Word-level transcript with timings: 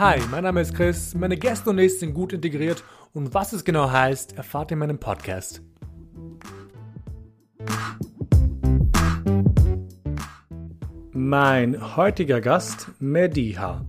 Hi, 0.00 0.18
mein 0.30 0.44
Name 0.44 0.62
ist 0.62 0.74
Chris, 0.74 1.14
meine 1.14 1.36
Gäste 1.36 1.68
und 1.68 1.78
ich 1.78 1.98
sind 1.98 2.14
gut 2.14 2.32
integriert 2.32 2.82
und 3.12 3.34
was 3.34 3.52
es 3.52 3.66
genau 3.66 3.90
heißt, 3.90 4.34
erfahrt 4.34 4.70
ihr 4.70 4.72
in 4.72 4.78
meinem 4.78 4.98
Podcast. 4.98 5.60
Mein 11.12 11.96
heutiger 11.98 12.40
Gast, 12.40 12.88
Mediha. 12.98 13.84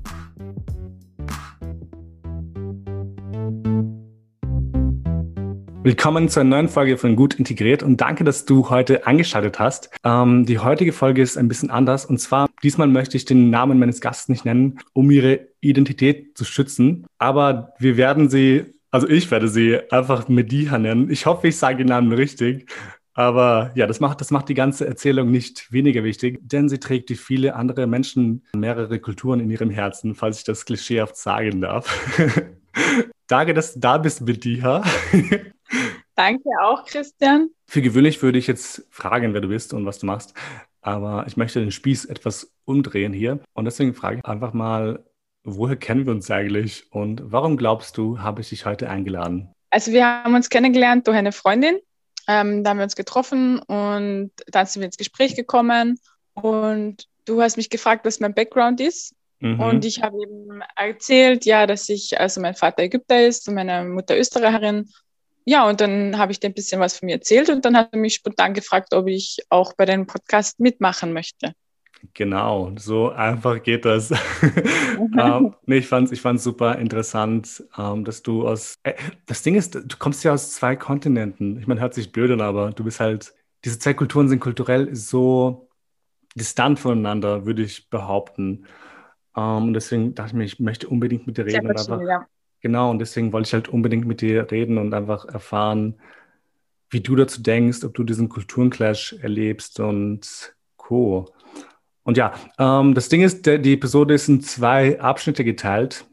Willkommen 5.84 6.28
zu 6.28 6.42
einer 6.42 6.50
neuen 6.50 6.68
Folge 6.68 6.98
von 6.98 7.16
Gut 7.16 7.36
Integriert 7.36 7.84
und 7.84 8.02
danke, 8.02 8.26
dass 8.26 8.44
du 8.44 8.70
heute 8.70 9.08
eingeschaltet 9.08 9.60
hast. 9.60 9.90
Ähm, 10.04 10.46
die 10.46 10.60
heutige 10.60 10.92
Folge 10.92 11.22
ist 11.22 11.38
ein 11.38 11.48
bisschen 11.48 11.72
anders 11.72 12.06
und 12.06 12.20
zwar 12.20 12.51
diesmal 12.64 12.88
möchte 12.88 13.18
ich 13.18 13.26
den 13.26 13.50
Namen 13.50 13.80
meines 13.80 14.02
Gastes 14.02 14.30
nicht 14.30 14.46
nennen, 14.46 14.80
um 14.94 15.10
ihre 15.12 15.48
Identität 15.62 16.38
zu 16.38 16.46
schützen, 16.46 17.06
aber 17.18 17.74
wir 17.80 17.98
werden 17.98 18.30
sie, 18.30 18.66
also 18.90 19.08
ich 19.08 19.30
werde 19.32 19.48
sie 19.48 19.80
einfach 19.92 20.28
Mediha 20.28 20.78
nennen. 20.78 21.10
Ich 21.10 21.26
hoffe, 21.26 21.48
ich 21.48 21.58
sage 21.58 21.78
den 21.78 21.88
Namen 21.88 22.12
richtig. 22.12 22.72
Aber 23.14 23.72
ja, 23.76 23.88
das 23.88 24.00
macht, 24.00 24.22
das 24.22 24.32
macht 24.32 24.48
die 24.48 24.54
ganze 24.54 24.88
Erzählung 24.88 25.32
nicht 25.32 25.72
weniger 25.72 26.04
wichtig, 26.04 26.40
denn 26.42 26.70
sie 26.70 26.80
trägt 26.80 27.10
wie 27.10 27.16
viele 27.16 27.56
andere 27.56 27.86
Menschen 27.86 28.46
mehrere 28.56 29.00
Kulturen 29.00 29.42
in 29.42 29.50
ihrem 29.50 29.70
Herzen, 29.70 30.16
falls 30.16 30.40
ich 30.40 30.44
das 30.46 30.66
klischeehaft 30.66 31.18
sagen 31.18 31.62
darf. 31.62 31.94
Danke, 33.28 33.54
dass 33.54 33.74
du 33.74 33.80
da 33.80 33.98
bist, 33.98 34.22
Mediha. 34.22 34.84
Danke 36.16 36.50
auch, 36.62 36.86
Christian. 36.86 37.50
Für 37.68 37.82
gewöhnlich 37.82 38.22
würde 38.22 38.38
ich 38.38 38.48
jetzt 38.48 38.86
fragen, 38.90 39.34
wer 39.34 39.42
du 39.42 39.50
bist 39.50 39.74
und 39.74 39.86
was 39.86 40.00
du 40.00 40.06
machst. 40.06 40.34
Aber 40.82 41.26
ich 41.28 41.38
möchte 41.38 41.60
den 41.60 41.72
Spieß 41.72 42.06
etwas 42.06 42.54
umdrehen 42.66 43.14
hier. 43.14 43.40
Und 43.54 43.66
deswegen 43.66 43.94
frage 43.94 44.18
ich 44.18 44.26
einfach 44.26 44.54
mal, 44.54 45.06
woher 45.44 45.76
kennen 45.76 46.06
wir 46.06 46.14
uns 46.14 46.30
eigentlich 46.30 46.92
und 46.92 47.22
warum 47.26 47.58
glaubst 47.58 47.98
du, 47.98 48.20
habe 48.20 48.42
ich 48.42 48.50
dich 48.50 48.66
heute 48.66 48.90
eingeladen? 48.90 49.50
Also 49.70 49.92
wir 49.92 50.06
haben 50.06 50.36
uns 50.36 50.50
kennengelernt 50.50 51.08
durch 51.08 51.18
eine 51.18 51.32
Freundin. 51.32 51.80
Ähm, 52.28 52.64
da 52.64 52.72
haben 52.72 52.78
wir 52.78 52.84
uns 52.84 52.96
getroffen 52.96 53.60
und 53.60 54.32
dann 54.48 54.66
sind 54.66 54.82
wir 54.82 54.86
ins 54.86 54.98
Gespräch 54.98 55.36
gekommen. 55.36 55.98
Und 56.34 57.08
du 57.26 57.42
hast 57.42 57.58
mich 57.58 57.70
gefragt, 57.70 58.06
was 58.06 58.20
mein 58.20 58.34
Background 58.34 58.80
ist. 58.82 59.16
Mhm. 59.40 59.60
Und 59.60 59.86
ich 59.86 60.04
habe 60.04 60.18
eben 60.22 60.62
erzählt, 60.76 61.46
ja, 61.46 61.66
dass 61.66 61.90
ich, 61.90 62.20
also 62.20 62.42
mein 62.42 62.54
Vater 62.54 62.84
Ägypter 62.84 63.26
ist 63.26 63.48
und 63.48 63.56
meine 63.56 63.86
Mutter 63.86 64.18
Österreicherin 64.18 64.90
ja, 65.46 65.68
und 65.68 65.82
dann 65.82 66.18
habe 66.18 66.32
ich 66.32 66.40
dir 66.40 66.48
ein 66.48 66.54
bisschen 66.54 66.80
was 66.80 66.98
von 66.98 67.08
mir 67.08 67.16
erzählt 67.16 67.50
und 67.50 67.66
dann 67.66 67.76
hat 67.76 67.90
er 67.92 68.00
mich 68.00 68.16
spontan 68.16 68.54
gefragt, 68.54 68.94
ob 68.94 69.08
ich 69.08 69.40
auch 69.50 69.74
bei 69.74 69.86
dem 69.86 70.06
Podcast 70.08 70.60
mitmachen 70.60 71.14
möchte. 71.14 71.54
Genau, 72.14 72.72
so 72.78 73.10
einfach 73.12 73.62
geht 73.62 73.86
das. 73.86 74.12
ähm, 75.20 75.54
nee, 75.66 75.78
ich 75.78 75.88
fand 75.88 76.08
es 76.08 76.12
ich 76.12 76.22
fand's 76.22 76.44
super 76.44 76.78
interessant, 76.80 77.64
ähm, 77.78 78.04
dass 78.04 78.24
du 78.24 78.48
aus. 78.48 78.80
Äh, 78.84 78.94
das 79.28 79.44
Ding 79.44 79.56
ist, 79.56 79.76
du 79.76 79.98
kommst 80.00 80.24
ja 80.24 80.34
aus 80.34 80.52
zwei 80.52 80.76
Kontinenten. 80.76 81.60
Ich 81.60 81.68
meine, 81.68 81.80
hört 81.80 81.94
sich 81.94 82.12
blöd 82.12 82.32
an, 82.32 82.42
aber 82.42 82.72
du 82.72 82.84
bist 82.84 83.00
halt. 83.00 83.34
Diese 83.64 83.78
zwei 83.78 83.94
Kulturen 83.94 84.28
sind 84.28 84.40
kulturell 84.40 84.96
so 84.96 85.70
distant 86.36 86.80
voneinander, 86.80 87.46
würde 87.46 87.62
ich 87.62 87.92
behaupten. 87.92 88.66
Ähm, 89.38 89.68
und 89.68 89.74
deswegen 89.74 90.16
dachte 90.16 90.30
ich 90.30 90.34
mir, 90.34 90.44
ich 90.46 90.60
möchte 90.60 90.88
unbedingt 90.88 91.28
mit 91.28 91.38
dir 91.38 91.46
reden. 91.46 91.68
und 91.68 91.78
einfach, 91.78 92.02
ja. 92.02 92.26
Genau, 92.62 92.92
und 92.92 93.00
deswegen 93.00 93.34
wollte 93.34 93.48
ich 93.48 93.54
halt 93.54 93.70
unbedingt 93.70 94.06
mit 94.06 94.22
dir 94.22 94.50
reden 94.52 94.78
und 94.78 94.94
einfach 94.94 95.26
erfahren, 95.26 95.96
wie 96.92 97.02
du 97.02 97.16
dazu 97.16 97.42
denkst, 97.42 97.84
ob 97.84 97.94
du 97.96 98.04
diesen 98.04 98.30
Kulturenclash 98.30 99.14
erlebst 99.22 99.80
und 99.80 100.56
Co. 100.78 101.34
Und 102.04 102.18
ja, 102.18 102.34
ähm, 102.60 102.94
das 102.94 103.10
Ding 103.10 103.22
ist, 103.22 103.46
der, 103.46 103.58
die 103.58 103.74
Episode 103.74 104.14
ist 104.14 104.28
in 104.28 104.42
zwei 104.42 105.00
Abschnitte 105.00 105.44
geteilt. 105.44 106.06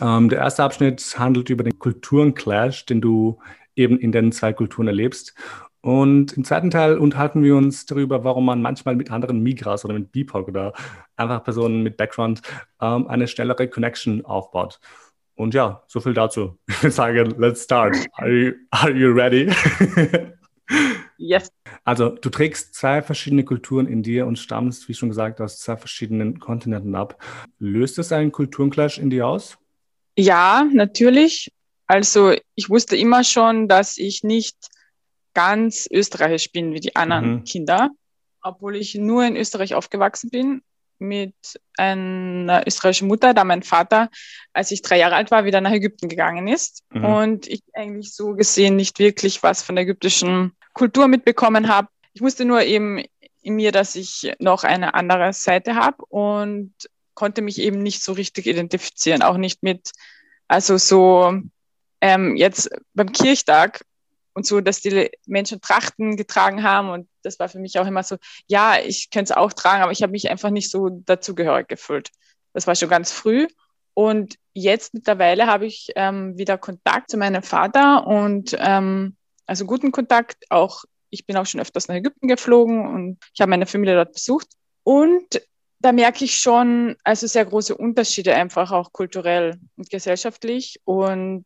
Ähm, 0.00 0.28
der 0.28 0.38
erste 0.38 0.64
Abschnitt 0.64 1.18
handelt 1.18 1.50
über 1.50 1.64
den 1.64 1.78
Kulturenclash, 1.78 2.86
den 2.86 3.00
du 3.00 3.38
eben 3.76 3.98
in 3.98 4.12
den 4.12 4.32
zwei 4.32 4.52
Kulturen 4.52 4.88
erlebst. 4.88 5.34
Und 5.82 6.34
im 6.34 6.44
zweiten 6.44 6.70
Teil 6.70 6.98
unterhalten 6.98 7.42
wir 7.42 7.56
uns 7.56 7.86
darüber, 7.86 8.22
warum 8.24 8.44
man 8.44 8.60
manchmal 8.60 8.96
mit 8.96 9.10
anderen 9.10 9.42
Migras 9.42 9.84
oder 9.84 9.94
mit 9.94 10.12
BIPOC 10.12 10.48
oder 10.48 10.72
einfach 11.16 11.42
Personen 11.42 11.82
mit 11.82 11.96
Background 11.96 12.42
ähm, 12.80 13.06
eine 13.06 13.26
schnellere 13.26 13.68
Connection 13.68 14.24
aufbaut. 14.24 14.78
Und 15.40 15.54
ja, 15.54 15.82
so 15.86 16.00
viel 16.00 16.12
dazu. 16.12 16.58
Ich 16.68 16.82
würde 16.82 16.94
sagen, 16.94 17.34
let's 17.38 17.64
start. 17.64 17.96
Are 18.18 18.30
you, 18.30 18.52
are 18.70 18.92
you 18.92 19.10
ready? 19.10 19.50
yes. 21.16 21.50
Also, 21.84 22.10
du 22.10 22.28
trägst 22.28 22.74
zwei 22.74 23.00
verschiedene 23.00 23.44
Kulturen 23.44 23.86
in 23.86 24.02
dir 24.02 24.26
und 24.26 24.38
stammst, 24.38 24.86
wie 24.88 24.94
schon 24.94 25.08
gesagt, 25.08 25.40
aus 25.40 25.58
zwei 25.58 25.78
verschiedenen 25.78 26.40
Kontinenten 26.40 26.94
ab. 26.94 27.22
Löst 27.58 27.98
es 27.98 28.12
einen 28.12 28.32
Kulturenclash 28.32 28.98
in 28.98 29.08
dir 29.08 29.26
aus? 29.26 29.56
Ja, 30.14 30.68
natürlich. 30.70 31.50
Also, 31.86 32.34
ich 32.54 32.68
wusste 32.68 32.96
immer 32.96 33.24
schon, 33.24 33.66
dass 33.66 33.96
ich 33.96 34.22
nicht 34.22 34.56
ganz 35.32 35.88
österreichisch 35.90 36.52
bin 36.52 36.74
wie 36.74 36.80
die 36.80 36.96
anderen 36.96 37.36
mhm. 37.36 37.44
Kinder, 37.44 37.88
obwohl 38.42 38.76
ich 38.76 38.94
nur 38.94 39.24
in 39.24 39.36
Österreich 39.36 39.74
aufgewachsen 39.74 40.28
bin 40.28 40.60
mit 41.00 41.34
einer 41.76 42.66
österreichischen 42.66 43.08
Mutter, 43.08 43.34
da 43.34 43.44
mein 43.44 43.62
Vater, 43.62 44.10
als 44.52 44.70
ich 44.70 44.82
drei 44.82 44.98
Jahre 44.98 45.16
alt 45.16 45.30
war, 45.30 45.44
wieder 45.44 45.60
nach 45.60 45.72
Ägypten 45.72 46.08
gegangen 46.08 46.46
ist 46.46 46.84
mhm. 46.90 47.04
und 47.04 47.46
ich 47.46 47.62
eigentlich 47.72 48.14
so 48.14 48.34
gesehen 48.34 48.76
nicht 48.76 48.98
wirklich 48.98 49.42
was 49.42 49.62
von 49.62 49.76
der 49.76 49.84
ägyptischen 49.84 50.52
Kultur 50.74 51.08
mitbekommen 51.08 51.68
habe. 51.68 51.88
Ich 52.12 52.20
wusste 52.20 52.44
nur 52.44 52.62
eben 52.62 53.02
in 53.42 53.54
mir, 53.54 53.72
dass 53.72 53.96
ich 53.96 54.32
noch 54.38 54.64
eine 54.64 54.94
andere 54.94 55.32
Seite 55.32 55.74
habe 55.74 56.04
und 56.06 56.74
konnte 57.14 57.42
mich 57.42 57.58
eben 57.60 57.82
nicht 57.82 58.02
so 58.02 58.12
richtig 58.12 58.46
identifizieren, 58.46 59.22
auch 59.22 59.36
nicht 59.36 59.62
mit, 59.62 59.92
also 60.48 60.76
so 60.76 61.40
ähm, 62.00 62.36
jetzt 62.36 62.70
beim 62.94 63.12
Kirchtag 63.12 63.84
und 64.32 64.46
so, 64.46 64.60
dass 64.60 64.80
die 64.80 65.10
Menschen 65.26 65.60
Trachten 65.60 66.16
getragen 66.16 66.62
haben 66.62 66.90
und 66.90 67.08
das 67.22 67.38
war 67.38 67.48
für 67.48 67.58
mich 67.58 67.78
auch 67.78 67.86
immer 67.86 68.02
so, 68.02 68.16
ja, 68.46 68.78
ich 68.78 69.10
könnte 69.10 69.32
es 69.32 69.36
auch 69.36 69.52
tragen, 69.52 69.82
aber 69.82 69.92
ich 69.92 70.02
habe 70.02 70.12
mich 70.12 70.30
einfach 70.30 70.50
nicht 70.50 70.70
so 70.70 70.88
dazugehörig 70.88 71.68
gefühlt. 71.68 72.10
Das 72.52 72.66
war 72.66 72.74
schon 72.74 72.88
ganz 72.88 73.12
früh. 73.12 73.46
Und 73.94 74.36
jetzt 74.54 74.94
mittlerweile 74.94 75.46
habe 75.46 75.66
ich 75.66 75.90
ähm, 75.96 76.38
wieder 76.38 76.58
Kontakt 76.58 77.10
zu 77.10 77.16
meinem 77.16 77.42
Vater 77.42 78.06
und 78.06 78.56
ähm, 78.58 79.16
also 79.46 79.66
guten 79.66 79.92
Kontakt. 79.92 80.44
Auch 80.48 80.84
ich 81.10 81.26
bin 81.26 81.36
auch 81.36 81.46
schon 81.46 81.60
öfters 81.60 81.88
nach 81.88 81.96
Ägypten 81.96 82.28
geflogen 82.28 82.86
und 82.86 83.18
ich 83.34 83.40
habe 83.40 83.50
meine 83.50 83.66
Familie 83.66 83.96
dort 83.96 84.12
besucht. 84.12 84.48
Und 84.84 85.42
da 85.80 85.92
merke 85.92 86.24
ich 86.24 86.36
schon 86.36 86.96
also 87.04 87.26
sehr 87.26 87.44
große 87.44 87.76
Unterschiede 87.76 88.34
einfach 88.34 88.70
auch 88.70 88.92
kulturell 88.92 89.58
und 89.76 89.90
gesellschaftlich. 89.90 90.80
Und 90.84 91.44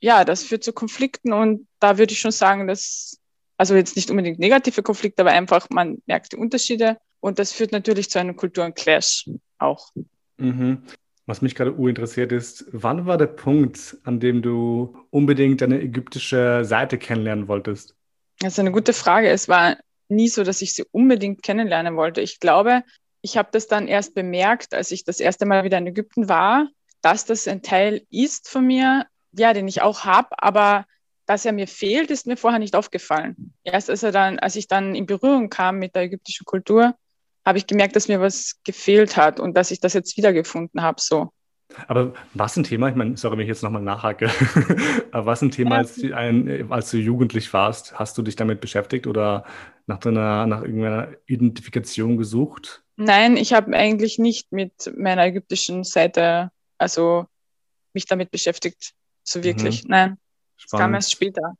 ja, 0.00 0.24
das 0.24 0.42
führt 0.42 0.64
zu 0.64 0.72
Konflikten 0.72 1.32
und 1.32 1.66
da 1.78 1.98
würde 1.98 2.12
ich 2.12 2.20
schon 2.20 2.32
sagen, 2.32 2.66
dass 2.66 3.18
also 3.56 3.74
jetzt 3.74 3.94
nicht 3.94 4.10
unbedingt 4.10 4.38
negative 4.38 4.82
Konflikte, 4.82 5.22
aber 5.22 5.32
einfach 5.32 5.68
man 5.68 5.98
merkt 6.06 6.32
die 6.32 6.36
Unterschiede 6.36 6.96
und 7.20 7.38
das 7.38 7.52
führt 7.52 7.72
natürlich 7.72 8.08
zu 8.08 8.18
einem 8.18 8.34
Kulturenclash 8.34 9.28
auch. 9.58 9.90
Mhm. 10.38 10.82
Was 11.26 11.42
mich 11.42 11.54
gerade 11.54 11.70
interessiert 11.70 12.32
ist, 12.32 12.64
wann 12.72 13.06
war 13.06 13.18
der 13.18 13.26
Punkt, 13.26 13.98
an 14.04 14.18
dem 14.18 14.40
du 14.40 14.96
unbedingt 15.10 15.60
deine 15.60 15.80
ägyptische 15.80 16.64
Seite 16.64 16.98
kennenlernen 16.98 17.46
wolltest? 17.46 17.94
Das 18.40 18.54
ist 18.54 18.58
eine 18.58 18.72
gute 18.72 18.94
Frage. 18.94 19.28
Es 19.28 19.48
war 19.48 19.76
nie 20.08 20.28
so, 20.28 20.42
dass 20.42 20.62
ich 20.62 20.72
sie 20.72 20.84
unbedingt 20.90 21.42
kennenlernen 21.42 21.96
wollte. 21.96 22.22
Ich 22.22 22.40
glaube, 22.40 22.82
ich 23.20 23.36
habe 23.36 23.50
das 23.52 23.66
dann 23.68 23.86
erst 23.86 24.14
bemerkt, 24.14 24.74
als 24.74 24.90
ich 24.90 25.04
das 25.04 25.20
erste 25.20 25.46
Mal 25.46 25.62
wieder 25.64 25.78
in 25.78 25.86
Ägypten 25.86 26.28
war, 26.28 26.68
dass 27.02 27.26
das 27.26 27.46
ein 27.46 27.62
Teil 27.62 28.06
ist 28.10 28.48
von 28.48 28.66
mir, 28.66 29.06
ja, 29.32 29.52
den 29.52 29.68
ich 29.68 29.82
auch 29.82 30.04
habe, 30.04 30.28
aber 30.42 30.86
dass 31.26 31.44
er 31.44 31.52
mir 31.52 31.68
fehlt, 31.68 32.10
ist 32.10 32.26
mir 32.26 32.36
vorher 32.36 32.58
nicht 32.58 32.74
aufgefallen. 32.74 33.54
Erst 33.62 33.88
als, 33.88 34.02
er 34.02 34.10
dann, 34.10 34.38
als 34.40 34.56
ich 34.56 34.66
dann 34.66 34.94
in 34.94 35.06
Berührung 35.06 35.48
kam 35.48 35.78
mit 35.78 35.94
der 35.94 36.02
ägyptischen 36.02 36.44
Kultur, 36.44 36.94
habe 37.44 37.58
ich 37.58 37.66
gemerkt, 37.66 37.94
dass 37.96 38.08
mir 38.08 38.20
was 38.20 38.60
gefehlt 38.64 39.16
hat 39.16 39.38
und 39.38 39.56
dass 39.56 39.70
ich 39.70 39.80
das 39.80 39.92
jetzt 39.92 40.16
wiedergefunden 40.16 40.82
habe. 40.82 41.00
So. 41.00 41.30
Aber 41.86 42.14
was 42.34 42.56
ein 42.56 42.64
Thema, 42.64 42.88
ich 42.88 42.96
meine, 42.96 43.16
sorry, 43.16 43.36
wenn 43.36 43.44
ich 43.44 43.48
jetzt 43.48 43.62
nochmal 43.62 43.82
nachhake, 43.82 44.28
aber 45.12 45.26
was 45.26 45.42
ein 45.42 45.50
Thema, 45.50 45.76
als, 45.76 46.00
als, 46.68 46.90
du 46.90 46.96
jugendlich 46.96 47.52
warst, 47.52 47.98
hast 47.98 48.18
du 48.18 48.22
dich 48.22 48.36
damit 48.36 48.60
beschäftigt 48.60 49.06
oder 49.06 49.44
nach, 49.86 49.98
deiner, 49.98 50.46
nach 50.46 50.62
irgendeiner 50.62 51.08
Identifikation 51.26 52.16
gesucht? 52.16 52.82
Nein, 52.96 53.36
ich 53.36 53.52
habe 53.52 53.74
eigentlich 53.76 54.18
nicht 54.18 54.52
mit 54.52 54.92
meiner 54.96 55.24
ägyptischen 55.24 55.84
Seite, 55.84 56.50
also 56.76 57.26
mich 57.94 58.06
damit 58.06 58.30
beschäftigt, 58.30 58.94
so 59.22 59.42
wirklich. 59.42 59.84
Mhm. 59.84 59.90
Nein. 59.90 60.18
Spannend. 60.56 60.72
Das 60.72 60.80
kam 60.80 60.94
erst 60.94 61.12
später. 61.12 61.54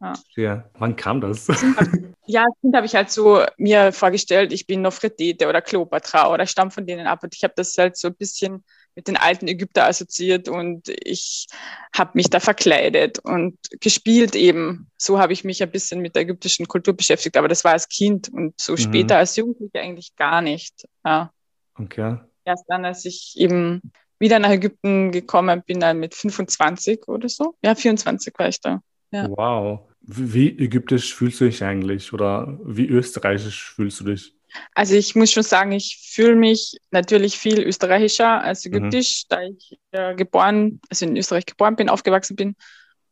Ja. 0.00 0.12
ja. 0.36 0.70
Wann 0.78 0.96
kam 0.96 1.20
das? 1.20 1.46
ja, 2.26 2.44
als 2.44 2.60
Kind 2.60 2.74
habe 2.74 2.86
ich 2.86 2.94
halt 2.94 3.10
so 3.10 3.44
mir 3.58 3.92
vorgestellt, 3.92 4.52
ich 4.52 4.66
bin 4.66 4.82
Nofretete 4.82 5.48
oder 5.48 5.60
Kleopatra 5.60 6.32
oder 6.32 6.46
stamm 6.46 6.70
von 6.70 6.86
denen 6.86 7.06
ab. 7.06 7.22
Und 7.22 7.34
ich 7.34 7.44
habe 7.44 7.54
das 7.56 7.76
halt 7.76 7.96
so 7.96 8.08
ein 8.08 8.14
bisschen 8.14 8.64
mit 8.94 9.08
den 9.08 9.16
alten 9.16 9.46
Ägypter 9.46 9.86
assoziiert 9.86 10.48
und 10.48 10.88
ich 10.88 11.46
habe 11.94 12.10
mich 12.14 12.28
da 12.28 12.40
verkleidet 12.40 13.18
und 13.20 13.56
gespielt 13.80 14.34
eben. 14.34 14.90
So 14.96 15.18
habe 15.18 15.32
ich 15.32 15.44
mich 15.44 15.62
ein 15.62 15.70
bisschen 15.70 16.00
mit 16.00 16.16
der 16.16 16.22
ägyptischen 16.22 16.66
Kultur 16.66 16.94
beschäftigt, 16.94 17.36
aber 17.36 17.48
das 17.48 17.64
war 17.64 17.72
als 17.72 17.88
Kind 17.88 18.28
und 18.30 18.60
so 18.60 18.72
mhm. 18.72 18.78
später 18.78 19.18
als 19.18 19.36
Jugendliche 19.36 19.80
eigentlich 19.80 20.16
gar 20.16 20.40
nicht. 20.40 20.88
Ja. 21.04 21.30
Okay. 21.74 22.18
Erst 22.44 22.64
dann, 22.68 22.84
als 22.84 23.04
ich 23.04 23.34
eben 23.36 23.92
wieder 24.20 24.38
nach 24.38 24.50
Ägypten 24.50 25.10
gekommen 25.10 25.62
bin, 25.66 25.80
dann 25.80 25.98
mit 25.98 26.14
25 26.14 27.08
oder 27.08 27.28
so. 27.28 27.56
Ja, 27.62 27.74
24 27.74 28.34
war 28.38 28.48
ich 28.48 28.60
da. 28.60 28.80
Ja. 29.10 29.28
Wow. 29.28 29.80
Wie 30.02 30.48
ägyptisch 30.58 31.14
fühlst 31.14 31.40
du 31.40 31.46
dich 31.46 31.64
eigentlich 31.64 32.12
oder 32.12 32.58
wie 32.64 32.86
österreichisch 32.86 33.72
fühlst 33.74 34.00
du 34.00 34.04
dich? 34.04 34.34
Also 34.74 34.94
ich 34.94 35.14
muss 35.14 35.30
schon 35.30 35.42
sagen, 35.42 35.72
ich 35.72 35.98
fühle 36.12 36.34
mich 36.34 36.76
natürlich 36.90 37.38
viel 37.38 37.60
österreichischer 37.60 38.42
als 38.42 38.64
mhm. 38.64 38.74
ägyptisch, 38.74 39.24
mhm. 39.24 39.26
da 39.28 39.42
ich 39.42 39.78
äh, 39.92 40.14
geboren, 40.14 40.80
also 40.88 41.06
in 41.06 41.16
Österreich 41.16 41.46
geboren 41.46 41.76
bin, 41.76 41.88
aufgewachsen 41.88 42.36
bin 42.36 42.56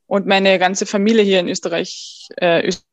und 0.06 0.26
meine 0.26 0.58
ganze 0.58 0.86
Familie 0.86 1.22
hier 1.22 1.40
in 1.40 1.48
Österreich 1.48 2.28
äh, 2.40 2.68
ist. 2.68 2.84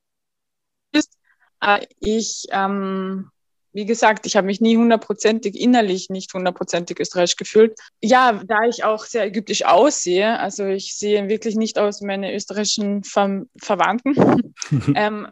Äh, 1.62 1.86
ich, 2.00 2.46
ähm, 2.52 3.32
wie 3.76 3.86
gesagt, 3.86 4.26
ich 4.26 4.38
habe 4.38 4.48
mich 4.48 4.62
nie 4.62 4.78
hundertprozentig 4.78 5.60
innerlich 5.60 6.10
nicht 6.10 6.34
hundertprozentig 6.34 6.98
österreichisch 6.98 7.36
gefühlt. 7.36 7.78
Ja, 8.02 8.42
da 8.46 8.64
ich 8.64 8.86
auch 8.86 9.04
sehr 9.04 9.26
ägyptisch 9.26 9.66
aussehe, 9.66 10.40
also 10.40 10.66
ich 10.66 10.96
sehe 10.96 11.28
wirklich 11.28 11.58
nicht 11.58 11.78
aus 11.78 12.02
wie 12.02 12.06
meine 12.06 12.34
österreichischen 12.34 13.04
Ver 13.04 13.44
Verwandten. 13.58 14.54
ähm, 14.96 15.28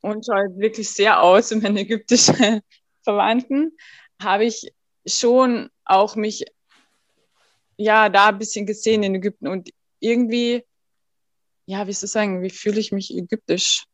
und 0.00 0.24
schaut 0.24 0.56
wirklich 0.58 0.90
sehr 0.90 1.20
aus 1.20 1.50
wie 1.50 1.56
meine 1.56 1.80
ägyptischen 1.80 2.60
Verwandten, 3.02 3.72
habe 4.22 4.44
ich 4.44 4.72
schon 5.04 5.68
auch 5.84 6.14
mich 6.14 6.44
ja 7.76 8.08
da 8.08 8.28
ein 8.28 8.38
bisschen 8.38 8.64
gesehen 8.64 9.02
in 9.02 9.16
Ägypten 9.16 9.48
und 9.48 9.70
irgendwie, 9.98 10.64
ja, 11.66 11.88
wie 11.88 11.92
soll 11.92 12.06
ich 12.06 12.12
sagen, 12.12 12.42
wie 12.42 12.50
fühle 12.50 12.78
ich 12.78 12.92
mich 12.92 13.12
ägyptisch? 13.12 13.86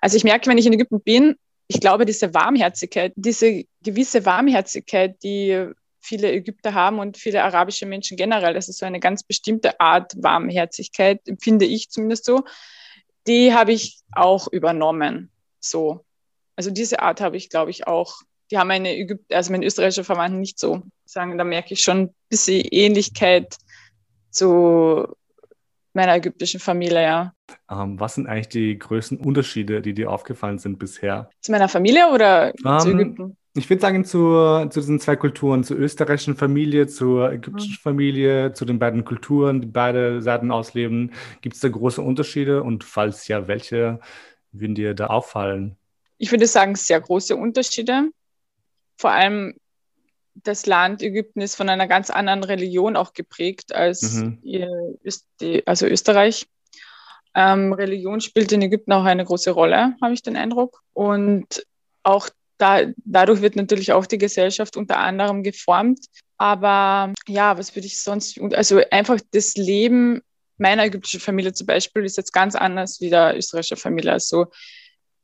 Also 0.00 0.16
ich 0.16 0.24
merke, 0.24 0.50
wenn 0.50 0.58
ich 0.58 0.66
in 0.66 0.72
Ägypten 0.72 1.00
bin, 1.00 1.36
ich 1.66 1.80
glaube, 1.80 2.04
diese 2.04 2.34
Warmherzigkeit, 2.34 3.12
diese 3.16 3.64
gewisse 3.82 4.24
Warmherzigkeit, 4.26 5.22
die 5.22 5.68
viele 6.00 6.30
Ägypter 6.30 6.74
haben 6.74 6.98
und 6.98 7.16
viele 7.16 7.42
arabische 7.42 7.86
Menschen 7.86 8.16
generell, 8.16 8.52
das 8.52 8.68
ist 8.68 8.78
so 8.78 8.86
eine 8.86 9.00
ganz 9.00 9.22
bestimmte 9.22 9.80
Art 9.80 10.12
Warmherzigkeit, 10.22 11.26
empfinde 11.26 11.64
ich 11.64 11.90
zumindest 11.90 12.26
so, 12.26 12.44
die 13.26 13.54
habe 13.54 13.72
ich 13.72 14.02
auch 14.12 14.48
übernommen. 14.52 15.30
So. 15.60 16.04
Also 16.56 16.70
diese 16.70 17.00
Art 17.00 17.20
habe 17.20 17.36
ich, 17.36 17.48
glaube 17.48 17.70
ich, 17.70 17.86
auch. 17.86 18.20
Die 18.50 18.58
haben 18.58 18.68
meine 18.68 18.94
Ägypter, 18.94 19.36
also 19.36 19.50
meine 19.50 19.64
österreichische 19.64 20.04
Verwandten 20.04 20.40
nicht 20.40 20.58
so. 20.58 20.82
Sagen, 21.06 21.38
da 21.38 21.44
merke 21.44 21.72
ich 21.72 21.82
schon 21.82 22.02
ein 22.02 22.14
bisschen 22.28 22.60
Ähnlichkeit 22.70 23.56
zu 24.30 25.06
meiner 25.94 26.14
ägyptischen 26.14 26.60
Familie, 26.60 27.02
ja. 27.02 27.34
Ähm, 27.70 27.98
was 28.00 28.14
sind 28.14 28.26
eigentlich 28.26 28.48
die 28.48 28.78
größten 28.78 29.18
Unterschiede, 29.18 29.80
die 29.80 29.94
dir 29.94 30.10
aufgefallen 30.10 30.58
sind 30.58 30.78
bisher? 30.78 31.30
Zu 31.40 31.52
meiner 31.52 31.68
Familie 31.68 32.08
oder 32.12 32.52
um, 32.64 32.78
zu 32.80 32.90
ähm, 32.90 32.98
Ägypten? 32.98 33.36
Ich 33.56 33.70
würde 33.70 33.80
sagen, 33.80 34.04
zu, 34.04 34.66
zu 34.68 34.80
diesen 34.80 34.98
zwei 34.98 35.14
Kulturen, 35.14 35.62
zur 35.62 35.78
österreichischen 35.78 36.36
Familie, 36.36 36.88
zur 36.88 37.30
ägyptischen 37.32 37.74
mhm. 37.74 37.82
Familie, 37.82 38.52
zu 38.52 38.64
den 38.64 38.80
beiden 38.80 39.04
Kulturen, 39.04 39.60
die 39.60 39.68
beide 39.68 40.20
Seiten 40.22 40.50
ausleben. 40.50 41.12
Gibt 41.40 41.54
es 41.54 41.60
da 41.60 41.68
große 41.68 42.02
Unterschiede? 42.02 42.64
Und 42.64 42.82
falls 42.82 43.28
ja, 43.28 43.46
welche 43.46 44.00
würden 44.50 44.74
dir 44.74 44.94
da 44.94 45.06
auffallen? 45.06 45.76
Ich 46.18 46.32
würde 46.32 46.46
sagen, 46.46 46.74
sehr 46.74 47.00
große 47.00 47.36
Unterschiede. 47.36 48.10
Vor 48.96 49.10
allem 49.10 49.54
das 50.34 50.66
Land 50.66 51.02
Ägypten 51.02 51.40
ist 51.40 51.54
von 51.54 51.68
einer 51.68 51.86
ganz 51.86 52.10
anderen 52.10 52.44
Religion 52.44 52.96
auch 52.96 53.12
geprägt 53.12 53.74
als 53.74 54.14
mhm. 54.14 54.40
also 55.66 55.86
Österreich. 55.86 56.46
Ähm, 57.34 57.72
Religion 57.72 58.20
spielt 58.20 58.52
in 58.52 58.62
Ägypten 58.62 58.92
auch 58.92 59.04
eine 59.04 59.24
große 59.24 59.50
Rolle, 59.50 59.96
habe 60.00 60.14
ich 60.14 60.22
den 60.22 60.36
Eindruck. 60.36 60.82
Und 60.92 61.66
auch 62.02 62.28
da, 62.58 62.82
dadurch 63.04 63.42
wird 63.42 63.56
natürlich 63.56 63.92
auch 63.92 64.06
die 64.06 64.18
Gesellschaft 64.18 64.76
unter 64.76 64.98
anderem 64.98 65.42
geformt. 65.42 66.06
Aber 66.36 67.12
ja, 67.26 67.58
was 67.58 67.74
würde 67.74 67.86
ich 67.86 68.00
sonst, 68.00 68.40
also 68.54 68.80
einfach 68.90 69.20
das 69.32 69.54
Leben 69.54 70.20
meiner 70.56 70.84
ägyptischen 70.84 71.20
Familie 71.20 71.52
zum 71.52 71.66
Beispiel 71.66 72.04
ist 72.04 72.16
jetzt 72.16 72.32
ganz 72.32 72.54
anders 72.54 73.00
wie 73.00 73.10
der 73.10 73.36
österreichische 73.36 73.76
Familie. 73.76 74.12
Also 74.12 74.46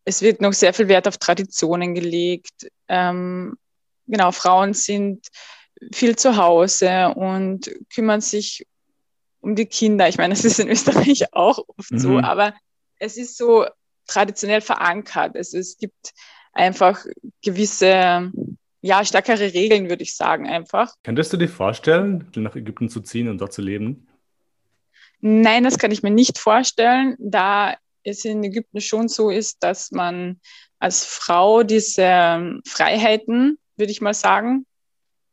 es 0.04 0.22
wird 0.22 0.40
noch 0.40 0.52
sehr 0.52 0.74
viel 0.74 0.88
Wert 0.88 1.06
auf 1.06 1.18
Traditionen 1.18 1.94
gelegt. 1.94 2.68
Ähm, 2.88 3.56
genau, 4.10 4.32
Frauen 4.32 4.74
sind 4.74 5.26
viel 5.92 6.16
zu 6.16 6.36
Hause 6.36 7.14
und 7.14 7.70
kümmern 7.92 8.20
sich 8.20 8.66
um 9.40 9.54
die 9.54 9.66
Kinder. 9.66 10.08
Ich 10.08 10.18
meine, 10.18 10.34
das 10.34 10.44
ist 10.44 10.60
in 10.60 10.68
Österreich 10.68 11.24
auch 11.32 11.64
oft 11.76 11.90
mhm. 11.90 11.98
so, 11.98 12.18
aber 12.18 12.54
es 12.98 13.16
ist 13.16 13.36
so 13.36 13.66
traditionell 14.06 14.60
verankert. 14.60 15.36
Also 15.36 15.58
es 15.58 15.76
gibt 15.78 16.12
einfach 16.52 17.04
gewisse, 17.42 18.30
ja, 18.82 19.04
stärkere 19.04 19.54
Regeln, 19.54 19.88
würde 19.88 20.02
ich 20.02 20.16
sagen, 20.16 20.46
einfach. 20.46 20.94
Könntest 21.02 21.32
du 21.32 21.36
dir 21.36 21.48
vorstellen, 21.48 22.26
nach 22.36 22.56
Ägypten 22.56 22.88
zu 22.88 23.00
ziehen 23.00 23.28
und 23.28 23.40
dort 23.40 23.52
zu 23.52 23.62
leben? 23.62 24.06
Nein, 25.20 25.64
das 25.64 25.78
kann 25.78 25.90
ich 25.90 26.02
mir 26.02 26.10
nicht 26.10 26.38
vorstellen, 26.38 27.16
da 27.18 27.76
es 28.02 28.24
in 28.24 28.42
Ägypten 28.42 28.80
schon 28.80 29.08
so 29.08 29.30
ist, 29.30 29.62
dass 29.62 29.90
man 29.90 30.40
als 30.78 31.04
Frau 31.04 31.62
diese 31.62 32.58
Freiheiten, 32.66 33.58
würde 33.80 33.90
ich 33.90 34.00
mal 34.00 34.14
sagen, 34.14 34.66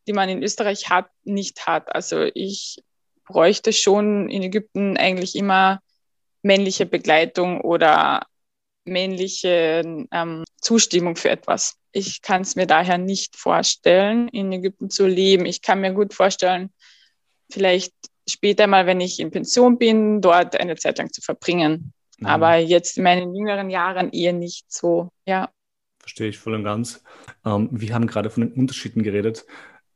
die 0.08 0.14
man 0.14 0.30
in 0.30 0.42
Österreich 0.42 0.90
hat, 0.90 1.10
nicht 1.24 1.68
hat. 1.68 1.94
Also 1.94 2.24
ich 2.34 2.84
bräuchte 3.26 3.74
schon 3.74 4.30
in 4.30 4.42
Ägypten 4.42 4.98
eigentlich 4.98 5.36
immer 5.36 5.82
männliche 6.42 6.86
Begleitung 6.86 7.62
oder 7.62 8.26
männliche 8.86 9.84
ähm, 10.12 10.44
Zustimmung 10.62 11.16
für 11.16 11.30
etwas. 11.30 11.76
Ich 11.92 12.22
kann 12.22 12.42
es 12.42 12.56
mir 12.56 12.66
daher 12.66 12.98
nicht 12.98 13.36
vorstellen, 13.36 14.30
in 14.30 14.52
Ägypten 14.52 14.90
zu 14.90 15.06
leben. 15.06 15.46
Ich 15.46 15.62
kann 15.62 15.82
mir 15.82 15.92
gut 15.92 16.14
vorstellen, 16.14 16.72
vielleicht 17.52 17.94
später 18.28 18.68
mal, 18.68 18.86
wenn 18.86 19.02
ich 19.02 19.20
in 19.20 19.32
Pension 19.32 19.78
bin, 19.78 20.22
dort 20.22 20.60
eine 20.60 20.76
Zeit 20.76 20.98
lang 20.98 21.12
zu 21.12 21.22
verbringen. 21.22 21.94
Mhm. 22.18 22.26
Aber 22.26 22.56
jetzt 22.56 22.98
in 22.98 23.04
meinen 23.04 23.36
jüngeren 23.36 23.70
Jahren 23.70 24.12
eher 24.12 24.34
nicht 24.34 24.72
so, 24.72 25.10
ja. 25.26 25.50
Verstehe 26.08 26.30
ich 26.30 26.38
voll 26.38 26.54
und 26.54 26.64
ganz. 26.64 27.04
Ähm, 27.46 27.68
wir 27.70 27.94
haben 27.94 28.08
gerade 28.08 28.30
von 28.30 28.42
den 28.42 28.54
Unterschieden 28.54 29.04
geredet, 29.04 29.46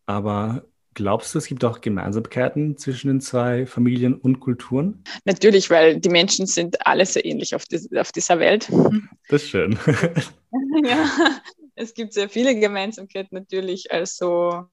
aber 0.06 0.66
Glaubst 0.94 1.34
du, 1.34 1.38
es 1.38 1.46
gibt 1.46 1.64
auch 1.64 1.80
Gemeinsamkeiten 1.80 2.78
zwischen 2.78 3.08
den 3.08 3.22
zwei 3.22 3.66
Familien 3.66 4.14
und 4.16 4.42
Kulturen? 4.42 5.06
Natürlich, 5.24 5.70
weil 5.70 6.02
die 6.02 6.10
Menschen 6.10 6.48
sind 6.48 6.86
alle 6.86 7.06
sehr 7.06 7.24
ähnlich 7.24 7.56
auf, 7.56 7.64
die, 7.64 7.98
auf 7.98 8.12
dieser 8.12 8.40
Welt. 8.40 8.70
Das 9.30 9.44
ist 9.44 9.50
schön. 9.52 9.80
ja, 10.84 11.10
es 11.76 11.94
gibt 11.94 12.12
sehr 12.12 12.28
viele 12.28 12.60
Gemeinsamkeiten 12.60 13.38
natürlich. 13.38 13.90
Also 13.90 14.66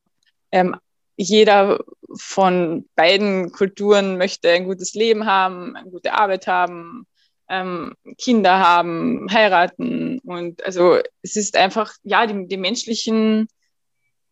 ähm, 0.51 0.75
jeder 1.17 1.85
von 2.17 2.89
beiden 2.97 3.53
Kulturen 3.53 4.19
möchte 4.19 4.51
ein 4.51 4.65
gutes 4.65 4.95
Leben 4.95 5.25
haben, 5.25 5.77
eine 5.77 5.89
gute 5.89 6.15
Arbeit 6.15 6.49
haben, 6.49 7.07
ähm, 7.49 7.95
Kinder 8.19 8.59
haben, 8.59 9.27
heiraten. 9.31 10.19
Und 10.21 10.65
also 10.65 10.99
es 11.23 11.37
ist 11.37 11.57
einfach, 11.57 11.93
ja, 12.03 12.27
die, 12.27 12.47
die 12.47 12.57
menschlichen 12.57 13.49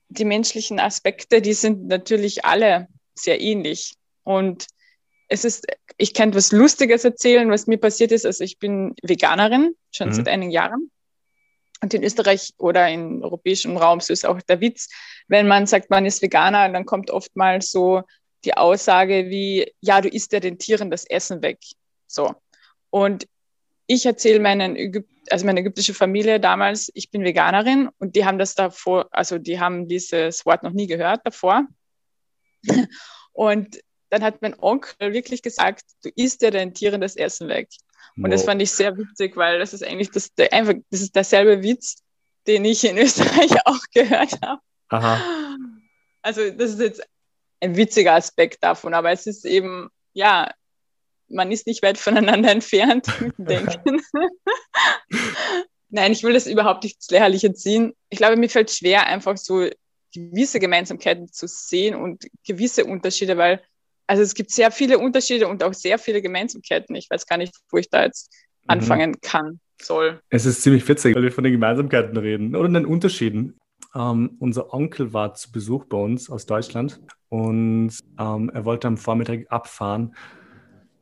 die 0.09 0.25
menschlichen 0.25 0.81
Aspekte, 0.81 1.43
die 1.43 1.55
sind 1.55 1.87
natürlich 1.89 2.45
alle 2.45 2.89
sehr 3.15 3.41
ähnlich. 3.41 3.95
Und 4.25 4.67
es 5.29 5.45
ist, 5.45 5.67
ich 5.97 6.15
kann 6.15 6.31
etwas 6.31 6.53
Lustiges 6.53 7.05
erzählen, 7.05 7.51
was 7.51 7.67
mir 7.67 7.79
passiert 7.79 8.13
ist. 8.13 8.27
Also 8.27 8.45
ich 8.45 8.59
bin 8.59 8.95
Veganerin, 9.03 9.75
schon 9.91 10.09
mhm. 10.09 10.13
seit 10.13 10.29
einigen 10.29 10.53
Jahren. 10.53 10.91
Und 11.83 11.93
in 11.93 12.03
Österreich 12.03 12.55
oder 12.59 12.89
im 12.89 13.23
europäischen 13.23 13.77
Raum 13.77 14.01
so 14.01 14.13
ist 14.13 14.25
auch 14.25 14.41
der 14.43 14.61
Witz, 14.61 14.89
wenn 15.29 15.47
man 15.47 15.67
sagt, 15.67 15.91
man 15.91 16.07
ist 16.07 16.23
Veganer, 16.23 16.69
dann 16.71 16.87
kommt 16.87 17.11
oftmals 17.11 17.71
so 17.71 18.03
die 18.45 18.57
Aussage 18.57 19.27
wie, 19.29 19.73
ja, 19.81 20.01
du 20.01 20.09
isst 20.09 20.33
ja 20.33 20.41
den 20.41 20.59
Tieren 20.59 20.91
das 20.91 21.05
Essen 21.05 21.43
weg. 21.43 21.59
So. 22.07 22.35
Und 22.97 23.27
ich 23.87 24.07
erzähle 24.07 24.41
meinen 24.41 24.75
Ägypten 24.75 25.17
also 25.31 25.45
meine 25.45 25.61
ägyptische 25.61 25.93
Familie 25.93 26.41
damals, 26.41 26.91
ich 26.95 27.11
bin 27.11 27.25
Veganerin 27.25 27.89
und 27.99 28.17
die 28.17 28.25
haben 28.25 28.39
das 28.39 28.55
davor, 28.55 29.09
also 29.11 29.39
die 29.39 29.59
haben 29.61 29.89
dieses 29.89 30.47
Wort 30.47 30.63
noch 30.63 30.73
nie 30.73 30.87
gehört 30.87 31.23
davor. 31.25 31.67
Und 33.33 33.81
dann 34.11 34.23
hat 34.23 34.41
mein 34.41 34.59
Onkel 34.59 35.13
wirklich 35.13 35.43
gesagt, 35.43 35.83
du 36.05 36.11
isst 36.15 36.43
ja 36.43 36.51
deinen 36.51 36.75
Tieren 36.75 37.01
das 37.01 37.17
Essen 37.17 37.49
weg. 37.49 37.69
Und 38.17 38.25
wow. 38.25 38.31
das 38.31 38.45
fand 38.45 38.63
ich 38.63 38.71
sehr 38.71 38.97
witzig, 38.97 39.37
weil 39.37 39.59
das 39.59 39.75
ist 39.75 39.85
eigentlich 39.85 40.11
das, 40.11 40.31
einfach, 40.53 40.75
das 40.91 41.01
ist 41.01 41.17
derselbe 41.17 41.63
Witz, 41.63 41.97
den 42.47 42.65
ich 42.65 42.85
in 42.85 42.97
Österreich 42.99 43.51
auch 43.65 43.83
gehört 43.93 44.41
habe. 44.43 44.61
Aha. 44.91 45.21
Also 46.23 46.51
das 46.51 46.71
ist 46.71 46.81
jetzt 46.81 47.03
ein 47.61 47.77
witziger 47.77 48.15
Aspekt 48.15 48.63
davon, 48.63 48.95
aber 48.95 49.11
es 49.11 49.27
ist 49.27 49.45
eben, 49.45 49.91
ja, 50.13 50.49
man 51.29 51.51
ist 51.53 51.67
nicht 51.67 51.83
weit 51.83 51.99
voneinander 51.99 52.51
entfernt 52.53 53.07
Denken. 53.39 54.01
Nein, 55.89 56.13
ich 56.13 56.23
will 56.23 56.33
das 56.33 56.47
überhaupt 56.47 56.85
nicht 56.85 56.97
ins 56.97 57.11
Lächerliche 57.11 57.55
ziehen. 57.55 57.95
Ich 58.09 58.19
glaube, 58.19 58.37
mir 58.37 58.49
fällt 58.49 58.71
schwer, 58.71 59.07
einfach 59.07 59.37
so 59.37 59.69
gewisse 60.13 60.59
Gemeinsamkeiten 60.59 61.29
zu 61.33 61.47
sehen 61.47 61.95
und 61.95 62.27
gewisse 62.47 62.85
Unterschiede, 62.85 63.37
weil 63.37 63.63
also 64.07 64.23
es 64.23 64.35
gibt 64.35 64.51
sehr 64.51 64.71
viele 64.71 64.99
Unterschiede 64.99 65.49
und 65.49 65.63
auch 65.63 65.75
sehr 65.75 65.99
viele 65.99 66.23
Gemeinsamkeiten. 66.23 66.95
Ich 66.95 67.11
weiß 67.11 67.27
gar 67.27 67.39
nicht, 67.39 67.55
wo 67.71 67.79
ich 67.79 67.91
da 67.91 68.05
jetzt 68.05 68.33
mhm. 68.33 68.71
anfangen 68.71 69.21
kann, 69.21 69.61
soll. 69.81 70.21
Es 70.31 70.47
ist 70.47 70.63
ziemlich 70.63 70.87
witzig, 70.89 71.15
weil 71.15 71.23
wir 71.23 71.33
von 71.33 71.45
den 71.45 71.53
Gemeinsamkeiten 71.53 72.17
reden 72.17 72.55
oder 72.55 72.69
den 72.69 72.87
Unterschieden. 72.87 73.57
ähm, 73.95 74.37
unser 74.39 74.73
Onkel 74.73 75.13
war 75.13 75.35
zu 75.35 75.51
Besuch 75.51 75.85
bei 75.87 75.97
uns 75.97 76.31
aus 76.31 76.47
Deutschland 76.47 77.01
und 77.29 77.93
ähm, 78.19 78.51
er 78.53 78.65
wollte 78.65 78.89
am 78.89 78.97
Vormittag 78.97 79.47
abfahren, 79.51 80.15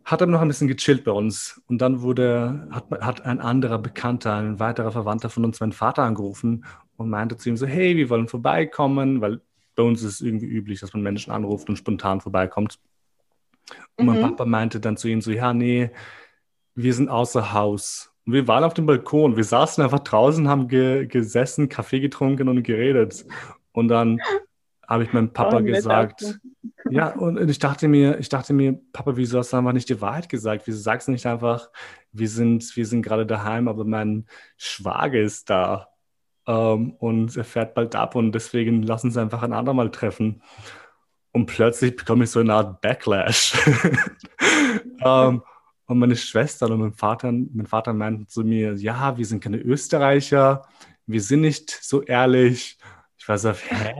hat 0.04 0.20
aber 0.20 0.30
noch 0.30 0.42
ein 0.42 0.48
bisschen 0.48 0.68
gechillt 0.68 1.04
bei 1.04 1.12
uns. 1.12 1.62
Und 1.66 1.78
dann 1.78 2.02
wurde, 2.02 2.68
hat, 2.70 2.90
hat 2.90 3.24
ein 3.24 3.40
anderer 3.40 3.78
Bekannter, 3.78 4.34
ein 4.34 4.58
weiterer 4.58 4.92
Verwandter 4.92 5.30
von 5.30 5.44
uns, 5.44 5.60
meinen 5.60 5.72
Vater 5.72 6.02
angerufen 6.02 6.64
und 6.96 7.08
meinte 7.08 7.36
zu 7.36 7.48
ihm 7.48 7.56
so, 7.56 7.66
hey, 7.66 7.96
wir 7.96 8.10
wollen 8.10 8.28
vorbeikommen, 8.28 9.20
weil 9.20 9.40
bei 9.74 9.82
uns 9.82 10.02
ist 10.02 10.14
es 10.14 10.20
irgendwie 10.20 10.46
üblich, 10.46 10.80
dass 10.80 10.92
man 10.92 11.02
Menschen 11.02 11.32
anruft 11.32 11.68
und 11.68 11.76
spontan 11.76 12.20
vorbeikommt. 12.20 12.78
Und 13.96 14.06
mhm. 14.06 14.12
mein 14.12 14.20
Papa 14.22 14.44
meinte 14.44 14.78
dann 14.80 14.96
zu 14.96 15.08
ihm 15.08 15.20
so, 15.20 15.30
ja, 15.30 15.54
nee, 15.54 15.90
wir 16.74 16.94
sind 16.94 17.08
außer 17.08 17.52
Haus. 17.52 18.12
Und 18.26 18.32
wir 18.32 18.48
waren 18.48 18.64
auf 18.64 18.74
dem 18.74 18.86
Balkon. 18.86 19.36
Wir 19.36 19.44
saßen 19.44 19.82
einfach 19.82 20.00
draußen, 20.00 20.48
haben 20.48 20.68
ge 20.68 21.06
gesessen, 21.06 21.68
Kaffee 21.68 22.00
getrunken 22.00 22.48
und 22.48 22.62
geredet. 22.62 23.24
Und 23.72 23.88
dann 23.88 24.20
habe 24.88 25.04
ich 25.04 25.12
meinem 25.12 25.32
Papa 25.32 25.58
oh, 25.58 25.62
gesagt, 25.62 26.38
ja, 26.90 27.08
und 27.14 27.48
ich 27.48 27.58
dachte 27.58 27.88
mir, 27.88 28.18
ich 28.18 28.28
dachte 28.28 28.52
mir, 28.52 28.78
Papa, 28.92 29.16
wieso 29.16 29.38
hast 29.38 29.52
du 29.52 29.56
einfach 29.56 29.72
nicht 29.72 29.88
die 29.88 30.00
Wahrheit 30.00 30.28
gesagt? 30.28 30.66
Wieso 30.66 30.80
sagst 30.80 31.08
du 31.08 31.12
nicht 31.12 31.26
einfach, 31.26 31.70
wir 32.12 32.28
sind, 32.28 32.76
wir 32.76 32.86
sind 32.86 33.02
gerade 33.02 33.26
daheim, 33.26 33.68
aber 33.68 33.84
mein 33.84 34.26
Schwager 34.56 35.20
ist 35.20 35.50
da 35.50 35.88
ähm, 36.46 36.92
und 36.98 37.36
er 37.36 37.44
fährt 37.44 37.74
bald 37.74 37.94
ab 37.96 38.14
und 38.14 38.32
deswegen 38.32 38.82
lass 38.82 39.04
uns 39.04 39.16
einfach 39.16 39.42
ein 39.42 39.52
andermal 39.52 39.90
treffen. 39.90 40.42
Und 41.32 41.46
plötzlich 41.46 41.96
bekomme 41.96 42.24
ich 42.24 42.30
so 42.30 42.40
eine 42.40 42.54
Art 42.54 42.80
Backlash. 42.80 43.54
ähm, 45.04 45.42
und 45.86 45.98
meine 45.98 46.16
Schwester 46.16 46.70
und 46.70 46.80
mein 46.80 46.92
Vater, 46.92 47.32
mein 47.32 47.66
Vater 47.66 47.92
meinten 47.92 48.28
zu 48.28 48.42
mir, 48.42 48.74
ja, 48.74 49.16
wir 49.16 49.26
sind 49.26 49.42
keine 49.42 49.58
Österreicher, 49.58 50.62
wir 51.06 51.20
sind 51.20 51.42
nicht 51.42 51.70
so 51.70 52.02
ehrlich. 52.02 52.78
Ich 53.18 53.28
war 53.28 53.38
so, 53.38 53.52
hä? 53.52 53.94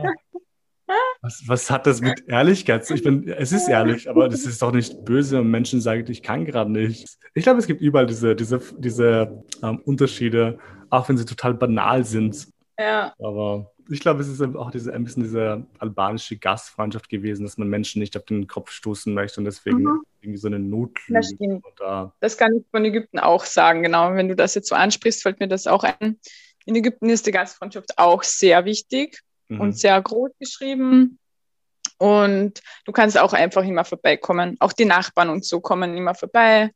Was, 1.25 1.41
was 1.47 1.71
hat 1.71 1.87
das 1.87 2.01
mit 2.01 2.27
Ehrlichkeit? 2.27 2.87
Ich 2.91 3.01
bin, 3.01 3.27
es 3.27 3.51
ist 3.51 3.67
ehrlich, 3.67 4.07
aber 4.07 4.29
das 4.29 4.45
ist 4.45 4.61
doch 4.61 4.71
nicht 4.71 5.03
böse 5.05 5.41
und 5.41 5.49
Menschen 5.49 5.81
sagen, 5.81 6.05
ich 6.07 6.21
kann 6.21 6.45
gerade 6.45 6.71
nicht. 6.71 7.17
Ich 7.33 7.43
glaube, 7.43 7.59
es 7.59 7.65
gibt 7.65 7.81
überall 7.81 8.05
diese, 8.05 8.35
diese, 8.35 8.61
diese 8.77 9.43
ähm, 9.63 9.81
Unterschiede, 9.85 10.59
auch 10.91 11.09
wenn 11.09 11.17
sie 11.17 11.25
total 11.25 11.55
banal 11.55 12.05
sind. 12.05 12.47
Ja. 12.77 13.11
Aber 13.17 13.71
ich 13.89 14.01
glaube, 14.01 14.21
es 14.21 14.27
ist 14.27 14.39
auch 14.39 14.69
diese, 14.69 14.93
ein 14.93 15.03
bisschen 15.03 15.23
diese 15.23 15.65
albanische 15.79 16.37
Gastfreundschaft 16.37 17.09
gewesen, 17.09 17.43
dass 17.43 17.57
man 17.57 17.69
Menschen 17.69 18.01
nicht 18.01 18.15
auf 18.15 18.25
den 18.25 18.45
Kopf 18.45 18.69
stoßen 18.69 19.11
möchte 19.11 19.39
und 19.39 19.45
deswegen 19.45 19.79
mhm. 19.79 20.03
irgendwie 20.21 20.37
so 20.37 20.45
eine 20.47 20.59
Notlüge. 20.59 21.19
Das, 21.19 21.33
da 21.79 22.13
das 22.19 22.37
kann 22.37 22.55
ich 22.55 22.65
von 22.69 22.85
Ägypten 22.85 23.17
auch 23.17 23.45
sagen, 23.45 23.81
genau. 23.81 24.13
Wenn 24.13 24.27
du 24.27 24.35
das 24.35 24.53
jetzt 24.53 24.69
so 24.69 24.75
ansprichst, 24.75 25.23
fällt 25.23 25.39
mir 25.39 25.47
das 25.47 25.65
auch 25.65 25.83
ein. 25.83 26.19
In 26.65 26.75
Ägypten 26.75 27.09
ist 27.09 27.25
die 27.25 27.31
Gastfreundschaft 27.31 27.97
auch 27.97 28.21
sehr 28.21 28.65
wichtig 28.65 29.23
mhm. 29.49 29.61
und 29.61 29.77
sehr 29.77 30.01
groß 30.01 30.31
geschrieben. 30.39 31.19
Und 31.97 32.61
du 32.85 32.91
kannst 32.91 33.17
auch 33.17 33.33
einfach 33.33 33.63
immer 33.63 33.85
vorbeikommen. 33.85 34.57
Auch 34.59 34.73
die 34.73 34.85
Nachbarn 34.85 35.29
und 35.29 35.45
so 35.45 35.61
kommen 35.61 35.95
immer 35.95 36.13
vorbei, 36.13 36.71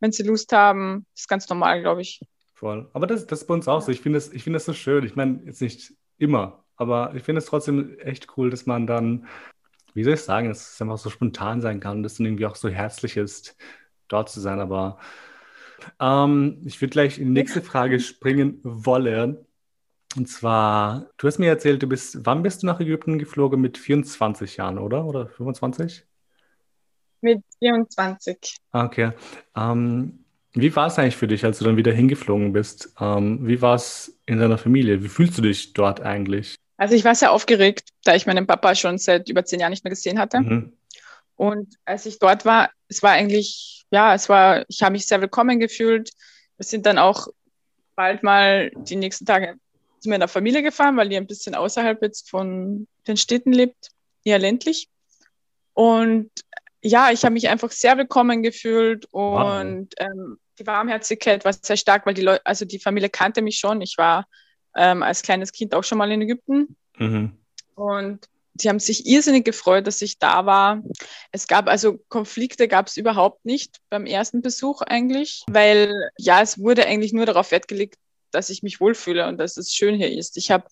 wenn 0.00 0.12
sie 0.12 0.24
Lust 0.24 0.52
haben. 0.52 1.06
Das 1.14 1.22
ist 1.22 1.28
ganz 1.28 1.48
normal, 1.48 1.80
glaube 1.80 2.02
ich. 2.02 2.20
Voll. 2.54 2.90
Aber 2.92 3.06
das, 3.06 3.26
das 3.26 3.42
ist 3.42 3.46
bei 3.46 3.54
uns 3.54 3.68
auch 3.68 3.80
so. 3.80 3.92
Ich 3.92 4.00
finde 4.00 4.18
das, 4.18 4.28
find 4.28 4.54
das 4.54 4.64
so 4.64 4.72
schön. 4.72 5.04
Ich 5.04 5.16
meine, 5.16 5.40
jetzt 5.46 5.62
nicht 5.62 5.94
immer, 6.18 6.64
aber 6.76 7.14
ich 7.14 7.22
finde 7.22 7.38
es 7.38 7.46
trotzdem 7.46 7.98
echt 8.00 8.36
cool, 8.36 8.50
dass 8.50 8.66
man 8.66 8.86
dann, 8.86 9.26
wie 9.94 10.04
soll 10.04 10.14
ich 10.14 10.22
sagen, 10.22 10.48
dass 10.48 10.74
es 10.74 10.82
einfach 10.82 10.98
so 10.98 11.08
spontan 11.08 11.60
sein 11.60 11.80
kann, 11.80 12.02
dass 12.02 12.16
dann 12.16 12.26
irgendwie 12.26 12.46
auch 12.46 12.56
so 12.56 12.68
herzlich 12.68 13.16
ist, 13.16 13.56
dort 14.08 14.28
zu 14.28 14.40
sein. 14.40 14.60
Aber 14.60 14.98
ähm, 16.00 16.62
ich 16.64 16.80
würde 16.80 16.90
gleich 16.90 17.18
in 17.18 17.26
die 17.26 17.40
nächste 17.40 17.62
Frage 17.62 18.00
springen 18.00 18.60
wollen. 18.62 19.46
Und 20.18 20.26
zwar, 20.26 21.06
du 21.16 21.28
hast 21.28 21.38
mir 21.38 21.48
erzählt, 21.48 21.80
du 21.80 21.86
bist, 21.86 22.26
wann 22.26 22.42
bist 22.42 22.62
du 22.62 22.66
nach 22.66 22.80
Ägypten 22.80 23.20
geflogen? 23.20 23.60
Mit 23.60 23.78
24 23.78 24.56
Jahren, 24.56 24.78
oder? 24.78 25.04
Oder 25.04 25.28
25? 25.28 26.04
Mit 27.20 27.44
24. 27.60 28.56
Ah, 28.72 28.84
okay. 28.84 29.12
Ähm, 29.56 30.24
wie 30.54 30.74
war 30.74 30.88
es 30.88 30.98
eigentlich 30.98 31.16
für 31.16 31.28
dich, 31.28 31.44
als 31.44 31.60
du 31.60 31.64
dann 31.66 31.76
wieder 31.76 31.92
hingeflogen 31.92 32.52
bist? 32.52 32.92
Ähm, 32.98 33.46
wie 33.46 33.62
war 33.62 33.76
es 33.76 34.18
in 34.26 34.40
deiner 34.40 34.58
Familie? 34.58 35.04
Wie 35.04 35.08
fühlst 35.08 35.38
du 35.38 35.42
dich 35.42 35.72
dort 35.72 36.00
eigentlich? 36.00 36.56
Also 36.78 36.96
ich 36.96 37.04
war 37.04 37.14
sehr 37.14 37.30
aufgeregt, 37.30 37.90
da 38.02 38.16
ich 38.16 38.26
meinen 38.26 38.48
Papa 38.48 38.74
schon 38.74 38.98
seit 38.98 39.28
über 39.28 39.44
zehn 39.44 39.60
Jahren 39.60 39.70
nicht 39.70 39.84
mehr 39.84 39.92
gesehen 39.92 40.18
hatte. 40.18 40.40
Mhm. 40.40 40.72
Und 41.36 41.76
als 41.84 42.06
ich 42.06 42.18
dort 42.18 42.44
war, 42.44 42.70
es 42.88 43.04
war 43.04 43.12
eigentlich, 43.12 43.84
ja, 43.92 44.16
es 44.16 44.28
war, 44.28 44.64
ich 44.66 44.82
habe 44.82 44.94
mich 44.94 45.06
sehr 45.06 45.20
willkommen 45.20 45.60
gefühlt. 45.60 46.10
Wir 46.56 46.64
sind 46.64 46.86
dann 46.86 46.98
auch 46.98 47.28
bald 47.94 48.24
mal 48.24 48.72
die 48.74 48.96
nächsten 48.96 49.24
Tage 49.24 49.54
zu 50.00 50.08
meiner 50.08 50.28
Familie 50.28 50.62
gefahren, 50.62 50.96
weil 50.96 51.08
die 51.08 51.16
ein 51.16 51.26
bisschen 51.26 51.54
außerhalb 51.54 52.00
jetzt 52.02 52.30
von 52.30 52.86
den 53.06 53.16
Städten 53.16 53.52
lebt, 53.52 53.90
eher 54.24 54.38
ländlich. 54.38 54.88
Und 55.74 56.30
ja, 56.82 57.10
ich 57.10 57.24
habe 57.24 57.32
mich 57.32 57.48
einfach 57.48 57.70
sehr 57.70 57.96
willkommen 57.98 58.42
gefühlt 58.42 59.06
und 59.10 59.12
wow. 59.98 60.06
ähm, 60.06 60.38
die 60.58 60.66
Warmherzigkeit 60.66 61.44
war 61.44 61.52
sehr 61.52 61.76
stark, 61.76 62.06
weil 62.06 62.14
die 62.14 62.22
Leute, 62.22 62.44
also 62.44 62.64
die 62.64 62.78
Familie 62.78 63.08
kannte 63.08 63.42
mich 63.42 63.58
schon. 63.58 63.80
Ich 63.80 63.96
war 63.96 64.26
ähm, 64.76 65.02
als 65.02 65.22
kleines 65.22 65.52
Kind 65.52 65.74
auch 65.74 65.84
schon 65.84 65.98
mal 65.98 66.10
in 66.10 66.22
Ägypten. 66.22 66.76
Mhm. 66.96 67.32
Und 67.74 68.26
die 68.54 68.68
haben 68.68 68.80
sich 68.80 69.06
irrsinnig 69.06 69.44
gefreut, 69.44 69.86
dass 69.86 70.02
ich 70.02 70.18
da 70.18 70.46
war. 70.46 70.82
Es 71.30 71.46
gab 71.46 71.68
also 71.68 71.98
Konflikte 72.08 72.66
gab 72.66 72.88
es 72.88 72.96
überhaupt 72.96 73.44
nicht 73.44 73.78
beim 73.88 74.06
ersten 74.06 74.42
Besuch 74.42 74.82
eigentlich, 74.82 75.44
weil 75.48 75.92
ja, 76.16 76.42
es 76.42 76.58
wurde 76.58 76.86
eigentlich 76.86 77.12
nur 77.12 77.26
darauf 77.26 77.52
Wert 77.52 77.68
gelegt, 77.68 77.96
dass 78.30 78.50
ich 78.50 78.62
mich 78.62 78.80
wohlfühle 78.80 79.26
und 79.26 79.38
dass 79.38 79.56
es 79.56 79.72
schön 79.72 79.94
hier 79.94 80.10
ist. 80.10 80.36
Ich 80.36 80.50
habe 80.50 80.68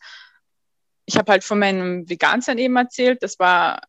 ich 1.06 1.16
habe 1.16 1.32
halt 1.32 1.44
von 1.44 1.58
meinem 1.58 2.08
Vegansein 2.08 2.58
eben 2.58 2.76
erzählt. 2.76 3.22
Das 3.22 3.38
war, 3.38 3.80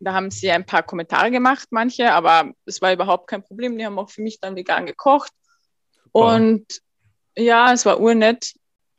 da 0.00 0.12
haben 0.12 0.30
sie 0.30 0.50
ein 0.50 0.66
paar 0.66 0.82
Kommentare 0.82 1.30
gemacht, 1.30 1.68
manche, 1.70 2.12
aber 2.12 2.52
es 2.66 2.82
war 2.82 2.92
überhaupt 2.92 3.28
kein 3.28 3.42
Problem. 3.42 3.78
Die 3.78 3.86
haben 3.86 3.98
auch 3.98 4.10
für 4.10 4.22
mich 4.22 4.40
dann 4.40 4.56
vegan 4.56 4.84
gekocht. 4.84 5.32
Super. 6.04 6.34
Und 6.34 6.66
ja, 7.36 7.72
es 7.72 7.86
war 7.86 8.00
urnett. 8.00 8.54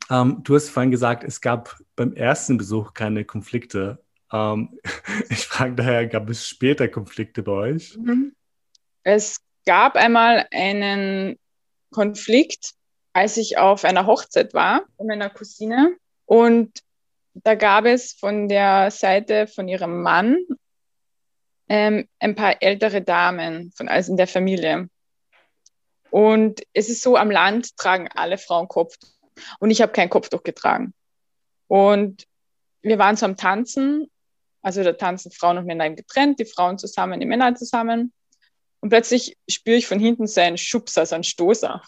Ähm, 0.09 0.41
du 0.43 0.55
hast 0.55 0.69
vorhin 0.69 0.91
gesagt, 0.91 1.23
es 1.23 1.41
gab 1.41 1.77
beim 1.95 2.13
ersten 2.13 2.57
Besuch 2.57 2.93
keine 2.93 3.25
Konflikte. 3.25 4.01
Ähm, 4.31 4.79
ich 5.29 5.45
frage 5.45 5.75
daher, 5.75 6.07
gab 6.07 6.29
es 6.29 6.47
später 6.47 6.87
Konflikte 6.87 7.43
bei 7.43 7.51
euch? 7.51 7.97
Mhm. 7.97 8.33
Es 9.03 9.41
gab 9.65 9.95
einmal 9.95 10.47
einen 10.51 11.37
Konflikt 11.91 12.73
als 13.19 13.35
ich 13.35 13.57
auf 13.57 13.83
einer 13.83 14.05
Hochzeit 14.05 14.53
war 14.53 14.85
von 14.95 15.07
meiner 15.07 15.29
Cousine. 15.29 15.97
Und 16.25 16.81
da 17.33 17.55
gab 17.55 17.83
es 17.83 18.13
von 18.13 18.47
der 18.47 18.91
Seite 18.91 19.45
von 19.45 19.67
ihrem 19.67 20.01
Mann 20.01 20.37
ähm, 21.67 22.07
ein 22.19 22.35
paar 22.35 22.61
ältere 22.61 23.01
Damen 23.01 23.73
von 23.75 23.89
also 23.89 24.13
in 24.13 24.17
der 24.17 24.27
Familie. 24.27 24.89
Und 26.11 26.61
es 26.71 26.87
ist 26.87 27.01
so, 27.01 27.17
am 27.17 27.29
Land 27.29 27.75
tragen 27.75 28.07
alle 28.07 28.37
Frauen 28.37 28.69
Kopftuch. 28.69 29.09
Und 29.59 29.69
ich 29.69 29.81
habe 29.81 29.91
kein 29.91 30.09
Kopftuch 30.09 30.43
getragen. 30.43 30.93
Und 31.67 32.25
wir 32.81 32.99
waren 32.99 33.17
so 33.17 33.25
am 33.25 33.35
Tanzen, 33.35 34.09
also 34.61 34.81
da 34.81 34.93
tanzen 34.93 35.33
Frauen 35.33 35.57
und 35.57 35.65
Männer 35.65 35.89
getrennt, 35.89 36.39
die 36.39 36.45
Frauen 36.45 36.77
zusammen, 36.77 37.19
die 37.19 37.25
Männer 37.25 37.53
zusammen. 37.53 38.13
Und 38.79 38.91
plötzlich 38.91 39.37
spüre 39.49 39.75
ich 39.75 39.87
von 39.87 39.99
hinten 39.99 40.25
so 40.25 40.39
einen 40.39 40.57
Schubser, 40.57 41.05
so 41.05 41.15
einen 41.15 41.25
Stoßer. 41.25 41.81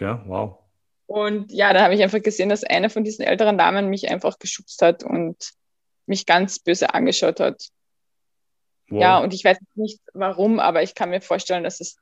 Okay, 0.00 0.16
wow. 0.26 0.58
Und 1.06 1.50
ja, 1.50 1.72
da 1.72 1.82
habe 1.82 1.94
ich 1.94 2.02
einfach 2.02 2.22
gesehen, 2.22 2.50
dass 2.50 2.62
eine 2.62 2.88
von 2.88 3.02
diesen 3.02 3.24
älteren 3.24 3.58
Damen 3.58 3.88
mich 3.88 4.08
einfach 4.10 4.38
geschubst 4.38 4.80
hat 4.80 5.02
und 5.02 5.54
mich 6.06 6.24
ganz 6.24 6.60
böse 6.60 6.94
angeschaut 6.94 7.40
hat. 7.40 7.68
Wow. 8.90 9.00
Ja, 9.00 9.18
und 9.18 9.34
ich 9.34 9.44
weiß 9.44 9.58
nicht 9.74 10.00
warum, 10.14 10.60
aber 10.60 10.82
ich 10.82 10.94
kann 10.94 11.10
mir 11.10 11.20
vorstellen, 11.20 11.64
dass 11.64 11.80
es 11.80 11.96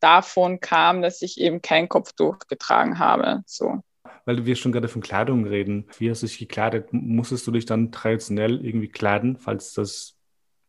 davon 0.00 0.60
kam, 0.60 1.02
dass 1.02 1.20
ich 1.20 1.38
eben 1.38 1.60
kein 1.60 1.88
Kopftuch 1.88 2.38
getragen 2.48 2.98
habe. 2.98 3.42
So. 3.44 3.82
Weil 4.24 4.46
wir 4.46 4.56
schon 4.56 4.72
gerade 4.72 4.88
von 4.88 5.02
Kleidung 5.02 5.46
reden. 5.46 5.86
Wie 5.98 6.10
hast 6.10 6.22
du 6.22 6.26
dich 6.26 6.38
gekleidet? 6.38 6.92
Musstest 6.92 7.46
du 7.46 7.50
dich 7.50 7.66
dann 7.66 7.92
traditionell 7.92 8.64
irgendwie 8.64 8.88
kleiden, 8.88 9.36
falls 9.36 9.74
das, 9.74 10.16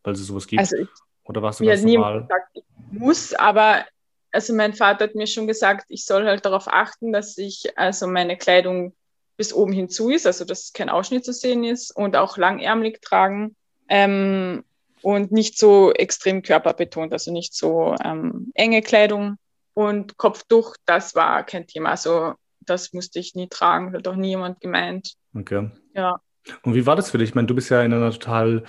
falls 0.03 0.19
es 0.19 0.27
sowas 0.27 0.47
gibt? 0.47 0.59
Also 0.59 0.75
ich, 0.75 0.89
Oder 1.23 1.41
warst 1.41 1.61
du 1.61 1.65
ganz 1.65 1.83
normal? 1.83 2.21
Gesagt, 2.23 2.49
ich 2.53 2.63
muss, 2.91 3.33
aber 3.33 3.85
also 4.31 4.53
mein 4.53 4.73
Vater 4.73 5.05
hat 5.05 5.15
mir 5.15 5.27
schon 5.27 5.47
gesagt, 5.47 5.85
ich 5.89 6.05
soll 6.05 6.25
halt 6.25 6.45
darauf 6.45 6.67
achten, 6.67 7.11
dass 7.11 7.37
ich 7.37 7.77
also 7.77 8.07
meine 8.07 8.37
Kleidung 8.37 8.93
bis 9.37 9.53
oben 9.53 9.71
hinzu 9.71 10.09
ist, 10.09 10.27
also 10.27 10.45
dass 10.45 10.73
kein 10.73 10.89
Ausschnitt 10.89 11.25
zu 11.25 11.33
sehen 11.33 11.63
ist 11.63 11.95
und 11.95 12.15
auch 12.15 12.37
langärmelig 12.37 13.01
tragen 13.01 13.55
ähm, 13.87 14.63
und 15.01 15.31
nicht 15.31 15.57
so 15.57 15.93
extrem 15.93 16.41
körperbetont, 16.41 17.13
also 17.13 17.31
nicht 17.31 17.53
so 17.53 17.95
ähm, 18.03 18.51
enge 18.53 18.81
Kleidung 18.81 19.37
und 19.73 20.17
Kopftuch, 20.17 20.75
das 20.85 21.15
war 21.15 21.45
kein 21.45 21.67
Thema. 21.67 21.91
Also 21.91 22.33
das 22.59 22.93
musste 22.93 23.19
ich 23.19 23.33
nie 23.35 23.47
tragen, 23.47 23.93
hat 23.93 24.07
auch 24.07 24.15
nie 24.15 24.29
jemand 24.29 24.59
gemeint. 24.59 25.13
Okay. 25.33 25.71
Ja. 25.93 26.19
Und 26.63 26.75
wie 26.75 26.85
war 26.85 26.95
das 26.95 27.11
für 27.11 27.17
dich? 27.17 27.29
Ich 27.29 27.35
meine, 27.35 27.47
du 27.47 27.55
bist 27.55 27.69
ja 27.69 27.81
in 27.81 27.93
einer 27.93 28.11
total 28.11 28.63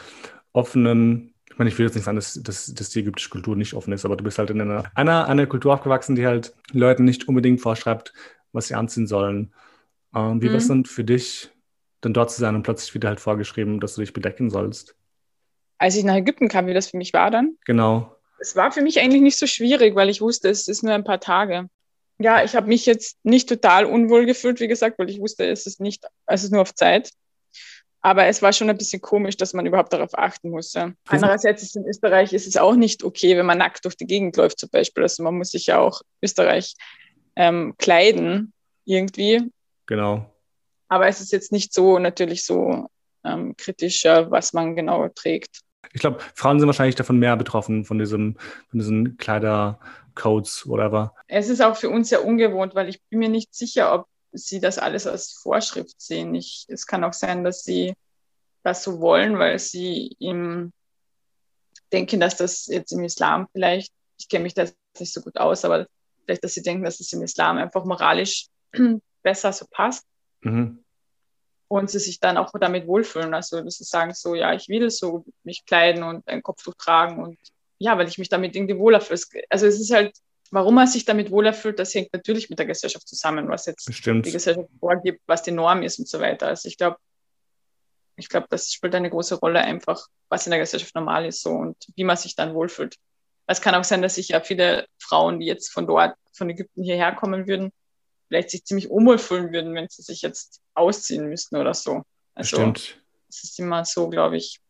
offenen 0.53 1.30
meine, 1.61 1.71
ich 1.71 1.79
will 1.79 1.87
jetzt 1.87 1.95
nicht 1.95 2.05
sagen, 2.05 2.17
dass, 2.17 2.43
dass, 2.43 2.75
dass 2.75 2.89
die 2.89 3.01
ägyptische 3.01 3.31
Kultur 3.31 3.55
nicht 3.55 3.75
offen 3.75 3.93
ist, 3.93 4.05
aber 4.05 4.17
du 4.17 4.25
bist 4.25 4.39
halt 4.39 4.51
in 4.51 4.61
einer, 4.61 4.91
einer, 4.95 5.29
einer 5.29 5.47
Kultur 5.47 5.75
aufgewachsen, 5.75 6.17
die 6.17 6.27
halt 6.27 6.55
Leuten 6.73 7.05
nicht 7.05 7.29
unbedingt 7.29 7.61
vorschreibt, 7.61 8.13
was 8.53 8.67
sie 8.67 8.75
anziehen 8.75 9.07
sollen. 9.07 9.53
Ähm, 10.15 10.43
wie 10.43 10.49
mhm. 10.49 10.53
war 10.53 10.59
es 10.59 10.69
dann 10.69 10.85
für 10.87 11.05
dich, 11.05 11.51
dann 12.01 12.15
dort 12.15 12.31
zu 12.31 12.41
sein 12.41 12.55
und 12.57 12.63
plötzlich 12.63 12.95
wieder 12.95 13.09
halt 13.09 13.21
vorgeschrieben, 13.21 13.79
dass 13.79 13.95
du 13.95 14.01
dich 14.01 14.13
bedecken 14.13 14.51
sollst? 14.51 14.97
Als 15.79 15.97
ich 15.97 16.05
nach 16.05 16.17
Ägypten 16.17 16.49
kam, 16.49 16.67
wie 16.67 16.75
das 16.75 16.89
für 16.89 16.97
mich 16.97 17.13
war 17.13 17.31
dann? 17.31 17.57
Genau. 17.67 18.17
Es 18.41 18.57
war 18.57 18.73
für 18.73 18.81
mich 18.81 18.99
eigentlich 18.99 19.23
nicht 19.23 19.39
so 19.39 19.47
schwierig, 19.47 19.95
weil 19.95 20.09
ich 20.09 20.23
wusste, 20.23 20.49
es 20.49 20.67
ist 20.67 20.83
nur 20.83 20.95
ein 20.95 21.05
paar 21.05 21.21
Tage. 21.21 21.69
Ja, 22.19 22.43
ich 22.43 22.57
habe 22.57 22.69
mich 22.69 22.87
jetzt 22.87 23.19
nicht 23.23 23.49
total 23.49 23.85
unwohl 23.85 24.27
gefühlt, 24.27 24.61
wie 24.61 24.69
gesagt, 24.69 24.99
weil 24.99 25.11
ich 25.11 25.21
wusste, 25.21 25.47
es 25.47 25.67
ist 25.67 25.79
nicht, 25.79 26.07
es 26.27 26.43
ist 26.43 26.53
nur 26.53 26.63
auf 26.63 26.75
Zeit. 26.75 27.11
Aber 28.03 28.27
es 28.27 28.41
war 28.41 28.53
schon 28.53 28.71
ein 28.71 28.79
bisschen 28.79 29.03
komisch, 29.03 29.37
dass 29.37 29.53
man 29.53 29.67
überhaupt 29.67 29.93
darauf 29.93 30.17
achten 30.17 30.51
musste. 30.51 30.95
Andererseits 31.07 31.63
ist 31.63 31.77
in 31.77 31.87
Österreich 31.87 32.33
ist 32.33 32.47
es 32.47 32.57
auch 32.57 32.75
nicht 32.75 33.05
okay, 33.05 33.37
wenn 33.37 33.47
man 33.47 33.59
nackt 33.59 33.85
durch 33.85 33.97
die 33.97 34.07
Gegend 34.07 34.37
läuft 34.37 34.59
zum 34.59 34.71
Beispiel. 34.71 35.03
Also 35.03 35.23
man 35.23 35.37
muss 35.37 35.51
sich 35.51 35.67
ja 35.67 35.79
auch 35.79 36.01
Österreich 36.23 36.77
ähm, 37.37 37.75
kleiden 37.79 38.53
irgendwie. 38.87 39.51
Genau. 39.87 40.27
Aber 40.89 41.09
es 41.09 41.21
ist 41.21 41.31
jetzt 41.31 41.53
nicht 41.53 41.75
so 41.75 41.99
natürlich 41.99 42.45
so 42.45 42.89
ähm, 43.25 43.55
kritischer, 43.57 44.31
was 44.31 44.53
man 44.53 44.77
genau 44.77 45.09
trägt. 45.09 45.61
Ich 45.93 46.01
glaube, 46.01 46.21
Frauen 46.35 46.59
sind 46.59 46.69
wahrscheinlich 46.69 46.95
davon 46.95 47.19
mehr 47.19 47.37
betroffen, 47.37 47.85
von, 47.85 47.99
diesem, 47.99 48.37
von 48.69 48.79
diesen 48.79 49.17
Kleidercodes, 49.17 50.67
whatever. 50.67 51.15
Es 51.27 51.49
ist 51.49 51.61
auch 51.61 51.77
für 51.77 51.91
uns 51.91 52.09
sehr 52.09 52.25
ungewohnt, 52.25 52.75
weil 52.75 52.89
ich 52.89 53.03
bin 53.09 53.19
mir 53.19 53.29
nicht 53.29 53.55
sicher, 53.55 53.93
ob 53.95 54.07
sie 54.33 54.61
das 54.61 54.79
alles 54.79 55.07
als 55.07 55.33
Vorschrift 55.33 56.01
sehen. 56.01 56.35
Ich, 56.35 56.67
es 56.69 56.87
kann 56.87 57.05
auch 57.05 57.13
sein, 57.13 57.45
dass 57.45 57.63
sie 57.63 57.95
das 58.63 58.83
so 58.83 59.01
wollen, 59.01 59.39
weil 59.39 59.59
sie 59.59 60.17
im 60.19 60.73
denken, 61.93 62.21
dass 62.21 62.37
das 62.37 62.67
jetzt 62.67 62.93
im 62.93 63.05
Islam 63.05 63.49
vielleicht, 63.53 63.93
ich 64.19 64.29
kenne 64.29 64.45
mich 64.45 64.55
da 64.55 64.67
nicht 64.99 65.13
so 65.13 65.21
gut 65.23 65.37
aus, 65.39 65.65
aber 65.65 65.87
vielleicht, 66.25 66.45
dass 66.45 66.55
sie 66.55 66.63
denken, 66.63 66.85
dass 66.85 67.01
es 67.01 67.13
im 67.13 67.23
Islam 67.23 67.59
einfach 67.59 67.85
moralisch 67.85 68.47
besser 69.23 69.53
so 69.53 69.67
passt. 69.71 70.05
Mhm. 70.43 70.85
Und 71.69 71.91
sie 71.91 72.01
sich 72.01 72.19
dann 72.19 72.37
auch 72.37 72.53
damit 72.61 72.87
wohlfühlen. 72.89 73.33
Also, 73.33 73.61
dass 73.63 73.77
sie 73.77 73.85
sagen 73.85 74.13
so, 74.13 74.35
ja, 74.35 74.53
ich 74.55 74.69
will 74.69 74.91
so 74.91 75.25
mich 75.45 75.65
kleiden 75.65 76.03
und 76.03 76.27
ein 76.27 76.43
Kopftuch 76.43 76.75
tragen 76.75 77.23
und 77.23 77.39
ja, 77.79 77.97
weil 77.97 78.09
ich 78.09 78.19
mich 78.19 78.29
damit 78.29 78.57
irgendwie 78.57 78.77
wohler 78.77 79.01
fühle. 79.01 79.45
Also, 79.49 79.67
es 79.67 79.81
ist 79.81 79.93
halt 79.93 80.17
Warum 80.51 80.79
er 80.79 80.87
sich 80.87 81.05
damit 81.05 81.31
wohler 81.31 81.53
fühlt, 81.53 81.79
das 81.79 81.95
hängt 81.95 82.13
natürlich 82.13 82.51
mit 82.51 82.59
der 82.59 82.67
Gesellschaft 82.67 83.07
zusammen, 83.07 83.49
was 83.49 83.67
jetzt 83.67 83.87
Bestimmt. 83.87 84.27
die 84.27 84.33
Gesellschaft 84.33 84.69
vorgibt, 84.81 85.23
was 85.27 85.43
die 85.43 85.53
Norm 85.53 85.83
ist 85.83 85.99
und 85.99 86.09
so 86.09 86.19
weiter. 86.19 86.49
Also 86.49 86.69
ich 86.69 86.77
glaube, 86.77 86.97
ich 88.17 88.29
glaube, 88.29 88.49
das 88.51 88.73
spielt 88.73 88.95
eine 88.95 89.11
große 89.11 89.37
Rolle 89.37 89.61
einfach, 89.61 90.07
was 90.29 90.47
in 90.47 90.51
der 90.51 90.59
Gesellschaft 90.59 90.95
normal 90.95 91.25
ist 91.27 91.43
so 91.43 91.51
und 91.51 91.77
wie 91.95 92.05
man 92.05 92.17
sich 92.17 92.35
dann 92.35 92.55
wohlfühlt. 92.55 92.97
Es 93.47 93.61
kann 93.61 93.75
auch 93.75 93.85
sein, 93.85 94.03
dass 94.03 94.17
sich 94.17 94.29
ja 94.29 94.41
viele 94.41 94.87
Frauen, 94.99 95.41
die 95.41 95.47
jetzt 95.47 95.73
von 95.73 95.87
dort, 95.87 96.15
von 96.33 96.51
Ägypten 96.51 96.83
hierher 96.83 97.15
kommen 97.15 97.47
würden, 97.47 97.73
vielleicht 98.29 98.51
sich 98.51 98.65
ziemlich 98.65 98.91
unwohl 98.91 99.19
fühlen 99.19 99.53
würden, 99.53 99.75
wenn 99.75 99.89
sie 99.89 100.03
sich 100.03 100.23
jetzt 100.23 100.61
ausziehen 100.75 101.29
müssten 101.29 101.57
oder 101.57 101.75
so. 101.75 102.03
Also 102.35 102.57
Bestimmt. 102.57 103.01
es 103.29 103.45
ist 103.45 103.59
immer 103.59 103.85
so, 103.85 104.09
glaube 104.09 104.37
ich, 104.37 104.61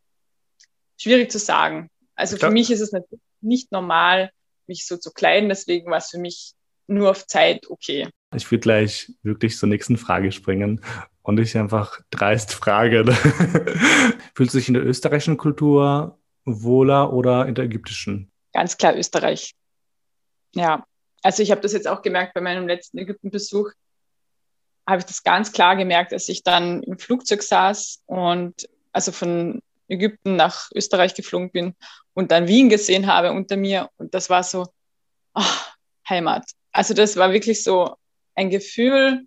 schwierig 0.99 1.31
zu 1.31 1.39
sagen. 1.39 1.91
Also 2.15 2.37
für 2.37 2.51
mich 2.51 2.71
ist 2.71 2.81
es 2.81 2.93
nicht 3.41 3.73
normal, 3.73 4.31
mich 4.71 4.87
so 4.87 4.97
zu 4.97 5.11
kleiden. 5.11 5.49
Deswegen 5.49 5.91
war 5.91 5.99
es 5.99 6.11
für 6.11 6.19
mich 6.19 6.55
nur 6.87 7.11
auf 7.11 7.27
Zeit 7.27 7.69
okay. 7.69 8.09
Ich 8.35 8.51
würde 8.51 8.61
gleich 8.61 9.13
wirklich 9.23 9.59
zur 9.59 9.69
nächsten 9.69 9.97
Frage 9.97 10.33
springen 10.33 10.81
und 11.23 11.39
ich 11.41 11.59
einfach 11.59 12.01
dreist 12.11 12.53
frage. 12.53 13.05
Fühlst 14.35 14.55
du 14.55 14.59
dich 14.59 14.69
in 14.69 14.75
der 14.75 14.87
österreichischen 14.87 15.37
Kultur 15.37 16.19
wohler 16.45 17.13
oder 17.13 17.47
in 17.47 17.55
der 17.55 17.65
ägyptischen? 17.65 18.31
Ganz 18.53 18.77
klar 18.77 18.97
Österreich. 18.97 19.55
Ja, 20.55 20.85
also 21.23 21.43
ich 21.43 21.51
habe 21.51 21.61
das 21.61 21.73
jetzt 21.73 21.89
auch 21.89 22.03
gemerkt 22.03 22.35
bei 22.35 22.41
meinem 22.41 22.67
letzten 22.67 22.99
Ägyptenbesuch. 22.99 23.71
Habe 24.87 25.01
ich 25.01 25.07
das 25.07 25.23
ganz 25.23 25.53
klar 25.53 25.77
gemerkt, 25.77 26.13
als 26.13 26.29
ich 26.29 26.43
dann 26.43 26.83
im 26.85 26.99
Flugzeug 26.99 27.43
saß 27.43 28.03
und 28.07 28.69
also 28.93 29.13
von 29.13 29.61
Ägypten 29.89 30.37
nach 30.37 30.71
Österreich 30.75 31.15
geflogen 31.15 31.51
bin 31.51 31.75
und 32.21 32.31
dann 32.31 32.47
Wien 32.49 32.69
gesehen 32.69 33.07
habe 33.07 33.33
unter 33.33 33.57
mir. 33.57 33.89
Und 33.97 34.13
das 34.13 34.29
war 34.29 34.43
so, 34.43 34.67
oh, 35.35 35.43
Heimat. 36.07 36.45
Also 36.71 36.93
das 36.93 37.17
war 37.17 37.33
wirklich 37.33 37.65
so 37.65 37.97
ein 38.35 38.51
Gefühl, 38.51 39.25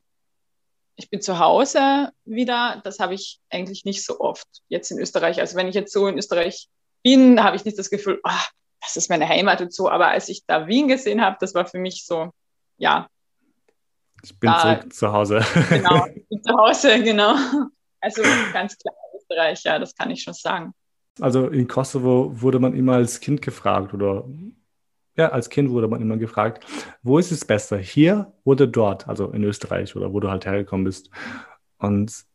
ich 0.95 1.09
bin 1.09 1.21
zu 1.21 1.39
Hause 1.39 2.11
wieder. 2.23 2.81
Das 2.83 2.99
habe 2.99 3.15
ich 3.15 3.39
eigentlich 3.49 3.83
nicht 3.83 4.05
so 4.05 4.19
oft 4.19 4.47
jetzt 4.69 4.91
in 4.91 4.99
Österreich. 4.99 5.39
Also 5.39 5.57
wenn 5.57 5.67
ich 5.67 5.73
jetzt 5.73 5.91
so 5.91 6.07
in 6.07 6.19
Österreich 6.19 6.69
bin, 7.01 7.43
habe 7.43 7.55
ich 7.55 7.65
nicht 7.65 7.79
das 7.79 7.89
Gefühl, 7.89 8.21
oh, 8.23 8.45
das 8.79 8.95
ist 8.95 9.09
meine 9.09 9.27
Heimat 9.27 9.59
und 9.59 9.73
so. 9.73 9.89
Aber 9.89 10.09
als 10.09 10.29
ich 10.29 10.45
da 10.45 10.67
Wien 10.67 10.87
gesehen 10.87 11.21
habe, 11.21 11.37
das 11.39 11.55
war 11.55 11.65
für 11.65 11.79
mich 11.79 12.05
so, 12.05 12.29
ja. 12.77 13.07
Ich 14.21 14.39
bin 14.39 14.51
da, 14.51 14.61
zurück 14.61 14.93
zu 14.93 15.11
Hause. 15.11 15.45
Genau, 15.69 16.05
ich 16.15 16.27
bin 16.27 16.43
zu 16.43 16.53
Hause, 16.53 17.01
genau. 17.01 17.35
Also 17.99 18.21
ganz 18.53 18.77
klar. 18.77 18.93
Österreich, 19.17 19.63
ja, 19.63 19.79
das 19.79 19.95
kann 19.95 20.11
ich 20.11 20.21
schon 20.21 20.35
sagen. 20.35 20.73
Also 21.19 21.47
in 21.47 21.67
Kosovo 21.67 22.31
wurde 22.41 22.59
man 22.59 22.73
immer 22.73 22.93
als 22.93 23.19
Kind 23.19 23.41
gefragt 23.41 23.93
oder 23.93 24.27
ja, 25.15 25.29
als 25.29 25.49
Kind 25.49 25.69
wurde 25.69 25.87
man 25.87 26.01
immer 26.01 26.17
gefragt, 26.17 26.65
wo 27.03 27.19
ist 27.19 27.31
es 27.31 27.45
besser, 27.45 27.77
hier 27.77 28.33
oder 28.43 28.65
dort, 28.65 29.07
also 29.07 29.29
in 29.31 29.43
Österreich 29.43 29.95
oder 29.95 30.11
wo 30.11 30.19
du 30.19 30.29
halt 30.29 30.45
hergekommen 30.45 30.85
bist. 30.85 31.11
Und 31.77 32.25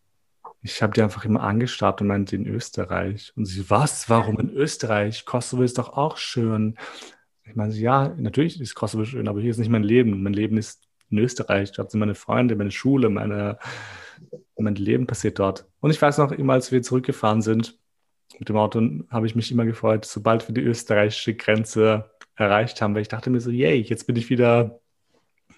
ich 0.62 0.80
habe 0.80 0.92
die 0.92 1.02
einfach 1.02 1.24
immer 1.24 1.42
angestarrt 1.42 2.00
und 2.00 2.06
meinte 2.06 2.36
in 2.36 2.46
Österreich. 2.46 3.32
Und 3.36 3.46
sie, 3.46 3.68
was, 3.68 4.08
warum 4.08 4.38
in 4.38 4.50
Österreich? 4.50 5.24
Kosovo 5.24 5.62
ist 5.62 5.78
doch 5.78 5.96
auch 5.96 6.16
schön. 6.16 6.76
Ich 7.44 7.56
meine, 7.56 7.74
ja, 7.74 8.14
natürlich 8.16 8.60
ist 8.60 8.74
Kosovo 8.74 9.04
schön, 9.04 9.28
aber 9.28 9.40
hier 9.40 9.50
ist 9.50 9.58
nicht 9.58 9.70
mein 9.70 9.82
Leben. 9.82 10.22
Mein 10.22 10.32
Leben 10.32 10.56
ist 10.56 10.88
in 11.10 11.18
Österreich. 11.18 11.72
Dort 11.72 11.90
sind 11.90 12.00
meine 12.00 12.14
Freunde, 12.14 12.54
meine 12.54 12.70
Schule, 12.70 13.08
meine, 13.08 13.58
mein 14.56 14.74
Leben 14.76 15.06
passiert 15.06 15.38
dort. 15.38 15.66
Und 15.80 15.90
ich 15.90 16.00
weiß 16.00 16.18
noch, 16.18 16.32
immer 16.32 16.52
als 16.52 16.70
wir 16.70 16.82
zurückgefahren 16.82 17.42
sind 17.42 17.78
mit 18.38 18.48
dem 18.48 18.56
Auto, 18.56 18.80
habe 19.10 19.26
ich 19.26 19.34
mich 19.34 19.50
immer 19.50 19.64
gefreut, 19.64 20.04
sobald 20.04 20.46
wir 20.48 20.54
die 20.54 20.62
österreichische 20.62 21.34
Grenze 21.34 22.10
erreicht 22.36 22.80
haben, 22.80 22.94
weil 22.94 23.02
ich 23.02 23.08
dachte 23.08 23.30
mir 23.30 23.40
so, 23.40 23.50
yay, 23.50 23.80
jetzt 23.80 24.06
bin 24.06 24.16
ich 24.16 24.30
wieder, 24.30 24.80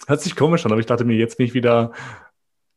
hört 0.07 0.23
sich 0.23 0.37
komisch 0.37 0.65
an, 0.65 0.73
aber 0.73 0.81
ich 0.81 0.87
dachte 0.87 1.05
mir, 1.05 1.17
jetzt 1.17 1.37
bin 1.37 1.47
ich 1.47 1.55
wieder 1.55 1.93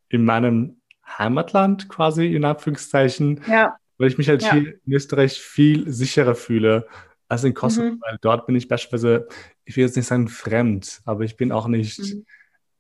in 0.10 0.26
meinem 0.26 0.78
Heimatland 1.06 1.90
quasi, 1.90 2.34
in 2.34 2.46
Anführungszeichen, 2.46 3.42
ja. 3.48 3.76
weil 3.98 4.10
ich 4.10 4.18
mich 4.18 4.30
halt 4.30 4.42
ja. 4.42 4.54
hier 4.54 4.74
in 4.86 4.94
Österreich 4.94 5.40
viel 5.40 5.90
sicherer 5.92 6.36
fühle 6.36 6.88
als 7.30 7.44
in 7.44 7.54
Kosovo, 7.54 7.92
mhm. 7.92 8.02
weil 8.02 8.18
dort 8.22 8.46
bin 8.46 8.56
ich 8.56 8.68
beispielsweise, 8.68 9.28
ich 9.64 9.78
will 9.78 9.86
jetzt 9.86 9.96
nicht 9.96 10.08
sagen 10.08 10.28
fremd, 10.28 11.02
aber 11.06 11.24
ich 11.24 11.38
bin 11.38 11.52
auch 11.52 11.68
nicht 11.68 12.00
mhm 12.00 12.26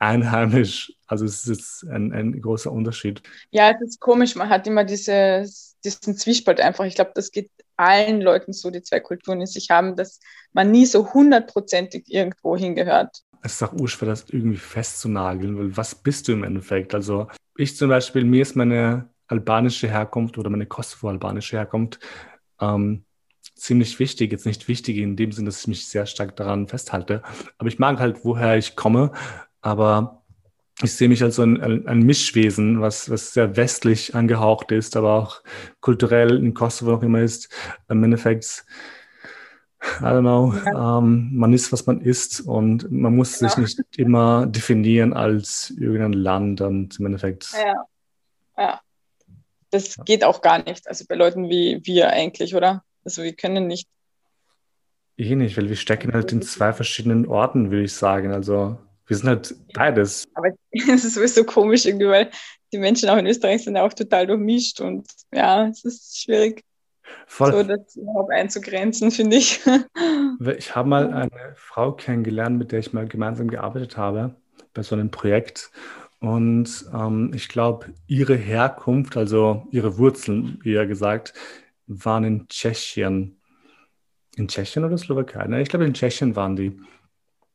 einheimisch. 0.03 0.93
Also 1.07 1.25
es 1.25 1.47
ist 1.47 1.85
ein, 1.89 2.11
ein 2.11 2.41
großer 2.41 2.71
Unterschied. 2.71 3.21
Ja, 3.51 3.71
es 3.71 3.81
ist 3.81 3.99
komisch. 3.99 4.35
Man 4.35 4.49
hat 4.49 4.67
immer 4.67 4.83
diese, 4.83 5.47
diesen 5.83 6.17
Zwiespalt 6.17 6.59
einfach. 6.59 6.85
Ich 6.85 6.95
glaube, 6.95 7.11
das 7.15 7.31
geht 7.31 7.49
allen 7.77 8.21
Leuten 8.21 8.53
so, 8.53 8.69
die 8.69 8.83
zwei 8.83 8.99
Kulturen 8.99 9.41
in 9.41 9.47
sich 9.47 9.69
haben, 9.69 9.95
dass 9.95 10.19
man 10.51 10.71
nie 10.71 10.85
so 10.85 11.13
hundertprozentig 11.13 12.05
irgendwo 12.07 12.57
hingehört. 12.57 13.23
Es 13.41 13.53
ist 13.53 13.63
auch 13.63 13.73
urschwer, 13.73 14.07
das 14.07 14.29
irgendwie 14.29 14.57
festzunageln, 14.57 15.57
weil 15.57 15.75
was 15.75 15.95
bist 15.95 16.27
du 16.27 16.33
im 16.33 16.43
Endeffekt? 16.43 16.93
Also 16.93 17.27
ich 17.57 17.75
zum 17.75 17.89
Beispiel, 17.89 18.23
mir 18.23 18.41
ist 18.41 18.55
meine 18.55 19.09
albanische 19.27 19.87
Herkunft 19.87 20.37
oder 20.37 20.49
meine 20.49 20.65
Kosovo-albanische 20.65 21.57
Herkunft 21.57 21.99
ähm, 22.61 23.03
ziemlich 23.55 23.99
wichtig. 23.99 24.31
Jetzt 24.31 24.45
nicht 24.45 24.67
wichtig 24.67 24.97
in 24.97 25.15
dem 25.15 25.31
Sinne, 25.31 25.47
dass 25.47 25.61
ich 25.61 25.67
mich 25.67 25.87
sehr 25.87 26.05
stark 26.05 26.35
daran 26.35 26.67
festhalte, 26.67 27.21
aber 27.57 27.67
ich 27.67 27.79
mag 27.79 27.99
halt, 27.99 28.23
woher 28.23 28.57
ich 28.57 28.75
komme 28.75 29.11
aber 29.63 30.21
ich 30.81 30.93
sehe 30.93 31.07
mich 31.07 31.23
als 31.23 31.37
so 31.37 31.43
ein, 31.43 31.87
ein 31.87 31.99
Mischwesen, 31.99 32.81
was, 32.81 33.09
was 33.09 33.33
sehr 33.33 33.55
westlich 33.55 34.13
angehaucht 34.15 34.71
ist, 34.71 34.95
aber 34.97 35.13
auch 35.13 35.41
kulturell 35.79 36.37
in 36.37 36.53
Kosovo 36.53 36.91
noch 36.91 37.03
immer 37.03 37.21
ist. 37.21 37.49
Im 37.89 38.03
Endeffekt, 38.03 38.65
I 39.99 40.03
don't 40.03 40.21
know, 40.21 40.53
ja. 40.53 40.99
ähm, 40.99 41.31
man 41.33 41.53
ist, 41.53 41.71
was 41.71 41.85
man 41.85 42.01
ist 42.01 42.41
und 42.41 42.91
man 42.91 43.15
muss 43.15 43.39
ja. 43.39 43.49
sich 43.49 43.57
nicht 43.57 43.97
immer 43.97 44.45
definieren 44.47 45.13
als 45.13 45.71
irgendein 45.71 46.13
Land 46.13 46.61
und 46.61 46.99
im 46.99 47.05
Endeffekt. 47.05 47.51
Ja, 47.53 47.85
ja. 48.57 48.81
Das 49.69 49.97
geht 50.05 50.23
auch 50.23 50.41
gar 50.41 50.63
nicht. 50.63 50.87
Also 50.87 51.05
bei 51.07 51.15
Leuten 51.15 51.49
wie 51.49 51.81
wir 51.83 52.09
eigentlich, 52.09 52.55
oder? 52.55 52.83
Also 53.05 53.23
wir 53.23 53.33
können 53.33 53.67
nicht. 53.67 53.87
Eh 55.17 55.35
nicht, 55.35 55.57
weil 55.57 55.69
wir 55.69 55.75
stecken 55.75 56.13
halt 56.13 56.31
in 56.31 56.41
zwei 56.41 56.73
verschiedenen 56.73 57.27
Orten, 57.27 57.71
würde 57.71 57.85
ich 57.85 57.93
sagen. 57.93 58.33
Also 58.33 58.77
wir 59.07 59.17
sind 59.17 59.29
halt 59.29 59.55
beides. 59.73 60.27
Aber 60.33 60.49
es 60.71 61.05
ist 61.05 61.15
sowieso 61.15 61.43
komisch 61.43 61.85
irgendwie, 61.85 62.07
weil 62.07 62.29
die 62.71 62.77
Menschen 62.77 63.09
auch 63.09 63.17
in 63.17 63.27
Österreich 63.27 63.63
sind 63.63 63.75
ja 63.75 63.83
auch 63.83 63.93
total 63.93 64.27
durchmischt 64.27 64.81
und 64.81 65.07
ja, 65.31 65.67
es 65.67 65.85
ist 65.85 66.21
schwierig, 66.21 66.63
Voll. 67.27 67.51
so 67.51 67.63
das 67.63 67.95
überhaupt 67.95 68.31
einzugrenzen, 68.31 69.11
finde 69.11 69.37
ich. 69.37 69.59
Ich 70.57 70.75
habe 70.75 70.89
mal 70.89 71.13
eine 71.13 71.53
Frau 71.55 71.93
kennengelernt, 71.93 72.57
mit 72.57 72.71
der 72.71 72.79
ich 72.79 72.91
mal 72.91 73.07
gemeinsam 73.07 73.47
gearbeitet 73.47 73.97
habe, 73.97 74.35
bei 74.73 74.81
so 74.81 74.95
einem 74.95 75.09
Projekt. 75.09 75.71
Und 76.19 76.85
ähm, 76.93 77.31
ich 77.33 77.49
glaube, 77.49 77.93
ihre 78.07 78.35
Herkunft, 78.35 79.15
also 79.15 79.67
ihre 79.71 79.97
Wurzeln, 79.97 80.59
eher 80.65 80.85
gesagt, 80.85 81.33
waren 81.87 82.23
in 82.23 82.47
Tschechien. 82.47 83.39
In 84.35 84.47
Tschechien 84.47 84.83
oder 84.83 84.97
Slowakei? 84.97 85.45
Ne, 85.47 85.61
ich 85.61 85.69
glaube, 85.69 85.85
in 85.85 85.93
Tschechien 85.93 86.35
waren 86.35 86.55
die. 86.55 86.79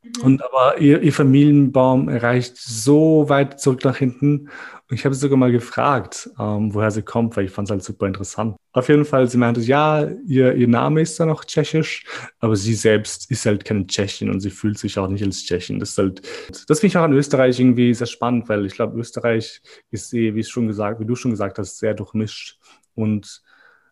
Mhm. 0.02 0.22
Und 0.22 0.44
aber 0.44 0.78
ihr, 0.78 1.02
ihr, 1.02 1.12
Familienbaum 1.12 2.08
reicht 2.08 2.56
so 2.56 3.28
weit 3.28 3.60
zurück 3.60 3.84
nach 3.84 3.96
hinten. 3.96 4.48
Und 4.90 4.96
ich 4.96 5.04
habe 5.04 5.14
sie 5.14 5.20
sogar 5.20 5.36
mal 5.36 5.52
gefragt, 5.52 6.30
ähm, 6.38 6.72
woher 6.72 6.90
sie 6.90 7.02
kommt, 7.02 7.36
weil 7.36 7.44
ich 7.44 7.50
fand 7.50 7.68
es 7.68 7.70
halt 7.70 7.82
super 7.82 8.06
interessant. 8.06 8.56
Auf 8.72 8.88
jeden 8.88 9.04
Fall, 9.04 9.28
sie 9.28 9.36
meinte, 9.36 9.60
ja, 9.60 10.08
ihr, 10.26 10.54
ihr 10.54 10.68
Name 10.68 11.02
ist 11.02 11.18
dann 11.18 11.28
noch 11.28 11.44
tschechisch, 11.44 12.04
aber 12.38 12.56
sie 12.56 12.74
selbst 12.74 13.30
ist 13.30 13.44
halt 13.44 13.64
keine 13.64 13.86
Tschechin 13.86 14.30
und 14.30 14.40
sie 14.40 14.50
fühlt 14.50 14.78
sich 14.78 14.98
auch 14.98 15.08
nicht 15.08 15.24
als 15.24 15.44
Tschechin. 15.44 15.78
Das 15.78 15.90
ist 15.90 15.98
halt, 15.98 16.22
das 16.68 16.80
finde 16.80 16.86
ich 16.86 16.96
auch 16.96 17.02
an 17.02 17.12
Österreich 17.12 17.58
irgendwie 17.58 17.92
sehr 17.92 18.06
spannend, 18.06 18.48
weil 18.48 18.64
ich 18.64 18.74
glaube, 18.74 18.98
Österreich 18.98 19.60
ist, 19.90 20.14
eh, 20.14 20.34
wie, 20.34 20.44
schon 20.44 20.68
gesagt, 20.68 21.00
wie 21.00 21.06
du 21.06 21.16
schon 21.16 21.32
gesagt 21.32 21.58
hast, 21.58 21.78
sehr 21.78 21.94
durchmischt 21.94 22.58
und 22.94 23.42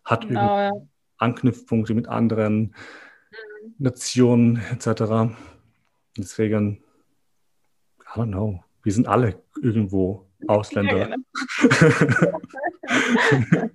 hat 0.03 0.27
genau, 0.27 0.57
ja. 0.57 0.71
Anknüpfpunkte 1.17 1.93
mit 1.93 2.07
anderen 2.07 2.59
mhm. 2.59 2.73
Nationen 3.77 4.61
etc. 4.71 5.35
Deswegen, 6.17 6.83
I 8.01 8.19
don't 8.19 8.31
know, 8.31 8.63
wir 8.83 8.91
sind 8.91 9.07
alle 9.07 9.41
irgendwo 9.61 10.25
Ausländer. 10.47 10.97
Ja, 10.97 11.15
genau. 11.15 12.39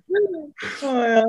oh, 0.81 0.85
ja. 0.85 1.25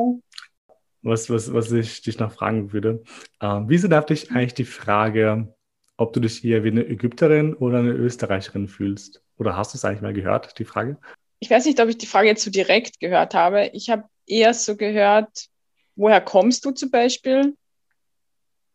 was, 1.03 1.29
was, 1.29 1.53
was 1.53 1.73
ich 1.73 2.03
dich 2.03 2.19
noch 2.19 2.33
fragen 2.33 2.73
würde, 2.73 3.03
äh, 3.41 3.61
wieso 3.67 3.89
darf 3.89 4.07
dich 4.07 4.31
eigentlich 4.31 4.55
die 4.55 4.65
Frage, 4.65 5.55
ob 5.97 6.13
du 6.13 6.21
dich 6.21 6.45
eher 6.45 6.65
wie 6.65 6.71
eine 6.71 6.87
Ägypterin 6.87 7.55
oder 7.55 7.79
eine 7.79 7.93
Österreicherin 7.93 8.69
fühlst? 8.69 9.23
Oder 9.37 9.57
hast 9.57 9.75
du 9.75 9.79
es 9.79 9.85
eigentlich 9.85 10.03
mal 10.03 10.15
gehört, 10.15 10.59
die 10.59 10.65
Frage? 10.65 10.99
Ich 11.41 11.51
weiß 11.51 11.67
nicht, 11.67 11.81
ob 11.81 11.89
ich 11.89 11.99
die 11.99 12.07
Frage 12.07 12.29
jetzt 12.29 12.45
so 12.45 12.51
direkt 12.51 13.01
gehört 13.01 13.35
habe. 13.35 13.71
Ich 13.75 13.91
habe 13.91 14.05
eher 14.27 14.55
so 14.55 14.77
gehört, 14.77 15.49
woher 15.97 16.21
kommst 16.21 16.65
du 16.65 16.71
zum 16.71 16.91
Beispiel? 16.91 17.57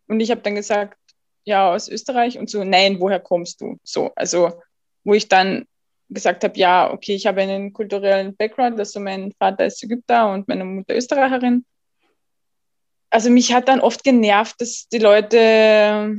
Und 0.07 0.19
ich 0.19 0.29
habe 0.29 0.41
dann 0.41 0.55
gesagt, 0.55 0.98
ja, 1.49 1.73
aus 1.73 1.89
Österreich 1.89 2.37
und 2.37 2.49
so, 2.49 2.63
nein, 2.63 2.99
woher 2.99 3.19
kommst 3.19 3.59
du? 3.59 3.79
So, 3.83 4.11
also, 4.15 4.61
wo 5.03 5.15
ich 5.15 5.27
dann 5.27 5.65
gesagt 6.09 6.43
habe, 6.43 6.57
ja, 6.57 6.91
okay, 6.93 7.15
ich 7.15 7.25
habe 7.25 7.41
einen 7.41 7.73
kulturellen 7.73 8.35
Background, 8.35 8.79
also 8.79 8.99
mein 8.99 9.31
Vater 9.37 9.65
ist 9.65 9.83
Ägypter 9.83 10.31
und 10.31 10.47
meine 10.47 10.63
Mutter 10.63 10.95
Österreicherin. 10.95 11.65
Also 13.09 13.31
mich 13.31 13.51
hat 13.51 13.67
dann 13.67 13.79
oft 13.79 14.03
genervt, 14.03 14.61
dass 14.61 14.87
die 14.89 14.99
Leute, 14.99 16.17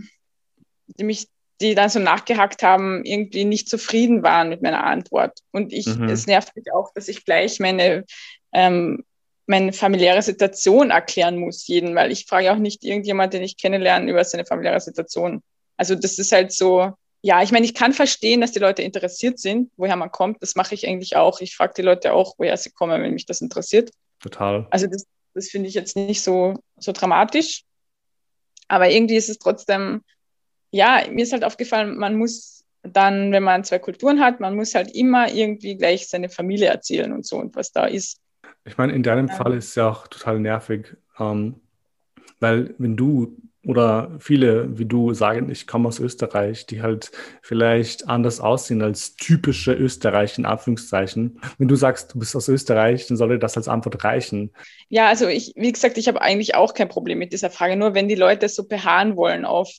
die 0.86 1.04
mich, 1.04 1.28
die 1.60 1.76
dann 1.76 1.90
so 1.90 2.00
nachgehackt 2.00 2.64
haben, 2.64 3.04
irgendwie 3.04 3.44
nicht 3.44 3.68
zufrieden 3.68 4.24
waren 4.24 4.48
mit 4.48 4.62
meiner 4.62 4.82
Antwort. 4.84 5.38
Und 5.52 5.72
ich, 5.72 5.86
mhm. 5.86 6.08
es 6.08 6.26
nervt 6.26 6.56
mich 6.56 6.72
auch, 6.72 6.92
dass 6.94 7.06
ich 7.06 7.24
gleich 7.24 7.60
meine 7.60 8.04
ähm, 8.52 9.04
meine 9.50 9.72
familiäre 9.72 10.22
Situation 10.22 10.90
erklären 10.90 11.36
muss, 11.36 11.66
jeden, 11.66 11.96
weil 11.96 12.12
ich 12.12 12.26
frage 12.26 12.52
auch 12.52 12.56
nicht 12.56 12.84
irgendjemand, 12.84 13.34
den 13.34 13.42
ich 13.42 13.56
kennenlerne, 13.56 14.08
über 14.08 14.22
seine 14.22 14.44
familiäre 14.44 14.80
Situation. 14.80 15.42
Also 15.76 15.96
das 15.96 16.20
ist 16.20 16.30
halt 16.30 16.52
so, 16.52 16.92
ja, 17.20 17.42
ich 17.42 17.50
meine, 17.50 17.66
ich 17.66 17.74
kann 17.74 17.92
verstehen, 17.92 18.40
dass 18.40 18.52
die 18.52 18.60
Leute 18.60 18.82
interessiert 18.82 19.40
sind, 19.40 19.72
woher 19.76 19.96
man 19.96 20.12
kommt. 20.12 20.40
Das 20.40 20.54
mache 20.54 20.76
ich 20.76 20.86
eigentlich 20.86 21.16
auch. 21.16 21.40
Ich 21.40 21.56
frage 21.56 21.74
die 21.76 21.82
Leute 21.82 22.12
auch, 22.12 22.34
woher 22.38 22.56
sie 22.56 22.70
kommen, 22.70 23.02
wenn 23.02 23.12
mich 23.12 23.26
das 23.26 23.40
interessiert. 23.40 23.90
Total. 24.20 24.68
Also 24.70 24.86
das, 24.86 25.04
das 25.34 25.48
finde 25.48 25.68
ich 25.68 25.74
jetzt 25.74 25.96
nicht 25.96 26.22
so, 26.22 26.54
so 26.78 26.92
dramatisch. 26.92 27.64
Aber 28.68 28.88
irgendwie 28.88 29.16
ist 29.16 29.28
es 29.28 29.38
trotzdem, 29.38 30.02
ja, 30.70 31.02
mir 31.10 31.24
ist 31.24 31.32
halt 31.32 31.44
aufgefallen, 31.44 31.98
man 31.98 32.14
muss 32.14 32.64
dann, 32.84 33.32
wenn 33.32 33.42
man 33.42 33.64
zwei 33.64 33.80
Kulturen 33.80 34.20
hat, 34.20 34.38
man 34.38 34.54
muss 34.54 34.76
halt 34.76 34.94
immer 34.94 35.32
irgendwie 35.32 35.76
gleich 35.76 36.08
seine 36.08 36.28
Familie 36.28 36.68
erzählen 36.68 37.12
und 37.12 37.26
so 37.26 37.36
und 37.36 37.56
was 37.56 37.72
da 37.72 37.86
ist. 37.86 38.20
Ich 38.64 38.76
meine, 38.76 38.92
in 38.92 39.02
deinem 39.02 39.28
ja. 39.28 39.34
Fall 39.34 39.54
ist 39.54 39.70
es 39.70 39.74
ja 39.74 39.88
auch 39.88 40.06
total 40.06 40.40
nervig, 40.40 40.96
ähm, 41.18 41.56
weil 42.40 42.74
wenn 42.78 42.96
du 42.96 43.36
oder 43.66 44.16
viele 44.20 44.78
wie 44.78 44.86
du 44.86 45.12
sagen, 45.12 45.50
ich 45.50 45.66
komme 45.66 45.88
aus 45.88 46.00
Österreich, 46.00 46.66
die 46.66 46.80
halt 46.80 47.10
vielleicht 47.42 48.08
anders 48.08 48.40
aussehen 48.40 48.80
als 48.80 49.16
typische 49.16 49.74
Österreich 49.74 50.38
in 50.38 50.46
Anführungszeichen. 50.46 51.40
Wenn 51.58 51.68
du 51.68 51.76
sagst, 51.76 52.14
du 52.14 52.18
bist 52.18 52.34
aus 52.34 52.48
Österreich, 52.48 53.06
dann 53.06 53.18
sollte 53.18 53.38
das 53.38 53.58
als 53.58 53.68
Antwort 53.68 54.02
reichen. 54.02 54.52
Ja, 54.88 55.08
also 55.08 55.28
ich, 55.28 55.52
wie 55.56 55.72
gesagt, 55.72 55.98
ich 55.98 56.08
habe 56.08 56.22
eigentlich 56.22 56.54
auch 56.54 56.72
kein 56.72 56.88
Problem 56.88 57.18
mit 57.18 57.32
dieser 57.32 57.50
Frage. 57.50 57.76
Nur 57.76 57.94
wenn 57.94 58.08
die 58.08 58.14
Leute 58.14 58.48
so 58.48 58.66
beharren 58.66 59.16
wollen 59.16 59.44
auf, 59.44 59.70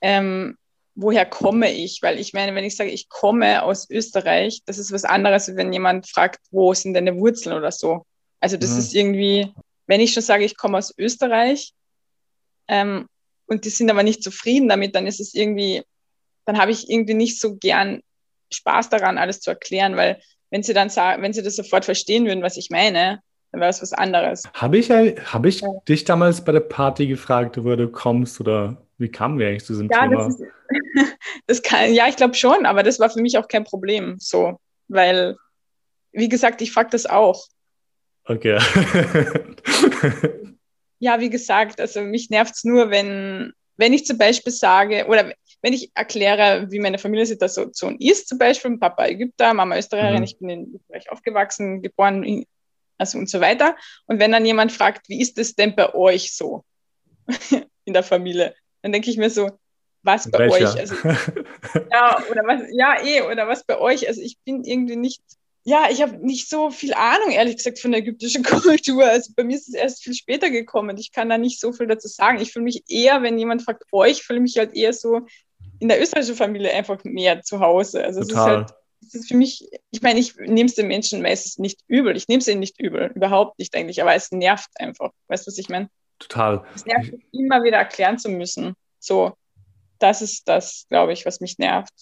ähm, 0.00 0.56
woher 0.94 1.26
komme 1.26 1.72
ich? 1.72 2.00
Weil 2.02 2.20
ich 2.20 2.34
meine, 2.34 2.54
wenn 2.54 2.64
ich 2.64 2.76
sage, 2.76 2.90
ich 2.90 3.08
komme 3.08 3.64
aus 3.64 3.90
Österreich, 3.90 4.62
das 4.64 4.78
ist 4.78 4.92
was 4.92 5.04
anderes, 5.04 5.56
wenn 5.56 5.72
jemand 5.72 6.08
fragt, 6.08 6.38
wo 6.52 6.72
sind 6.72 6.94
deine 6.94 7.16
Wurzeln 7.16 7.56
oder 7.56 7.72
so. 7.72 8.04
Also 8.40 8.56
das 8.56 8.72
mhm. 8.72 8.78
ist 8.78 8.94
irgendwie, 8.94 9.52
wenn 9.86 10.00
ich 10.00 10.12
schon 10.12 10.22
sage, 10.22 10.44
ich 10.44 10.56
komme 10.56 10.78
aus 10.78 10.94
Österreich 10.96 11.72
ähm, 12.68 13.06
und 13.46 13.64
die 13.64 13.70
sind 13.70 13.90
aber 13.90 14.02
nicht 14.02 14.22
zufrieden 14.22 14.68
damit, 14.68 14.94
dann 14.94 15.06
ist 15.06 15.20
es 15.20 15.34
irgendwie, 15.34 15.82
dann 16.44 16.58
habe 16.58 16.70
ich 16.70 16.88
irgendwie 16.88 17.14
nicht 17.14 17.40
so 17.40 17.56
gern 17.56 18.00
Spaß 18.52 18.88
daran, 18.88 19.18
alles 19.18 19.40
zu 19.40 19.50
erklären, 19.50 19.96
weil 19.96 20.20
wenn 20.50 20.62
sie 20.62 20.74
dann 20.74 20.90
sagen, 20.90 21.22
wenn 21.22 21.32
sie 21.32 21.42
das 21.42 21.56
sofort 21.56 21.84
verstehen 21.84 22.26
würden, 22.26 22.42
was 22.42 22.56
ich 22.56 22.70
meine, 22.70 23.20
dann 23.52 23.60
wäre 23.60 23.70
es 23.70 23.82
was 23.82 23.92
anderes. 23.92 24.44
Habe 24.54 24.78
ich, 24.78 24.90
hab 24.90 25.46
ich 25.46 25.60
ja. 25.60 25.68
dich 25.88 26.04
damals 26.04 26.44
bei 26.44 26.52
der 26.52 26.60
Party 26.60 27.06
gefragt, 27.06 27.62
wo 27.62 27.74
du 27.76 27.88
kommst 27.88 28.40
oder 28.40 28.76
wie 28.98 29.10
kamen 29.10 29.38
wir 29.38 29.48
eigentlich 29.48 29.64
zu 29.64 29.72
diesem 29.72 29.88
ja, 29.90 30.02
Thema? 30.02 30.24
Das 30.24 30.40
ist, 30.40 30.42
das 31.46 31.62
kann, 31.62 31.94
ja, 31.94 32.08
ich 32.08 32.16
glaube 32.16 32.34
schon, 32.34 32.66
aber 32.66 32.82
das 32.82 32.98
war 32.98 33.10
für 33.10 33.20
mich 33.20 33.38
auch 33.38 33.48
kein 33.48 33.64
Problem, 33.64 34.16
so, 34.18 34.58
weil, 34.88 35.36
wie 36.12 36.28
gesagt, 36.28 36.60
ich 36.62 36.72
frage 36.72 36.90
das 36.90 37.06
auch. 37.06 37.46
Okay. 38.28 38.58
ja, 40.98 41.18
wie 41.18 41.30
gesagt, 41.30 41.80
also 41.80 42.02
mich 42.02 42.28
nervt 42.28 42.54
es 42.54 42.64
nur, 42.64 42.90
wenn, 42.90 43.54
wenn 43.78 43.94
ich 43.94 44.04
zum 44.04 44.18
Beispiel 44.18 44.52
sage, 44.52 45.06
oder 45.06 45.32
wenn 45.62 45.72
ich 45.72 45.90
erkläre, 45.94 46.70
wie 46.70 46.78
meine 46.78 46.98
Familiensituation 46.98 47.96
ist, 47.98 48.28
zum 48.28 48.38
Beispiel 48.38 48.76
Papa 48.78 49.06
Ägypter, 49.06 49.54
Mama 49.54 49.78
Österreicherin, 49.78 50.18
mhm. 50.18 50.24
ich 50.24 50.38
bin 50.38 50.50
in 50.50 50.74
Österreich 50.74 51.10
aufgewachsen, 51.10 51.80
geboren, 51.82 52.44
also 52.98 53.18
und 53.18 53.30
so 53.30 53.40
weiter. 53.40 53.76
Und 54.06 54.20
wenn 54.20 54.32
dann 54.32 54.44
jemand 54.44 54.72
fragt, 54.72 55.08
wie 55.08 55.20
ist 55.20 55.38
es 55.38 55.54
denn 55.54 55.74
bei 55.74 55.94
euch 55.94 56.34
so 56.34 56.64
in 57.84 57.94
der 57.94 58.02
Familie, 58.02 58.54
dann 58.82 58.92
denke 58.92 59.10
ich 59.10 59.16
mir 59.16 59.30
so, 59.30 59.50
was 60.02 60.30
bei 60.30 60.38
Welcher? 60.38 60.74
euch? 60.74 60.80
Also, 60.80 60.94
ja, 61.90 62.22
oder 62.30 62.42
was, 62.44 62.62
ja, 62.72 63.02
eh, 63.02 63.22
oder 63.22 63.48
was 63.48 63.64
bei 63.64 63.78
euch? 63.78 64.06
Also 64.06 64.20
ich 64.20 64.38
bin 64.44 64.64
irgendwie 64.64 64.96
nicht 64.96 65.22
ja, 65.68 65.88
ich 65.90 66.00
habe 66.00 66.16
nicht 66.24 66.48
so 66.48 66.70
viel 66.70 66.94
Ahnung, 66.94 67.30
ehrlich 67.30 67.58
gesagt, 67.58 67.78
von 67.78 67.92
der 67.92 68.00
ägyptischen 68.00 68.42
Kultur. 68.42 69.04
Also 69.04 69.32
bei 69.36 69.44
mir 69.44 69.54
ist 69.54 69.68
es 69.68 69.74
erst 69.74 70.02
viel 70.02 70.14
später 70.14 70.48
gekommen. 70.48 70.96
Ich 70.96 71.12
kann 71.12 71.28
da 71.28 71.36
nicht 71.36 71.60
so 71.60 71.72
viel 71.72 71.86
dazu 71.86 72.08
sagen. 72.08 72.40
Ich 72.40 72.52
fühle 72.52 72.64
mich 72.64 72.84
eher, 72.88 73.22
wenn 73.22 73.38
jemand 73.38 73.62
fragt, 73.62 73.84
euch, 73.92 74.22
fühle 74.22 74.40
mich 74.40 74.56
halt 74.56 74.74
eher 74.74 74.94
so 74.94 75.26
in 75.78 75.88
der 75.88 76.00
österreichischen 76.00 76.36
Familie 76.36 76.72
einfach 76.72 77.04
mehr 77.04 77.42
zu 77.42 77.60
Hause. 77.60 78.02
Also 78.02 78.22
Total. 78.22 78.30
es 78.30 78.38
ist 78.38 78.46
halt, 78.46 78.70
es 79.02 79.14
ist 79.14 79.28
für 79.28 79.36
mich, 79.36 79.68
ich 79.90 80.00
meine, 80.00 80.18
ich 80.18 80.36
nehme 80.36 80.70
es 80.70 80.74
den 80.74 80.88
Menschen 80.88 81.20
meistens 81.20 81.58
nicht 81.58 81.80
übel. 81.86 82.16
Ich 82.16 82.28
nehme 82.28 82.40
es 82.40 82.48
ihnen 82.48 82.60
nicht 82.60 82.80
übel, 82.80 83.12
überhaupt 83.14 83.58
nicht 83.58 83.76
eigentlich, 83.76 84.00
aber 84.00 84.14
es 84.14 84.32
nervt 84.32 84.70
einfach. 84.76 85.10
Weißt 85.26 85.46
du, 85.46 85.50
was 85.50 85.58
ich 85.58 85.68
meine? 85.68 85.90
Total. 86.18 86.64
Es 86.74 86.86
nervt, 86.86 87.12
immer 87.32 87.62
wieder 87.62 87.76
erklären 87.76 88.18
zu 88.18 88.30
müssen. 88.30 88.72
So, 89.00 89.34
das 89.98 90.22
ist 90.22 90.48
das, 90.48 90.86
glaube 90.88 91.12
ich, 91.12 91.26
was 91.26 91.40
mich 91.40 91.58
nervt. 91.58 91.92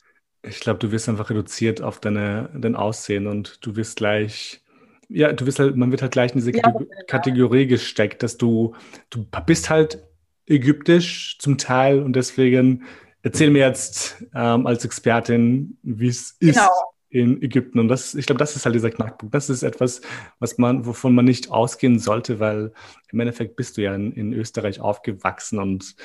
Ich 0.48 0.60
glaube, 0.60 0.78
du 0.78 0.92
wirst 0.92 1.08
einfach 1.08 1.30
reduziert 1.30 1.82
auf 1.82 2.00
deine, 2.00 2.50
dein 2.54 2.76
Aussehen 2.76 3.26
und 3.26 3.64
du 3.64 3.76
wirst 3.76 3.96
gleich, 3.96 4.62
ja, 5.08 5.32
du 5.32 5.46
wirst 5.46 5.58
halt, 5.58 5.76
man 5.76 5.90
wird 5.90 6.02
halt 6.02 6.12
gleich 6.12 6.32
in 6.32 6.38
diese 6.38 6.56
ja, 6.56 6.72
Kategorie 7.06 7.66
gesteckt, 7.66 8.22
dass 8.22 8.36
du, 8.36 8.74
du 9.10 9.24
bist 9.46 9.70
halt 9.70 10.02
ägyptisch 10.46 11.38
zum 11.38 11.58
Teil 11.58 12.02
und 12.02 12.14
deswegen 12.14 12.84
erzähl 13.22 13.50
mir 13.50 13.66
jetzt 13.66 14.24
ähm, 14.34 14.66
als 14.66 14.84
Expertin, 14.84 15.78
wie 15.82 16.08
es 16.08 16.36
ist 16.38 16.54
genau. 16.54 16.70
in 17.10 17.42
Ägypten. 17.42 17.80
Und 17.80 17.88
das, 17.88 18.14
ich 18.14 18.26
glaube, 18.26 18.38
das 18.38 18.54
ist 18.54 18.64
halt 18.64 18.74
dieser 18.76 18.90
Knackpunkt. 18.90 19.34
Das 19.34 19.50
ist 19.50 19.64
etwas, 19.64 20.00
was 20.38 20.58
man, 20.58 20.86
wovon 20.86 21.14
man 21.14 21.24
nicht 21.24 21.50
ausgehen 21.50 21.98
sollte, 21.98 22.38
weil 22.38 22.72
im 23.10 23.18
Endeffekt 23.20 23.56
bist 23.56 23.76
du 23.76 23.82
ja 23.82 23.94
in, 23.94 24.12
in 24.12 24.32
Österreich 24.32 24.80
aufgewachsen 24.80 25.58
und 25.58 25.96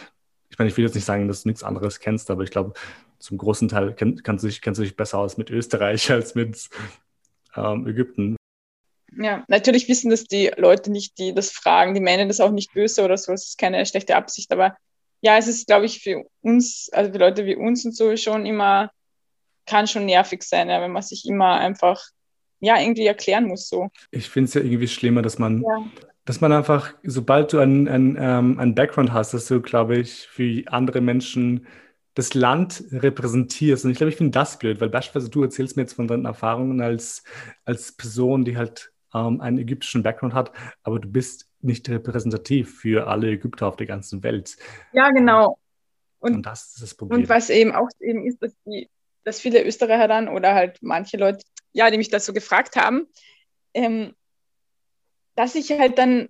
ich 0.49 0.59
meine, 0.59 0.69
ich 0.69 0.75
will 0.75 0.83
jetzt 0.83 0.95
nicht 0.95 1.05
sagen, 1.05 1.27
dass 1.27 1.43
du 1.43 1.49
nichts 1.49 1.63
anderes 1.63 1.99
kennst, 1.99 2.29
aber 2.29 2.43
ich 2.43 2.51
glaube, 2.51 2.73
zum 3.21 3.37
großen 3.37 3.69
Teil 3.69 3.93
kenn, 3.93 4.21
kannst, 4.23 4.43
du 4.43 4.47
dich, 4.47 4.61
kennst 4.61 4.79
du 4.79 4.83
dich 4.83 4.95
besser 4.95 5.19
aus 5.19 5.37
mit 5.37 5.49
Österreich 5.49 6.11
als 6.11 6.35
mit 6.35 6.69
ähm, 7.55 7.87
Ägypten. 7.87 8.35
Ja, 9.17 9.43
natürlich 9.47 9.89
wissen 9.89 10.09
das 10.09 10.23
die 10.23 10.51
Leute 10.55 10.91
nicht, 10.91 11.17
die 11.17 11.33
das 11.33 11.51
fragen. 11.51 11.93
Die 11.93 11.99
meinen 11.99 12.29
das 12.29 12.39
auch 12.39 12.51
nicht 12.51 12.73
böse 12.73 13.03
oder 13.03 13.17
so. 13.17 13.33
Es 13.33 13.47
ist 13.47 13.57
keine 13.57 13.85
schlechte 13.85 14.15
Absicht. 14.15 14.51
Aber 14.51 14.75
ja, 15.21 15.37
es 15.37 15.47
ist, 15.47 15.67
glaube 15.67 15.85
ich, 15.85 16.01
für 16.01 16.25
uns, 16.41 16.89
also 16.91 17.11
für 17.11 17.17
Leute 17.17 17.45
wie 17.45 17.55
uns 17.55 17.85
und 17.85 17.95
so 17.95 18.15
schon 18.15 18.45
immer, 18.45 18.89
kann 19.65 19.87
schon 19.87 20.05
nervig 20.05 20.43
sein, 20.43 20.69
ja, 20.69 20.81
wenn 20.81 20.91
man 20.91 21.03
sich 21.03 21.25
immer 21.25 21.55
einfach, 21.59 22.03
ja, 22.59 22.79
irgendwie 22.79 23.05
erklären 23.05 23.47
muss 23.47 23.69
so. 23.69 23.89
Ich 24.09 24.29
finde 24.29 24.47
es 24.47 24.53
ja 24.53 24.61
irgendwie 24.61 24.87
schlimmer, 24.87 25.21
dass 25.21 25.37
man, 25.39 25.61
ja. 25.61 25.85
dass 26.25 26.41
man 26.41 26.51
einfach, 26.51 26.93
sobald 27.03 27.53
du 27.53 27.59
einen 27.59 27.87
ein, 27.87 28.17
ähm, 28.19 28.59
ein 28.59 28.75
Background 28.75 29.13
hast, 29.13 29.33
dass 29.33 29.47
du, 29.47 29.61
glaube 29.61 29.97
ich, 29.97 30.27
für 30.27 30.63
andere 30.67 31.01
Menschen 31.01 31.67
das 32.13 32.33
Land 32.33 32.83
repräsentierst. 32.91 33.85
Und 33.85 33.91
ich 33.91 33.97
glaube, 33.97 34.09
ich 34.09 34.17
finde 34.17 34.31
das 34.31 34.59
blöd, 34.59 34.81
weil 34.81 34.89
beispielsweise 34.89 35.29
du 35.29 35.43
erzählst 35.43 35.75
mir 35.75 35.83
jetzt 35.83 35.93
von 35.93 36.07
deinen 36.07 36.25
Erfahrungen 36.25 36.81
als, 36.81 37.23
als 37.63 37.93
Person, 37.93 38.43
die 38.43 38.57
halt 38.57 38.91
ähm, 39.13 39.41
einen 39.41 39.57
ägyptischen 39.57 40.03
Background 40.03 40.33
hat, 40.33 40.51
aber 40.83 40.99
du 40.99 41.07
bist 41.07 41.49
nicht 41.61 41.87
repräsentativ 41.89 42.79
für 42.79 43.07
alle 43.07 43.31
Ägypter 43.31 43.67
auf 43.67 43.75
der 43.75 43.87
ganzen 43.87 44.23
Welt. 44.23 44.57
Ja, 44.93 45.09
genau. 45.11 45.57
Und, 46.19 46.35
und, 46.35 46.45
das 46.45 46.73
ist 46.73 46.81
das 46.81 46.95
Problem. 46.95 47.21
Und 47.21 47.29
was 47.29 47.49
eben 47.49 47.71
auch 47.71 47.89
eben 47.99 48.25
ist, 48.25 48.41
dass, 48.41 48.53
die, 48.65 48.89
dass 49.23 49.39
viele 49.39 49.63
Österreicher 49.63 50.07
dann 50.07 50.27
oder 50.27 50.53
halt 50.53 50.77
manche 50.81 51.17
Leute, 51.17 51.43
ja, 51.73 51.89
die 51.89 51.97
mich 51.97 52.09
das 52.09 52.25
so 52.25 52.33
gefragt 52.33 52.75
haben, 52.75 53.07
ähm, 53.73 54.13
dass 55.35 55.55
ich 55.55 55.71
halt 55.71 55.97
dann, 55.97 56.29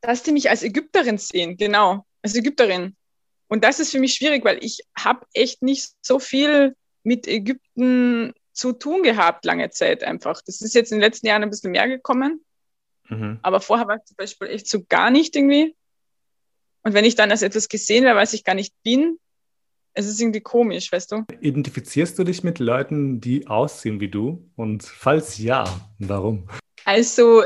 dass 0.00 0.22
die 0.22 0.32
mich 0.32 0.50
als 0.50 0.62
Ägypterin 0.62 1.18
sehen, 1.18 1.56
genau, 1.56 2.04
als 2.22 2.34
Ägypterin. 2.34 2.96
Und 3.48 3.64
das 3.64 3.80
ist 3.80 3.92
für 3.92 4.00
mich 4.00 4.14
schwierig, 4.14 4.44
weil 4.44 4.62
ich 4.62 4.80
habe 4.98 5.26
echt 5.32 5.62
nicht 5.62 5.92
so 6.00 6.18
viel 6.18 6.76
mit 7.02 7.28
Ägypten 7.28 8.32
zu 8.52 8.72
tun 8.72 9.02
gehabt, 9.02 9.44
lange 9.44 9.70
Zeit 9.70 10.02
einfach. 10.02 10.42
Das 10.44 10.60
ist 10.60 10.74
jetzt 10.74 10.90
in 10.90 10.98
den 10.98 11.02
letzten 11.02 11.26
Jahren 11.26 11.42
ein 11.42 11.50
bisschen 11.50 11.70
mehr 11.70 11.88
gekommen. 11.88 12.44
Mhm. 13.08 13.38
Aber 13.42 13.60
vorher 13.60 13.86
war 13.86 13.96
es 13.96 14.04
zum 14.06 14.16
Beispiel 14.16 14.48
echt 14.48 14.66
so 14.66 14.84
gar 14.88 15.10
nicht 15.10 15.36
irgendwie. 15.36 15.76
Und 16.82 16.94
wenn 16.94 17.04
ich 17.04 17.14
dann 17.14 17.30
als 17.30 17.42
etwas 17.42 17.68
gesehen 17.68 18.04
werde, 18.04 18.18
was 18.18 18.32
ich 18.32 18.44
gar 18.44 18.54
nicht 18.54 18.74
bin, 18.82 19.18
es 19.92 20.06
ist 20.06 20.20
irgendwie 20.20 20.40
komisch, 20.40 20.92
weißt 20.92 21.12
du? 21.12 21.24
Identifizierst 21.40 22.18
du 22.18 22.24
dich 22.24 22.44
mit 22.44 22.58
Leuten, 22.58 23.20
die 23.20 23.46
aussehen 23.46 24.00
wie 24.00 24.08
du? 24.08 24.50
Und 24.56 24.84
falls 24.84 25.38
ja, 25.38 25.64
warum? 25.98 26.48
Also 26.84 27.44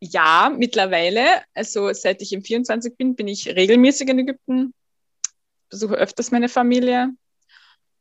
ja, 0.00 0.52
mittlerweile. 0.54 1.42
Also 1.54 1.92
seit 1.92 2.22
ich 2.22 2.32
im 2.32 2.42
24 2.42 2.96
bin, 2.96 3.14
bin 3.14 3.28
ich 3.28 3.48
regelmäßig 3.48 4.08
in 4.08 4.18
Ägypten, 4.18 4.74
besuche 5.72 5.94
öfters 5.94 6.30
meine 6.30 6.48
Familie. 6.48 7.10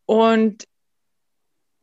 Und 0.05 0.67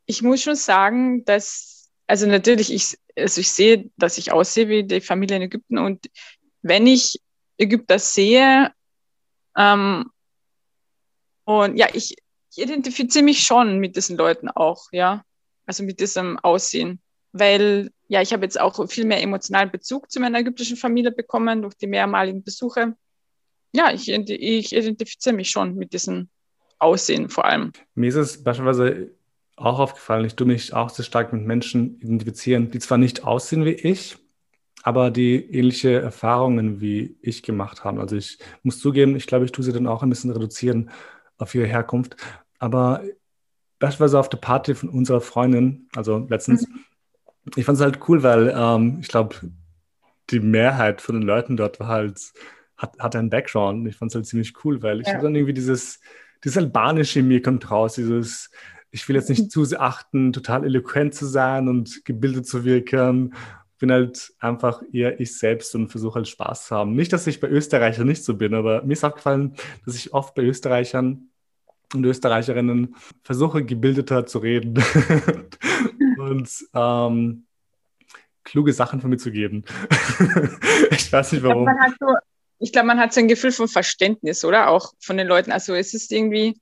ich 0.07 0.23
muss 0.23 0.43
schon 0.43 0.55
sagen, 0.55 1.25
dass, 1.25 1.91
also 2.07 2.27
natürlich, 2.27 2.73
ich, 2.73 2.97
also 3.17 3.41
ich 3.41 3.51
sehe, 3.51 3.91
dass 3.97 4.19
ich 4.19 4.31
aussehe 4.31 4.69
wie 4.69 4.85
die 4.85 5.01
Familie 5.01 5.37
in 5.37 5.43
Ägypten 5.43 5.79
und 5.79 6.09
wenn 6.63 6.87
ich 6.87 7.21
Ägypter 7.57 7.99
sehe, 7.99 8.73
ähm, 9.57 10.11
und 11.45 11.77
ja, 11.77 11.89
ich, 11.95 12.17
ich 12.51 12.63
identifiziere 12.63 13.25
mich 13.25 13.41
schon 13.41 13.79
mit 13.79 13.97
diesen 13.97 14.17
Leuten 14.19 14.51
auch, 14.51 14.89
ja, 14.93 15.25
also 15.67 15.83
mit 15.83 15.99
diesem 16.01 16.39
Aussehen, 16.39 17.01
weil 17.33 17.91
ja, 18.09 18.21
ich 18.21 18.33
habe 18.33 18.45
jetzt 18.45 18.61
auch 18.61 18.89
viel 18.89 19.05
mehr 19.05 19.23
emotionalen 19.23 19.71
Bezug 19.71 20.11
zu 20.11 20.21
meiner 20.21 20.39
ägyptischen 20.39 20.77
Familie 20.77 21.11
bekommen 21.11 21.63
durch 21.63 21.75
die 21.75 21.87
mehrmaligen 21.87 22.43
Besuche. 22.43 22.97
Ja, 23.73 23.93
ich, 23.93 24.09
ich 24.09 24.75
identifiziere 24.75 25.35
mich 25.35 25.51
schon 25.51 25.75
mit 25.75 25.93
diesem 25.93 26.29
Aussehen 26.79 27.29
vor 27.29 27.45
allem. 27.45 27.73
Mir 27.95 28.09
ist 28.09 28.15
es 28.15 28.43
beispielsweise 28.43 29.11
auch 29.57 29.79
aufgefallen. 29.79 30.25
Ich 30.25 30.37
tue 30.37 30.47
mich 30.47 30.73
auch 30.73 30.91
sehr 30.91 31.05
stark 31.05 31.33
mit 31.33 31.45
Menschen 31.45 32.01
identifizieren, 32.01 32.71
die 32.71 32.79
zwar 32.79 32.99
nicht 32.99 33.25
aussehen 33.25 33.65
wie 33.65 33.73
ich, 33.73 34.17
aber 34.83 35.11
die 35.11 35.37
ähnliche 35.37 36.01
Erfahrungen 36.01 36.81
wie 36.81 37.17
ich 37.21 37.43
gemacht 37.43 37.85
haben. 37.85 37.99
Also 37.99 38.17
ich 38.17 38.39
muss 38.63 38.79
zugeben, 38.79 39.17
ich 39.17 39.27
glaube, 39.27 39.45
ich 39.45 39.53
tue 39.53 39.65
sie 39.65 39.73
dann 39.73 39.87
auch 39.87 40.03
ein 40.03 40.11
bisschen 40.11 40.31
reduzieren 40.31 40.91
auf 41.37 41.55
ihre 41.55 41.67
Herkunft. 41.67 42.17
Aber 42.59 43.03
beispielsweise 43.79 44.19
auf 44.19 44.29
der 44.29 44.39
Party 44.39 44.75
von 44.75 44.89
unserer 44.89 45.21
Freundin, 45.21 45.89
also 45.95 46.27
letztens, 46.29 46.69
mhm. 46.69 46.85
ich 47.57 47.65
fand 47.65 47.77
es 47.77 47.83
halt 47.83 48.09
cool, 48.09 48.23
weil 48.23 48.55
ähm, 48.57 48.99
ich 49.01 49.09
glaube, 49.09 49.37
die 50.31 50.41
Mehrheit 50.41 51.01
von 51.01 51.17
den 51.17 51.23
Leuten 51.23 51.57
dort 51.57 51.81
war 51.81 51.89
halt, 51.89 52.33
hat, 52.79 52.99
hat 52.99 53.17
einen 53.17 53.31
Background. 53.31 53.87
Ich 53.87 53.97
fand 53.97 54.11
es 54.11 54.15
halt 54.15 54.27
ziemlich 54.27 54.55
cool, 54.65 54.83
weil 54.83 55.01
ich 55.01 55.07
ja. 55.07 55.15
habe 55.15 55.25
dann 55.25 55.35
irgendwie 55.35 55.53
dieses, 55.53 56.01
dieses 56.43 56.57
Albanische 56.57 57.21
in 57.21 57.29
mir 57.29 57.43
kommt 57.43 57.71
raus, 57.71 57.95
dieses 57.95 58.51
ich 58.91 59.09
will 59.09 59.17
jetzt 59.17 59.29
nicht 59.29 59.51
zu 59.51 59.65
achten, 59.79 60.33
total 60.33 60.65
eloquent 60.65 61.15
zu 61.15 61.27
sein 61.27 61.69
und 61.69 62.05
gebildet 62.05 62.47
zu 62.47 62.65
wirken. 62.65 63.35
Bin 63.79 63.93
halt 63.93 64.33
einfach 64.41 64.83
eher 64.93 65.21
ich 65.21 65.39
selbst 65.39 65.75
und 65.75 65.89
versuche 65.89 66.17
halt 66.17 66.29
Spaß 66.29 66.67
zu 66.67 66.77
haben. 66.77 66.95
Nicht, 66.95 67.13
dass 67.13 67.27
ich 67.27 67.41
bei 67.41 67.49
Österreichern 67.49 68.07
nicht 68.09 68.25
so 68.25 68.37
bin, 68.37 68.55
aber 68.55 68.83
mir 68.83 68.95
ist 68.95 69.05
aufgefallen, 69.05 69.55
dass 69.85 69.95
ich 69.95 70.13
oft 70.13 70.35
bei 70.35 70.43
Österreichern 70.43 71.29
und 71.95 72.05
Österreicherinnen 72.05 72.97
versuche, 73.23 73.65
gebildeter 73.65 74.27
zu 74.27 74.39
reden 74.39 74.83
und 76.19 76.51
ähm, 76.75 77.45
kluge 78.43 78.73
Sachen 78.73 79.01
von 79.01 79.11
mir 79.11 79.17
zu 79.17 79.31
geben. 79.31 79.65
ich 80.91 81.13
weiß 81.13 81.33
nicht 81.33 81.45
warum. 81.45 81.69
Ich 82.59 82.73
glaube, 82.73 82.89
man 82.89 82.99
hat 82.99 83.13
so 83.13 83.21
ein 83.21 83.29
Gefühl 83.29 83.53
von 83.53 83.69
Verständnis, 83.69 84.45
oder? 84.45 84.69
Auch 84.69 84.93
von 85.01 85.17
den 85.17 85.27
Leuten. 85.27 85.53
Also 85.53 85.75
es 85.75 85.95
ist 85.95 86.11
irgendwie, 86.13 86.59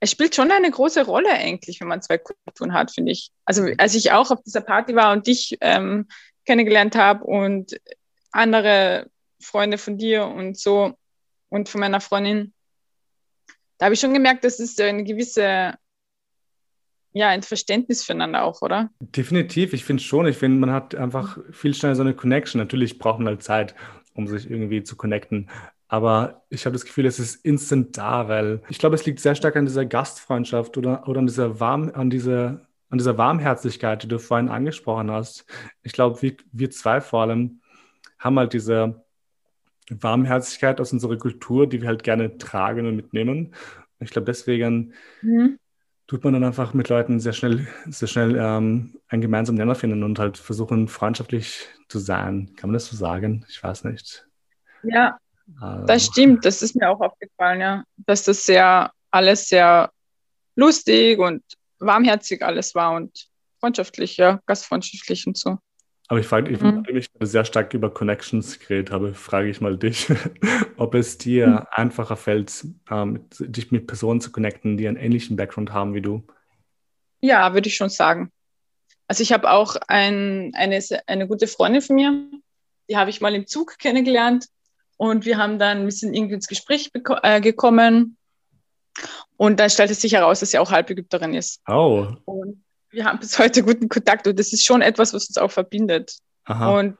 es 0.00 0.10
spielt 0.10 0.34
schon 0.34 0.50
eine 0.50 0.70
große 0.70 1.04
Rolle 1.06 1.30
eigentlich, 1.30 1.80
wenn 1.80 1.88
man 1.88 2.02
zwei 2.02 2.18
Kulturen 2.18 2.74
hat, 2.74 2.90
finde 2.90 3.12
ich. 3.12 3.30
Also 3.44 3.66
als 3.78 3.94
ich 3.94 4.12
auch 4.12 4.30
auf 4.30 4.42
dieser 4.42 4.60
Party 4.60 4.94
war 4.94 5.12
und 5.12 5.26
dich 5.26 5.56
ähm, 5.60 6.08
kennengelernt 6.44 6.94
habe 6.96 7.24
und 7.24 7.80
andere 8.32 9.08
Freunde 9.40 9.78
von 9.78 9.96
dir 9.96 10.26
und 10.26 10.58
so 10.58 10.94
und 11.48 11.68
von 11.68 11.80
meiner 11.80 12.00
Freundin, 12.00 12.52
da 13.78 13.86
habe 13.86 13.94
ich 13.94 14.00
schon 14.00 14.14
gemerkt, 14.14 14.44
dass 14.44 14.60
es 14.60 14.78
eine 14.78 15.04
gewisse 15.04 15.74
ja, 17.14 17.28
ein 17.28 17.42
Verständnis 17.42 18.04
füreinander 18.04 18.42
auch, 18.44 18.62
oder? 18.62 18.90
Definitiv, 19.00 19.72
ich 19.72 19.84
finde 19.84 20.02
schon. 20.02 20.26
Ich 20.26 20.38
finde, 20.38 20.58
man 20.58 20.72
hat 20.72 20.94
einfach 20.94 21.38
viel 21.50 21.74
schneller 21.74 21.94
so 21.94 22.02
eine 22.02 22.14
Connection. 22.14 22.58
Natürlich 22.58 22.98
braucht 22.98 23.18
man 23.18 23.28
halt 23.28 23.42
Zeit, 23.42 23.74
um 24.14 24.26
sich 24.26 24.50
irgendwie 24.50 24.82
zu 24.82 24.96
connecten. 24.96 25.48
Aber 25.88 26.42
ich 26.48 26.64
habe 26.64 26.72
das 26.72 26.84
Gefühl, 26.84 27.06
es 27.06 27.18
ist 27.18 27.44
instant 27.44 27.98
da, 27.98 28.28
weil 28.28 28.62
ich 28.68 28.78
glaube, 28.78 28.94
es 28.94 29.04
liegt 29.04 29.20
sehr 29.20 29.34
stark 29.34 29.56
an 29.56 29.66
dieser 29.66 29.84
Gastfreundschaft 29.84 30.78
oder, 30.78 31.06
oder 31.06 31.20
an 31.20 31.26
dieser 31.26 31.60
warm, 31.60 31.90
an 31.94 32.08
dieser, 32.08 32.66
an 32.88 32.98
dieser 32.98 33.18
Warmherzigkeit, 33.18 34.02
die 34.02 34.08
du 34.08 34.18
vorhin 34.18 34.48
angesprochen 34.48 35.10
hast. 35.10 35.44
Ich 35.82 35.92
glaube, 35.92 36.22
wir, 36.22 36.36
wir 36.52 36.70
zwei 36.70 37.00
vor 37.00 37.22
allem 37.22 37.60
haben 38.18 38.38
halt 38.38 38.54
diese 38.54 39.04
Warmherzigkeit 39.90 40.80
aus 40.80 40.92
unserer 40.92 41.18
Kultur, 41.18 41.68
die 41.68 41.82
wir 41.82 41.88
halt 41.88 42.04
gerne 42.04 42.38
tragen 42.38 42.86
und 42.86 42.96
mitnehmen. 42.96 43.54
Ich 44.00 44.10
glaube, 44.10 44.26
deswegen 44.26 44.94
mhm. 45.20 45.58
Tut 46.12 46.24
man 46.24 46.34
dann 46.34 46.44
einfach 46.44 46.74
mit 46.74 46.90
Leuten 46.90 47.20
sehr 47.20 47.32
schnell, 47.32 47.66
sehr 47.86 48.06
schnell 48.06 48.36
ähm, 48.36 49.00
einen 49.08 49.22
gemeinsamen 49.22 49.56
Nenner 49.56 49.74
finden 49.74 50.02
und 50.02 50.18
halt 50.18 50.36
versuchen, 50.36 50.86
freundschaftlich 50.86 51.70
zu 51.88 51.98
sein. 51.98 52.52
Kann 52.54 52.68
man 52.68 52.74
das 52.74 52.84
so 52.84 52.96
sagen? 52.96 53.46
Ich 53.48 53.62
weiß 53.62 53.84
nicht. 53.84 54.28
Ja, 54.82 55.16
also. 55.58 55.86
Das 55.86 56.04
stimmt, 56.04 56.44
das 56.44 56.60
ist 56.60 56.76
mir 56.76 56.90
auch 56.90 57.00
aufgefallen, 57.00 57.62
ja. 57.62 57.84
Dass 57.96 58.24
das 58.24 58.44
sehr, 58.44 58.92
alles 59.10 59.48
sehr 59.48 59.90
lustig 60.54 61.18
und 61.18 61.42
warmherzig 61.78 62.42
alles 62.42 62.74
war 62.74 62.94
und 62.94 63.28
freundschaftlich, 63.58 64.18
ja, 64.18 64.38
gastfreundschaftlich 64.44 65.26
und 65.26 65.38
so. 65.38 65.56
Aber 66.08 66.20
ich 66.20 66.26
frage, 66.26 66.50
ich, 66.50 66.60
mhm. 66.60 66.84
ich 66.88 67.08
sehr 67.20 67.44
stark 67.44 67.72
über 67.74 67.92
Connections 67.92 68.58
geredet 68.58 68.90
habe, 68.90 69.14
frage 69.14 69.48
ich 69.48 69.60
mal 69.60 69.78
dich, 69.78 70.08
ob 70.76 70.94
es 70.94 71.16
dir 71.18 71.46
mhm. 71.46 71.66
einfacher 71.70 72.16
fällt, 72.16 72.66
ähm, 72.90 73.26
dich 73.38 73.70
mit 73.70 73.86
Personen 73.86 74.20
zu 74.20 74.30
connecten, 74.30 74.76
die 74.76 74.88
einen 74.88 74.96
ähnlichen 74.96 75.36
Background 75.36 75.72
haben 75.72 75.94
wie 75.94 76.02
du. 76.02 76.22
Ja, 77.20 77.54
würde 77.54 77.68
ich 77.68 77.76
schon 77.76 77.88
sagen. 77.88 78.30
Also 79.06 79.22
ich 79.22 79.32
habe 79.32 79.50
auch 79.50 79.76
ein, 79.88 80.52
eine, 80.54 80.80
eine 81.06 81.28
gute 81.28 81.46
Freundin 81.46 81.82
von 81.82 81.96
mir, 81.96 82.30
die 82.88 82.96
habe 82.96 83.10
ich 83.10 83.20
mal 83.20 83.34
im 83.34 83.46
Zug 83.46 83.78
kennengelernt 83.78 84.46
und 84.96 85.24
wir 85.24 85.38
haben 85.38 85.58
dann 85.58 85.78
ein 85.78 85.86
bisschen 85.86 86.14
irgendwie 86.14 86.34
ins 86.34 86.46
Gespräch 86.46 86.90
äh, 87.22 87.40
gekommen. 87.40 88.16
Und 89.36 89.58
dann 89.58 89.70
stellte 89.70 89.94
sich 89.94 90.12
heraus, 90.12 90.40
dass 90.40 90.50
sie 90.50 90.58
auch 90.58 90.70
Halbägypterin 90.70 91.34
ist. 91.34 91.60
Oh. 91.66 92.08
Und 92.24 92.62
wir 92.92 93.04
haben 93.04 93.18
bis 93.18 93.38
heute 93.38 93.62
guten 93.62 93.88
Kontakt 93.88 94.26
und 94.26 94.38
das 94.38 94.52
ist 94.52 94.64
schon 94.64 94.82
etwas, 94.82 95.12
was 95.14 95.28
uns 95.28 95.38
auch 95.38 95.50
verbindet. 95.50 96.18
Aha. 96.44 96.78
Und 96.78 96.96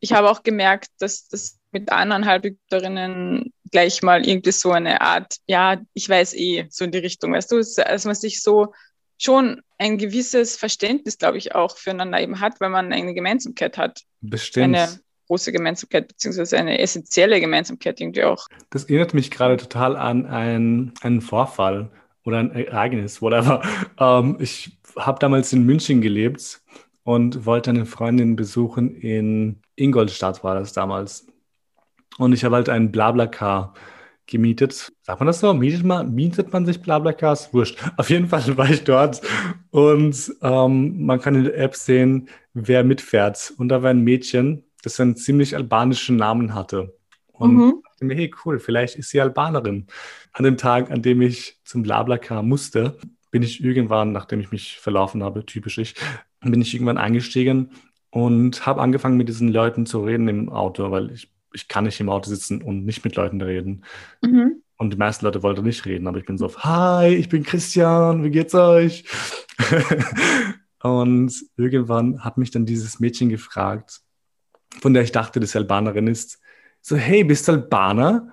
ich 0.00 0.12
habe 0.12 0.30
auch 0.30 0.42
gemerkt, 0.42 0.88
dass 0.98 1.28
das 1.28 1.58
mit 1.72 1.92
anderen 1.92 2.26
Halbägypterinnen 2.26 3.52
gleich 3.70 4.02
mal 4.02 4.26
irgendwie 4.26 4.52
so 4.52 4.72
eine 4.72 5.00
Art, 5.00 5.36
ja, 5.46 5.80
ich 5.94 6.08
weiß 6.08 6.34
eh, 6.34 6.66
so 6.70 6.84
in 6.84 6.90
die 6.90 6.98
Richtung, 6.98 7.32
weißt 7.32 7.52
du, 7.52 7.56
dass 7.58 8.04
man 8.04 8.14
sich 8.14 8.42
so 8.42 8.72
schon 9.18 9.60
ein 9.78 9.98
gewisses 9.98 10.56
Verständnis, 10.56 11.18
glaube 11.18 11.38
ich, 11.38 11.54
auch 11.54 11.76
füreinander 11.76 12.20
eben 12.20 12.40
hat, 12.40 12.60
weil 12.60 12.70
man 12.70 12.92
eine 12.92 13.14
Gemeinsamkeit 13.14 13.76
hat. 13.78 14.00
Bestimmt. 14.20 14.76
Eine 14.76 14.98
große 15.26 15.52
Gemeinsamkeit, 15.52 16.08
beziehungsweise 16.08 16.58
eine 16.58 16.78
essentielle 16.80 17.40
Gemeinsamkeit 17.40 18.00
irgendwie 18.00 18.24
auch. 18.24 18.48
Das 18.70 18.84
erinnert 18.84 19.14
mich 19.14 19.30
gerade 19.30 19.58
total 19.58 19.96
an 19.96 20.26
ein, 20.26 20.92
einen 21.02 21.20
Vorfall 21.20 21.90
oder 22.24 22.38
ein 22.38 22.50
Ereignis, 22.50 23.22
whatever. 23.22 23.62
Ähm, 24.00 24.38
ich 24.40 24.78
habe 24.96 25.18
damals 25.18 25.52
in 25.52 25.64
München 25.64 26.00
gelebt 26.00 26.62
und 27.04 27.46
wollte 27.46 27.70
eine 27.70 27.86
Freundin 27.86 28.36
besuchen 28.36 28.94
in 28.94 29.60
Ingolstadt, 29.76 30.44
war 30.44 30.54
das 30.54 30.72
damals. 30.72 31.26
Und 32.18 32.32
ich 32.32 32.44
habe 32.44 32.56
halt 32.56 32.68
einen 32.68 32.92
Blablacar 32.92 33.74
gemietet. 34.30 34.92
Sagt 35.02 35.20
man 35.20 35.26
das 35.26 35.40
so? 35.40 35.52
Mietet 35.52 35.84
man, 35.84 36.14
mietet 36.14 36.52
man 36.52 36.64
sich 36.64 36.80
Blablacars? 36.80 37.52
Wurscht. 37.52 37.78
Auf 37.96 38.08
jeden 38.08 38.28
Fall 38.28 38.56
war 38.56 38.70
ich 38.70 38.84
dort 38.84 39.20
und 39.70 40.32
ähm, 40.40 41.04
man 41.04 41.20
kann 41.20 41.34
in 41.34 41.44
der 41.44 41.58
App 41.58 41.74
sehen, 41.74 42.28
wer 42.54 42.84
mitfährt. 42.84 43.52
Und 43.58 43.68
da 43.68 43.82
war 43.82 43.90
ein 43.90 44.02
Mädchen, 44.02 44.64
das 44.82 44.98
einen 45.00 45.16
ziemlich 45.16 45.54
albanischen 45.54 46.16
Namen 46.16 46.54
hatte. 46.54 46.96
Und 47.32 47.56
mhm. 47.56 47.82
dachte 47.84 48.04
mir, 48.04 48.14
hey, 48.14 48.30
cool, 48.44 48.58
vielleicht 48.58 48.96
ist 48.96 49.10
sie 49.10 49.20
Albanerin. 49.20 49.86
An 50.32 50.44
dem 50.44 50.56
Tag, 50.56 50.90
an 50.90 51.02
dem 51.02 51.22
ich 51.22 51.58
zum 51.64 51.82
Blablacar 51.82 52.42
musste, 52.42 52.98
bin 53.30 53.42
ich 53.42 53.62
irgendwann, 53.62 54.12
nachdem 54.12 54.40
ich 54.40 54.50
mich 54.50 54.78
verlaufen 54.78 55.22
habe, 55.22 55.46
typisch 55.46 55.78
ich, 55.78 55.94
bin 56.40 56.60
ich 56.60 56.74
irgendwann 56.74 56.98
eingestiegen 56.98 57.70
und 58.10 58.66
habe 58.66 58.80
angefangen, 58.80 59.16
mit 59.16 59.28
diesen 59.28 59.48
Leuten 59.48 59.86
zu 59.86 60.04
reden 60.04 60.28
im 60.28 60.48
Auto, 60.48 60.90
weil 60.90 61.10
ich, 61.12 61.32
ich 61.52 61.68
kann 61.68 61.84
nicht 61.84 62.00
im 62.00 62.08
Auto 62.08 62.28
sitzen 62.28 62.62
und 62.62 62.84
nicht 62.84 63.04
mit 63.04 63.16
Leuten 63.16 63.40
reden. 63.40 63.84
Mhm. 64.22 64.62
Und 64.76 64.92
die 64.92 64.96
meisten 64.96 65.26
Leute 65.26 65.42
wollten 65.42 65.64
nicht 65.64 65.84
reden, 65.84 66.06
aber 66.06 66.18
ich 66.18 66.24
bin 66.24 66.38
so 66.38 66.46
auf, 66.46 66.64
hi, 66.64 67.08
ich 67.08 67.28
bin 67.28 67.42
Christian, 67.42 68.24
wie 68.24 68.30
geht's 68.30 68.54
euch? 68.54 69.04
und 70.82 71.32
irgendwann 71.56 72.24
hat 72.24 72.38
mich 72.38 72.50
dann 72.50 72.64
dieses 72.64 72.98
Mädchen 72.98 73.28
gefragt, 73.28 74.00
von 74.80 74.94
der 74.94 75.02
ich 75.02 75.12
dachte, 75.12 75.38
dass 75.38 75.52
sie 75.52 75.58
Albanerin 75.58 76.06
ist, 76.06 76.40
so, 76.80 76.96
hey, 76.96 77.24
bist 77.24 77.46
du 77.46 77.52
Albaner? 77.52 78.32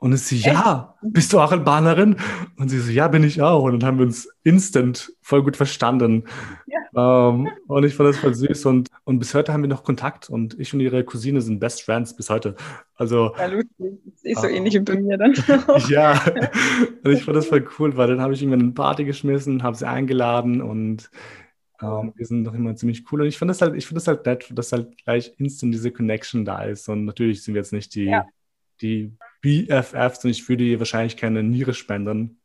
Und 0.00 0.14
ich 0.14 0.20
so, 0.20 0.36
ja, 0.36 0.94
bist 1.02 1.32
du 1.32 1.40
auch 1.40 1.50
Albanerin? 1.50 2.16
Und 2.56 2.68
sie 2.68 2.78
so, 2.78 2.92
ja, 2.92 3.08
bin 3.08 3.24
ich 3.24 3.42
auch. 3.42 3.64
Und 3.64 3.80
dann 3.80 3.86
haben 3.86 3.98
wir 3.98 4.06
uns 4.06 4.28
instant 4.44 5.12
voll 5.22 5.42
gut 5.42 5.56
verstanden. 5.56 6.24
Ja. 6.66 7.30
Ähm, 7.30 7.48
und 7.66 7.84
ich 7.84 7.94
fand 7.94 8.08
das 8.08 8.18
voll 8.18 8.32
süß. 8.32 8.66
Und, 8.66 8.88
und 9.02 9.18
bis 9.18 9.34
heute 9.34 9.52
haben 9.52 9.62
wir 9.62 9.68
noch 9.68 9.82
Kontakt. 9.82 10.30
Und 10.30 10.58
ich 10.60 10.72
und 10.72 10.78
ihre 10.80 11.02
Cousine 11.02 11.40
sind 11.40 11.58
Best 11.58 11.82
Friends 11.82 12.14
bis 12.14 12.30
heute. 12.30 12.54
Also, 12.94 13.34
ja, 13.36 13.46
lustig. 13.46 13.98
Ist 14.22 14.40
so 14.40 14.46
äh, 14.46 14.56
ähnlich 14.56 14.74
wie 14.74 14.80
bei 14.80 15.00
mir 15.00 15.18
dann. 15.18 15.34
ja, 15.88 16.20
und 17.02 17.12
ich 17.12 17.24
fand 17.24 17.36
das 17.36 17.46
voll 17.46 17.66
cool, 17.78 17.96
weil 17.96 18.06
dann 18.06 18.20
habe 18.20 18.34
ich 18.34 18.40
irgendwann 18.40 18.60
eine 18.60 18.72
Party 18.72 19.04
geschmissen, 19.04 19.64
habe 19.64 19.76
sie 19.76 19.88
eingeladen 19.88 20.62
und 20.62 21.10
ähm, 21.82 22.12
wir 22.14 22.26
sind 22.26 22.42
noch 22.42 22.54
immer 22.54 22.76
ziemlich 22.76 23.04
cool. 23.10 23.22
Und 23.22 23.28
ich 23.28 23.38
finde 23.38 23.50
das 23.50 23.62
halt, 23.62 23.74
ich 23.74 23.86
finde 23.86 23.98
das 23.98 24.08
halt 24.08 24.26
nett, 24.26 24.48
dass 24.52 24.72
halt 24.72 24.96
gleich 24.98 25.34
instant 25.38 25.74
diese 25.74 25.90
Connection 25.90 26.44
da 26.44 26.62
ist. 26.62 26.88
Und 26.88 27.04
natürlich 27.04 27.42
sind 27.42 27.54
wir 27.54 27.60
jetzt 27.60 27.72
nicht 27.72 27.94
die, 27.94 28.04
ja. 28.04 28.26
die 28.80 29.12
BFFs 29.40 30.24
und 30.24 30.30
ich 30.30 30.48
würde 30.48 30.64
ihr 30.64 30.78
wahrscheinlich 30.78 31.16
keine 31.16 31.42
Niere 31.42 31.74
spenden. 31.74 32.40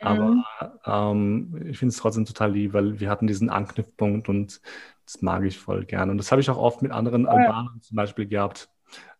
Aber 0.00 0.30
mhm. 0.30 0.44
ähm, 0.86 1.66
ich 1.66 1.78
finde 1.78 1.92
es 1.92 1.98
trotzdem 1.98 2.24
total 2.24 2.52
lieb, 2.52 2.72
weil 2.72 3.00
wir 3.00 3.10
hatten 3.10 3.26
diesen 3.26 3.50
Anknüpfpunkt 3.50 4.28
und 4.28 4.60
das 5.04 5.22
mag 5.22 5.44
ich 5.44 5.58
voll 5.58 5.84
gerne. 5.84 6.12
Und 6.12 6.18
das 6.18 6.30
habe 6.30 6.40
ich 6.40 6.48
auch 6.48 6.56
oft 6.56 6.82
mit 6.82 6.92
anderen 6.92 7.24
ja. 7.24 7.30
Albanern 7.30 7.80
zum 7.82 7.96
Beispiel 7.96 8.26
gehabt, 8.26 8.70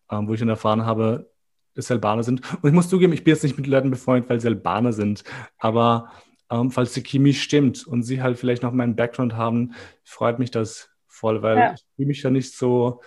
ähm, 0.09 0.27
wo 0.27 0.33
ich 0.33 0.39
dann 0.39 0.49
erfahren 0.49 0.85
habe, 0.85 1.31
dass 1.75 1.91
Albaner 1.91 2.23
sind. 2.23 2.41
Und 2.61 2.69
ich 2.69 2.73
muss 2.73 2.89
zugeben, 2.89 3.13
ich 3.13 3.23
bin 3.23 3.33
jetzt 3.33 3.43
nicht 3.43 3.57
mit 3.57 3.67
Leuten 3.67 3.91
befreundet, 3.91 4.29
weil 4.29 4.39
sie 4.39 4.47
Albaner 4.47 4.93
sind. 4.93 5.23
Aber 5.57 6.11
ähm, 6.49 6.71
falls 6.71 6.93
die 6.93 7.03
Chemie 7.03 7.33
stimmt 7.33 7.85
und 7.85 8.03
sie 8.03 8.21
halt 8.21 8.37
vielleicht 8.37 8.63
noch 8.63 8.73
meinen 8.73 8.95
Background 8.95 9.35
haben, 9.35 9.73
freut 10.03 10.39
mich 10.39 10.51
das 10.51 10.89
voll, 11.07 11.41
weil 11.43 11.57
ja. 11.57 11.73
ich 11.73 11.83
fühle 11.95 12.07
mich 12.07 12.23
ja 12.23 12.29
nicht 12.29 12.55
so 12.55 13.01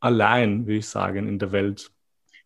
allein, 0.00 0.66
wie 0.66 0.76
ich 0.76 0.88
sagen, 0.88 1.26
in 1.26 1.38
der 1.38 1.52
Welt 1.52 1.90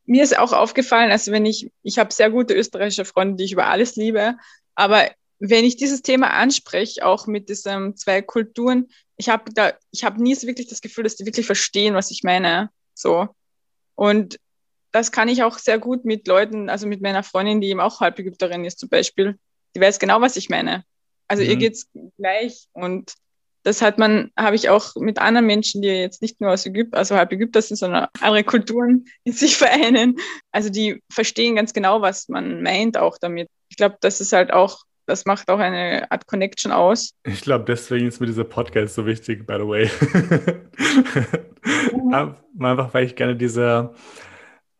mir 0.09 0.23
ist 0.25 0.38
auch 0.38 0.53
aufgefallen, 0.53 1.11
also 1.11 1.33
wenn 1.33 1.47
ich, 1.47 1.71
ich 1.83 1.99
habe 1.99 2.12
sehr 2.12 2.31
gute 2.31 2.55
österreichische 2.55 3.05
Freunde, 3.05 3.37
die 3.37 3.44
ich 3.44 3.53
über 3.53 3.66
alles 3.66 3.97
liebe, 3.97 4.37
aber 4.75 5.11
wenn 5.38 5.64
ich 5.64 5.77
dieses 5.77 6.03
Thema 6.03 6.31
anspreche, 6.31 7.05
auch 7.07 7.27
mit 7.27 7.49
diesen 7.49 7.97
zwei 7.97 8.23
Kulturen, 8.23 8.88
ich 9.16 9.29
habe 9.29 9.53
da, 9.53 9.75
ich 9.90 10.05
habe 10.05 10.23
nie 10.23 10.35
so 10.35 10.47
wirklich 10.47 10.66
das 10.66 10.81
Gefühl, 10.81 11.05
dass 11.05 11.16
die 11.16 11.27
wirklich 11.27 11.47
verstehen, 11.47 11.94
was 11.94 12.11
ich 12.11 12.23
meine. 12.25 12.71
So. 12.94 13.29
Und 13.94 14.40
das 14.90 15.12
kann 15.12 15.29
ich 15.29 15.42
auch 15.42 15.59
sehr 15.59 15.79
gut 15.79 16.05
mit 16.05 16.27
Leuten, 16.27 16.71
also 16.71 16.87
mit 16.87 17.03
meiner 17.03 17.23
Freundin, 17.23 17.61
die 17.61 17.68
eben 17.68 17.81
auch 17.81 18.01
Halbägypterin 18.01 18.64
ist 18.64 18.79
zum 18.79 18.88
Beispiel. 18.88 19.38
Die 19.77 19.81
weiß 19.81 19.99
genau, 19.99 20.21
was 20.21 20.37
ich 20.37 20.49
meine. 20.49 20.85
Also 21.29 21.42
mhm. 21.42 21.51
ihr 21.51 21.57
geht's 21.57 21.88
gleich 22.16 22.68
und 22.73 23.12
das 23.62 23.83
hat 23.83 23.99
man, 23.99 24.31
habe 24.37 24.57
ich 24.57 24.68
auch 24.68 24.94
mit 24.97 25.18
anderen 25.18 25.47
Menschen, 25.47 25.83
die 25.83 25.88
jetzt 25.88 26.23
nicht 26.23 26.40
nur 26.40 26.53
aus 26.53 26.66
Ägypten, 26.66 26.94
also 26.97 27.16
halb 27.16 27.33
Ägypter 27.33 27.61
sind, 27.61 27.77
sondern 27.77 28.07
andere 28.21 28.44
Kulturen 28.44 29.07
in 29.25 29.33
sich 29.35 29.57
vereinen. 29.57 30.16
Also 30.53 30.71
die 30.71 31.03
verstehen 31.12 31.57
ganz 31.57 31.73
genau, 31.73 32.01
was 32.01 32.29
man 32.29 32.62
meint 32.62 32.97
auch 32.97 33.18
damit. 33.18 33.49
Ich 33.68 33.77
glaube, 33.77 33.97
das 34.01 34.21
ist 34.21 34.33
halt 34.33 34.53
auch, 34.53 34.85
das 35.07 35.25
macht 35.25 35.51
auch 35.51 35.59
eine 35.59 36.11
Art 36.11 36.27
Connection 36.27 36.73
aus. 36.73 37.12
Ich 37.25 37.40
glaube, 37.40 37.64
deswegen 37.66 38.07
ist 38.07 38.21
mir 38.21 38.27
dieser 38.27 38.44
Podcast 38.44 38.94
so 38.94 39.07
wichtig, 39.07 39.47
by 39.47 39.55
the 39.55 39.66
way. 39.66 39.90
Mhm. 41.92 42.64
Einfach, 42.64 42.94
weil 42.94 43.05
ich 43.05 43.14
gerne 43.14 43.37
diese, 43.37 43.92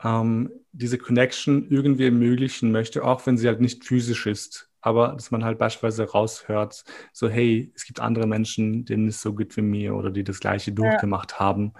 ähm, 0.03 0.51
diese 0.73 0.97
Connection 0.97 1.69
irgendwie 1.71 2.07
ermöglichen 2.07 2.73
möchte, 2.73 3.05
auch 3.05 3.27
wenn 3.27 3.37
sie 3.37 3.47
halt 3.47 3.61
nicht 3.61 3.85
physisch 3.85 4.27
ist 4.27 4.67
aber 4.81 5.09
dass 5.09 5.31
man 5.31 5.45
halt 5.45 5.59
beispielsweise 5.59 6.11
raushört, 6.11 6.85
so 7.12 7.29
hey, 7.29 7.73
es 7.75 7.85
gibt 7.85 8.01
andere 8.01 8.27
Menschen, 8.27 8.85
denen 8.85 9.09
es 9.09 9.21
so 9.21 9.35
gut 9.35 9.57
wie 9.57 9.62
mir 9.62 9.95
oder 9.95 10.11
die 10.11 10.25
das 10.25 10.41
gleiche 10.41 10.73
durchgemacht 10.73 11.33
ja. 11.33 11.38
haben. 11.41 11.73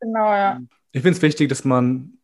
Genau, 0.00 0.32
ja. 0.32 0.60
Ich 0.92 1.02
finde 1.02 1.16
es 1.16 1.22
wichtig, 1.22 1.48
dass 1.48 1.64
man 1.64 2.18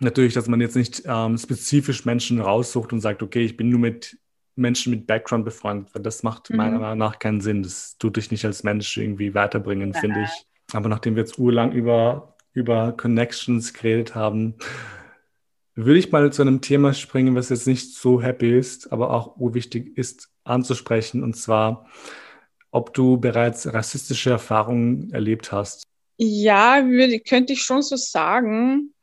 natürlich, 0.00 0.34
dass 0.34 0.48
man 0.48 0.60
jetzt 0.60 0.76
nicht 0.76 1.02
ähm, 1.06 1.38
spezifisch 1.38 2.04
Menschen 2.04 2.40
raussucht 2.40 2.92
und 2.92 3.00
sagt, 3.00 3.22
okay, 3.22 3.44
ich 3.44 3.56
bin 3.56 3.68
nur 3.68 3.80
mit 3.80 4.18
Menschen 4.56 4.92
mit 4.92 5.06
Background 5.06 5.44
befreundet, 5.44 5.94
weil 5.94 6.02
das 6.02 6.22
macht 6.22 6.50
mhm. 6.50 6.56
meiner 6.56 6.78
Meinung 6.78 6.98
nach 6.98 7.18
keinen 7.18 7.40
Sinn. 7.40 7.62
Das 7.62 7.96
tut 7.98 8.16
dich 8.16 8.30
nicht 8.30 8.44
als 8.44 8.62
Mensch 8.62 8.96
irgendwie 8.96 9.34
weiterbringen, 9.34 9.94
finde 9.94 10.22
ich. 10.22 10.46
Aber 10.72 10.88
nachdem 10.88 11.16
wir 11.16 11.22
jetzt 11.22 11.38
urlang 11.38 11.72
über, 11.72 12.36
über 12.52 12.92
Connections 12.92 13.74
geredet 13.74 14.14
haben, 14.14 14.54
würde 15.74 15.98
ich 15.98 16.12
mal 16.12 16.32
zu 16.32 16.42
einem 16.42 16.60
Thema 16.60 16.94
springen, 16.94 17.34
was 17.34 17.48
jetzt 17.48 17.66
nicht 17.66 17.94
so 17.94 18.22
happy 18.22 18.56
ist, 18.56 18.92
aber 18.92 19.10
auch 19.10 19.36
urwichtig 19.36 19.96
ist 19.98 20.28
anzusprechen, 20.44 21.22
und 21.22 21.34
zwar, 21.34 21.86
ob 22.70 22.94
du 22.94 23.18
bereits 23.18 23.72
rassistische 23.72 24.30
Erfahrungen 24.30 25.12
erlebt 25.12 25.52
hast. 25.52 25.84
Ja, 26.16 26.84
würde, 26.84 27.18
könnte 27.20 27.52
ich 27.52 27.62
schon 27.62 27.82
so 27.82 27.96
sagen. 27.96 28.94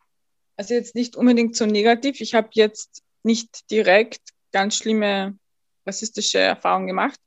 Also 0.55 0.73
jetzt 0.73 0.95
nicht 0.95 1.15
unbedingt 1.15 1.55
so 1.55 1.65
negativ. 1.65 2.21
Ich 2.21 2.33
habe 2.35 2.49
jetzt 2.53 3.01
nicht 3.23 3.69
direkt 3.69 4.21
ganz 4.51 4.75
schlimme 4.75 5.37
rassistische 5.85 6.39
Erfahrungen 6.39 6.87
gemacht. 6.87 7.19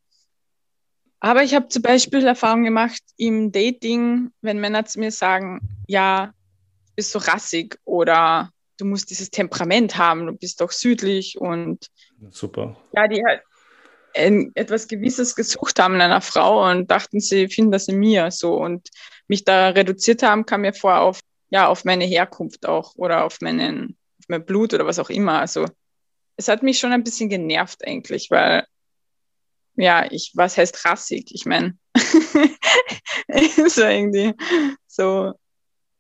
Aber 1.21 1.43
ich 1.43 1.55
habe 1.55 1.69
zum 1.69 1.83
Beispiel 1.83 2.27
Erfahrungen 2.27 2.65
gemacht 2.65 3.03
im 3.17 3.51
Dating, 3.51 4.31
wenn 4.43 4.61
Männer 4.61 4.85
zu 4.85 5.01
mir 5.01 5.11
sagen, 5.11 5.61
ja, 5.87 6.33
bist 6.97 7.13
so 7.13 7.19
rassig 7.19 7.79
oder 7.85 8.51
du 8.79 8.85
musst 8.85 9.11
dieses 9.11 9.31
Temperament 9.31 9.97
haben, 9.97 10.27
du 10.27 10.33
bist 10.33 10.61
doch 10.61 10.73
südlich 10.73 11.39
und 11.39 11.91
super. 12.31 12.77
Ja, 12.93 13.09
die 13.09 13.23
halt 13.25 13.43
etwas 14.15 14.87
Gewisses 14.87 15.35
gesucht 15.35 15.81
haben 15.81 15.97
in 15.97 16.01
einer 16.01 16.21
Frau 16.21 16.71
und 16.71 16.89
dachten, 16.91 17.19
sie 17.19 17.49
finden 17.49 17.73
das 17.73 17.89
in 17.89 17.99
mir 17.99 18.31
so 18.31 18.55
und 18.55 18.89
mich 19.27 19.45
da 19.45 19.71
reduziert 19.71 20.23
haben, 20.23 20.47
kam 20.47 20.61
mir 20.61 20.73
vor 20.73 21.01
auf 21.01 21.21
ja 21.51 21.69
auf 21.69 21.85
meine 21.85 22.05
Herkunft 22.05 22.67
auch 22.67 22.95
oder 22.97 23.25
auf 23.25 23.41
meinen 23.41 23.97
auf 24.21 24.25
mein 24.29 24.45
Blut 24.45 24.73
oder 24.73 24.87
was 24.87 24.99
auch 24.99 25.11
immer. 25.11 25.41
Also 25.41 25.67
es 26.37 26.49
hat 26.49 26.63
mich 26.63 26.79
schon 26.79 26.93
ein 26.93 27.05
bisschen 27.05 27.29
genervt 27.29 27.87
eigentlich, 27.87 28.31
weil 28.31 28.67
ja, 29.77 30.07
ich, 30.11 30.33
was 30.35 30.57
heißt 30.57 30.85
rassig? 30.85 31.33
Ich 31.35 31.47
meine, 31.47 31.77
so 31.97 33.83
irgendwie 33.83 34.35
so 34.87 35.33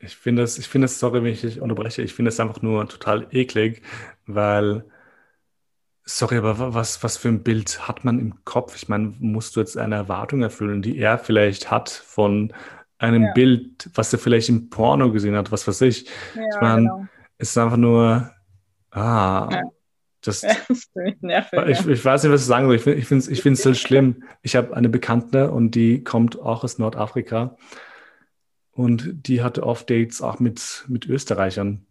ich 0.04 0.16
finde 0.16 0.42
das, 0.42 0.58
ich 0.58 0.68
finde 0.68 0.86
das, 0.86 0.98
sorry, 0.98 1.22
wenn 1.22 1.32
ich 1.32 1.40
dich 1.40 1.60
unterbreche, 1.60 2.02
ich 2.02 2.14
finde 2.14 2.30
es 2.30 2.40
einfach 2.40 2.62
nur 2.62 2.88
total 2.88 3.26
eklig, 3.30 3.82
weil, 4.26 4.84
sorry, 6.04 6.38
aber 6.38 6.74
was, 6.74 7.02
was 7.02 7.16
für 7.16 7.28
ein 7.28 7.42
Bild 7.42 7.88
hat 7.88 8.04
man 8.04 8.18
im 8.18 8.44
Kopf? 8.44 8.76
Ich 8.76 8.88
meine, 8.88 9.14
musst 9.18 9.56
du 9.56 9.60
jetzt 9.60 9.76
eine 9.76 9.94
Erwartung 9.96 10.42
erfüllen, 10.42 10.82
die 10.82 10.98
er 10.98 11.18
vielleicht 11.18 11.70
hat 11.70 11.88
von 11.88 12.52
einem 12.98 13.24
ja. 13.24 13.32
Bild, 13.32 13.90
was 13.94 14.12
er 14.12 14.18
vielleicht 14.18 14.48
im 14.48 14.70
Porno 14.70 15.10
gesehen 15.12 15.36
hat, 15.36 15.52
was 15.52 15.66
weiß 15.66 15.80
ich. 15.82 16.06
Ja, 16.34 16.42
ich 16.54 16.60
meine, 16.60 16.82
genau. 16.82 17.06
es 17.38 17.50
ist 17.50 17.58
einfach 17.58 17.76
nur, 17.76 18.30
ah, 18.90 19.48
ja. 19.50 19.62
Das, 20.24 20.40
ja, 20.40 20.56
das 20.68 20.90
nervig, 21.20 21.58
ich, 21.66 21.86
ich, 21.86 22.04
weiß 22.04 22.22
nicht, 22.22 22.32
was 22.32 22.40
ich 22.40 22.46
sagen 22.46 22.66
soll. 22.66 22.76
Ich 22.76 22.82
finde 22.82 23.18
es 23.18 23.28
ich 23.28 23.44
ich 23.44 23.60
so 23.60 23.74
schlimm. 23.74 24.24
Ich 24.42 24.56
habe 24.56 24.74
eine 24.74 24.88
Bekannte 24.88 25.50
und 25.50 25.72
die 25.74 26.02
kommt 26.02 26.40
auch 26.40 26.64
aus 26.64 26.78
Nordafrika. 26.78 27.56
Und 28.74 29.28
die 29.28 29.42
hatte 29.42 29.62
oft 29.62 29.88
Dates 29.88 30.20
auch 30.20 30.40
mit, 30.40 30.84
mit 30.88 31.06
Österreichern. 31.06 31.86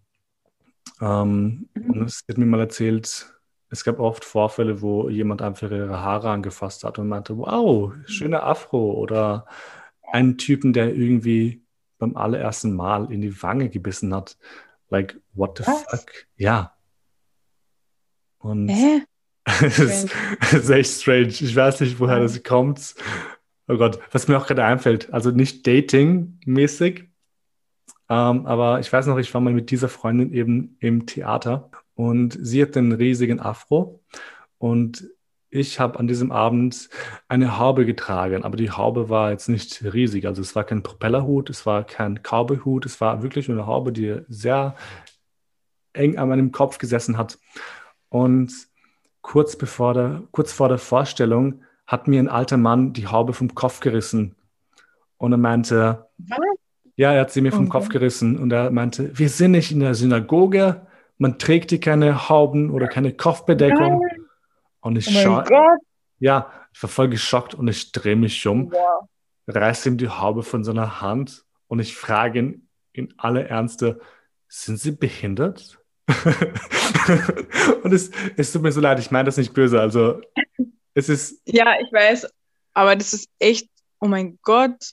Ähm, 1.01 1.69
mhm. 1.73 1.89
Und 1.89 2.03
es 2.03 2.23
hat 2.29 2.37
mir 2.37 2.45
mal 2.45 2.59
erzählt, 2.59 3.33
es 3.69 3.83
gab 3.83 3.99
oft 3.99 4.23
Vorfälle, 4.25 4.81
wo 4.81 5.09
jemand 5.09 5.41
einfach 5.41 5.71
ihre 5.71 5.99
Haare 5.99 6.29
angefasst 6.29 6.83
hat 6.83 6.99
und 6.99 7.07
meinte, 7.07 7.37
wow, 7.37 7.93
schöner 8.05 8.43
Afro. 8.43 8.91
Oder 8.93 9.47
einen 10.11 10.37
Typen, 10.37 10.73
der 10.73 10.93
irgendwie 10.93 11.63
beim 11.97 12.15
allerersten 12.15 12.75
Mal 12.75 13.11
in 13.11 13.21
die 13.21 13.41
Wange 13.41 13.69
gebissen 13.69 14.13
hat. 14.13 14.37
Like, 14.89 15.19
what 15.33 15.57
the 15.57 15.65
Was? 15.65 15.83
fuck? 15.83 16.11
Ja. 16.35 16.75
Und 18.37 18.69
es 19.45 20.53
ist 20.53 20.69
echt 20.69 21.01
strange. 21.01 21.27
Ich 21.27 21.55
weiß 21.55 21.81
nicht, 21.81 21.99
woher 21.99 22.19
das 22.19 22.43
kommt. 22.43 22.95
Oh 23.67 23.77
Gott, 23.77 23.99
was 24.11 24.27
mir 24.27 24.37
auch 24.37 24.47
gerade 24.47 24.65
einfällt, 24.65 25.13
also 25.13 25.31
nicht 25.31 25.65
Dating-mäßig, 25.65 27.09
ähm, 28.09 28.45
aber 28.45 28.79
ich 28.79 28.91
weiß 28.91 29.07
noch, 29.07 29.17
ich 29.17 29.33
war 29.33 29.41
mal 29.41 29.53
mit 29.53 29.71
dieser 29.71 29.89
Freundin 29.89 30.33
eben 30.33 30.75
im 30.79 31.05
Theater 31.05 31.71
und 31.95 32.37
sie 32.41 32.61
hat 32.61 32.75
einen 32.75 32.91
riesigen 32.91 33.39
Afro 33.39 34.03
und 34.57 35.07
ich 35.49 35.79
habe 35.79 35.99
an 35.99 36.07
diesem 36.07 36.31
Abend 36.31 36.89
eine 37.27 37.59
Haube 37.59 37.85
getragen, 37.85 38.43
aber 38.43 38.57
die 38.57 38.71
Haube 38.71 39.09
war 39.09 39.29
jetzt 39.29 39.49
nicht 39.49 39.83
riesig. 39.83 40.25
Also 40.25 40.41
es 40.41 40.55
war 40.55 40.63
kein 40.63 40.81
Propellerhut, 40.81 41.51
es 41.51 41.67
war 41.67 41.83
kein 41.83 42.21
Cowboyhut, 42.23 42.87
es 42.87 42.99
war 42.99 43.21
wirklich 43.21 43.47
nur 43.47 43.59
eine 43.59 43.67
Haube, 43.67 43.91
die 43.91 44.21
sehr 44.27 44.75
eng 45.93 46.17
an 46.17 46.29
meinem 46.29 46.51
Kopf 46.51 46.79
gesessen 46.79 47.19
hat. 47.19 47.37
Und 48.09 48.51
kurz, 49.21 49.55
bevor 49.55 49.93
der, 49.93 50.23
kurz 50.31 50.51
vor 50.51 50.69
der 50.69 50.79
Vorstellung 50.79 51.61
hat 51.85 52.07
mir 52.07 52.19
ein 52.19 52.29
alter 52.29 52.57
Mann 52.57 52.93
die 52.93 53.07
Haube 53.07 53.33
vom 53.33 53.53
Kopf 53.55 53.79
gerissen. 53.79 54.35
Und 55.17 55.31
er 55.31 55.37
meinte, 55.37 56.07
Was? 56.17 56.39
ja, 56.95 57.13
er 57.13 57.21
hat 57.21 57.31
sie 57.31 57.41
mir 57.41 57.51
vom 57.51 57.65
okay. 57.65 57.71
Kopf 57.71 57.89
gerissen. 57.89 58.37
Und 58.37 58.51
er 58.51 58.71
meinte, 58.71 59.17
wir 59.17 59.29
sind 59.29 59.51
nicht 59.51 59.71
in 59.71 59.79
der 59.79 59.95
Synagoge, 59.95 60.85
man 61.17 61.39
trägt 61.39 61.71
dir 61.71 61.79
keine 61.79 62.29
Hauben 62.29 62.71
oder 62.71 62.87
keine 62.87 63.13
Kopfbedeckung. 63.13 64.01
Nein. 64.01 64.25
Und 64.81 64.97
ich 64.97 65.07
oh 65.07 65.21
schaue. 65.21 65.77
Ja, 66.19 66.51
ich 66.73 66.81
war 66.81 66.89
voll 66.89 67.09
geschockt 67.09 67.53
und 67.53 67.67
ich 67.67 67.91
drehe 67.91 68.15
mich 68.15 68.45
um, 68.47 68.71
wow. 68.71 69.07
reiße 69.47 69.89
ihm 69.89 69.97
die 69.97 70.09
Haube 70.09 70.43
von 70.43 70.63
seiner 70.63 71.01
Hand 71.01 71.45
und 71.67 71.79
ich 71.79 71.95
frage 71.95 72.39
ihn 72.39 72.67
in 72.93 73.13
aller 73.17 73.47
Ernste, 73.47 73.99
sind 74.47 74.79
Sie 74.79 74.91
behindert? 74.91 75.79
und 77.83 77.93
es, 77.93 78.11
es 78.37 78.51
tut 78.51 78.61
mir 78.61 78.71
so 78.71 78.81
leid, 78.81 78.99
ich 78.99 79.11
meine 79.11 79.25
das 79.25 79.37
nicht 79.37 79.53
böse. 79.53 79.79
Also 79.79 80.21
es 80.93 81.09
ist. 81.09 81.41
Ja, 81.45 81.79
ich 81.79 81.91
weiß, 81.91 82.27
aber 82.73 82.95
das 82.95 83.13
ist 83.13 83.29
echt, 83.39 83.69
oh 83.99 84.07
mein 84.07 84.39
Gott. 84.41 84.91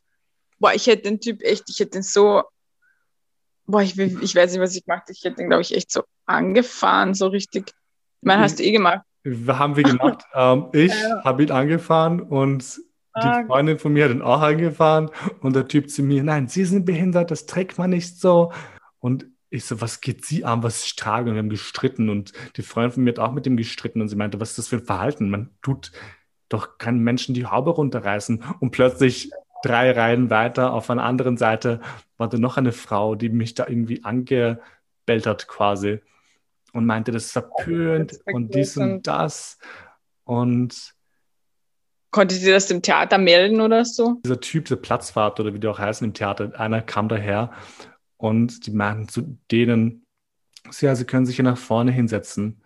Boah, 0.58 0.74
ich 0.74 0.86
hätte 0.86 1.02
den 1.02 1.20
Typ 1.20 1.42
echt, 1.42 1.64
ich 1.68 1.80
hätte 1.80 1.92
den 1.92 2.02
so, 2.02 2.42
boah, 3.66 3.82
ich, 3.82 3.98
ich 3.98 4.34
weiß 4.34 4.52
nicht, 4.52 4.60
was 4.60 4.74
ich 4.74 4.84
gemacht 4.84 5.08
Ich 5.08 5.24
hätte 5.24 5.36
den, 5.36 5.48
glaube 5.48 5.62
ich, 5.62 5.74
echt 5.74 5.90
so 5.90 6.02
angefahren, 6.26 7.14
so 7.14 7.28
richtig. 7.28 7.68
Ich 7.68 8.26
meine, 8.26 8.42
hast 8.42 8.58
du 8.58 8.62
eh 8.62 8.72
gemacht. 8.72 9.00
Haben 9.46 9.76
wir 9.76 9.84
gemacht. 9.84 10.24
ähm, 10.34 10.68
ich 10.72 10.92
ja. 10.92 11.24
habe 11.24 11.42
ihn 11.42 11.50
angefahren 11.50 12.20
und 12.20 12.80
die 13.16 13.26
ah, 13.26 13.44
Freundin 13.46 13.78
von 13.78 13.92
mir 13.92 14.04
hat 14.04 14.12
ihn 14.12 14.22
auch 14.22 14.40
angefahren 14.40 15.10
und 15.40 15.56
der 15.56 15.66
Typ 15.66 15.90
zu 15.90 16.02
mir, 16.02 16.22
nein, 16.22 16.46
Sie 16.46 16.64
sind 16.64 16.84
behindert, 16.84 17.30
das 17.30 17.46
trägt 17.46 17.76
man 17.76 17.90
nicht 17.90 18.20
so. 18.20 18.52
Und 19.00 19.26
ich 19.50 19.64
so, 19.64 19.80
was 19.80 20.00
geht 20.00 20.24
sie 20.24 20.44
an, 20.44 20.62
was 20.62 20.84
ich 20.84 20.96
trage? 20.96 21.28
Und 21.28 21.34
wir 21.34 21.40
haben 21.40 21.50
gestritten 21.50 22.08
und 22.08 22.32
die 22.56 22.62
Freundin 22.62 22.92
von 22.92 23.04
mir 23.04 23.10
hat 23.10 23.18
auch 23.18 23.32
mit 23.32 23.46
ihm 23.46 23.56
gestritten 23.56 24.00
und 24.00 24.08
sie 24.08 24.16
meinte, 24.16 24.40
was 24.40 24.50
ist 24.50 24.58
das 24.58 24.68
für 24.68 24.76
ein 24.76 24.84
Verhalten? 24.84 25.28
Man 25.28 25.50
tut 25.60 25.92
doch 26.48 26.78
keinen 26.78 27.00
Menschen 27.00 27.34
die 27.34 27.46
Haube 27.46 27.70
runterreißen 27.70 28.42
und 28.60 28.70
plötzlich 28.70 29.30
drei 29.62 29.90
Reihen 29.90 30.30
weiter 30.30 30.72
auf 30.72 30.88
einer 30.88 31.04
anderen 31.04 31.36
Seite 31.36 31.80
war 32.16 32.28
da 32.28 32.38
noch 32.38 32.56
eine 32.56 32.72
Frau, 32.72 33.14
die 33.14 33.28
mich 33.28 33.54
da 33.54 33.66
irgendwie 33.66 34.04
angebellt 34.04 35.26
hat 35.26 35.48
quasi 35.48 36.00
und 36.72 36.86
meinte, 36.86 37.12
das 37.12 37.26
ist 37.26 37.32
verpönt 37.32 38.20
und 38.26 38.54
dies 38.54 38.76
und 38.76 39.06
das 39.06 39.58
und 40.24 40.94
Konnte 42.12 42.34
sie 42.34 42.50
das 42.50 42.66
dem 42.66 42.82
Theater 42.82 43.18
melden 43.18 43.60
oder 43.60 43.84
so? 43.84 44.18
Dieser 44.24 44.40
Typ, 44.40 44.64
der 44.64 44.74
Platzwart 44.76 45.38
oder 45.38 45.54
wie 45.54 45.60
die 45.60 45.68
auch 45.68 45.78
heißen 45.78 46.04
im 46.04 46.12
Theater, 46.12 46.50
einer 46.58 46.82
kam 46.82 47.08
daher 47.08 47.52
und 48.20 48.66
die 48.66 48.70
meinten 48.70 49.08
zu 49.08 49.38
denen, 49.50 50.04
ja, 50.80 50.94
sie 50.94 51.06
können 51.06 51.24
sich 51.24 51.36
hier 51.36 51.44
nach 51.44 51.56
vorne 51.56 51.90
hinsetzen. 51.90 52.60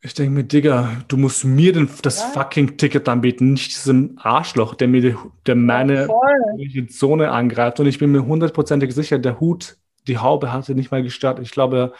Ich 0.00 0.14
denke 0.14 0.32
mir, 0.32 0.44
Digga, 0.44 1.02
du 1.08 1.16
musst 1.18 1.44
mir 1.44 1.72
den, 1.72 1.90
das 2.00 2.20
ja. 2.20 2.28
fucking 2.28 2.78
Ticket 2.78 3.08
anbieten, 3.08 3.52
nicht 3.52 3.72
diesem 3.72 4.18
Arschloch, 4.18 4.74
der 4.74 4.88
mir 4.88 5.00
die, 5.02 5.16
der 5.46 5.54
meine 5.54 6.08
ja, 6.56 6.86
Zone 6.88 7.30
angreift. 7.30 7.78
Und 7.78 7.86
ich 7.86 7.98
bin 7.98 8.12
mir 8.12 8.24
hundertprozentig 8.24 8.94
sicher, 8.94 9.18
der 9.18 9.38
Hut, 9.38 9.76
die 10.06 10.18
Haube 10.18 10.52
hatte 10.52 10.74
nicht 10.74 10.90
mal 10.90 11.02
gestört. 11.02 11.38
Ich 11.40 11.50
glaube, 11.50 11.92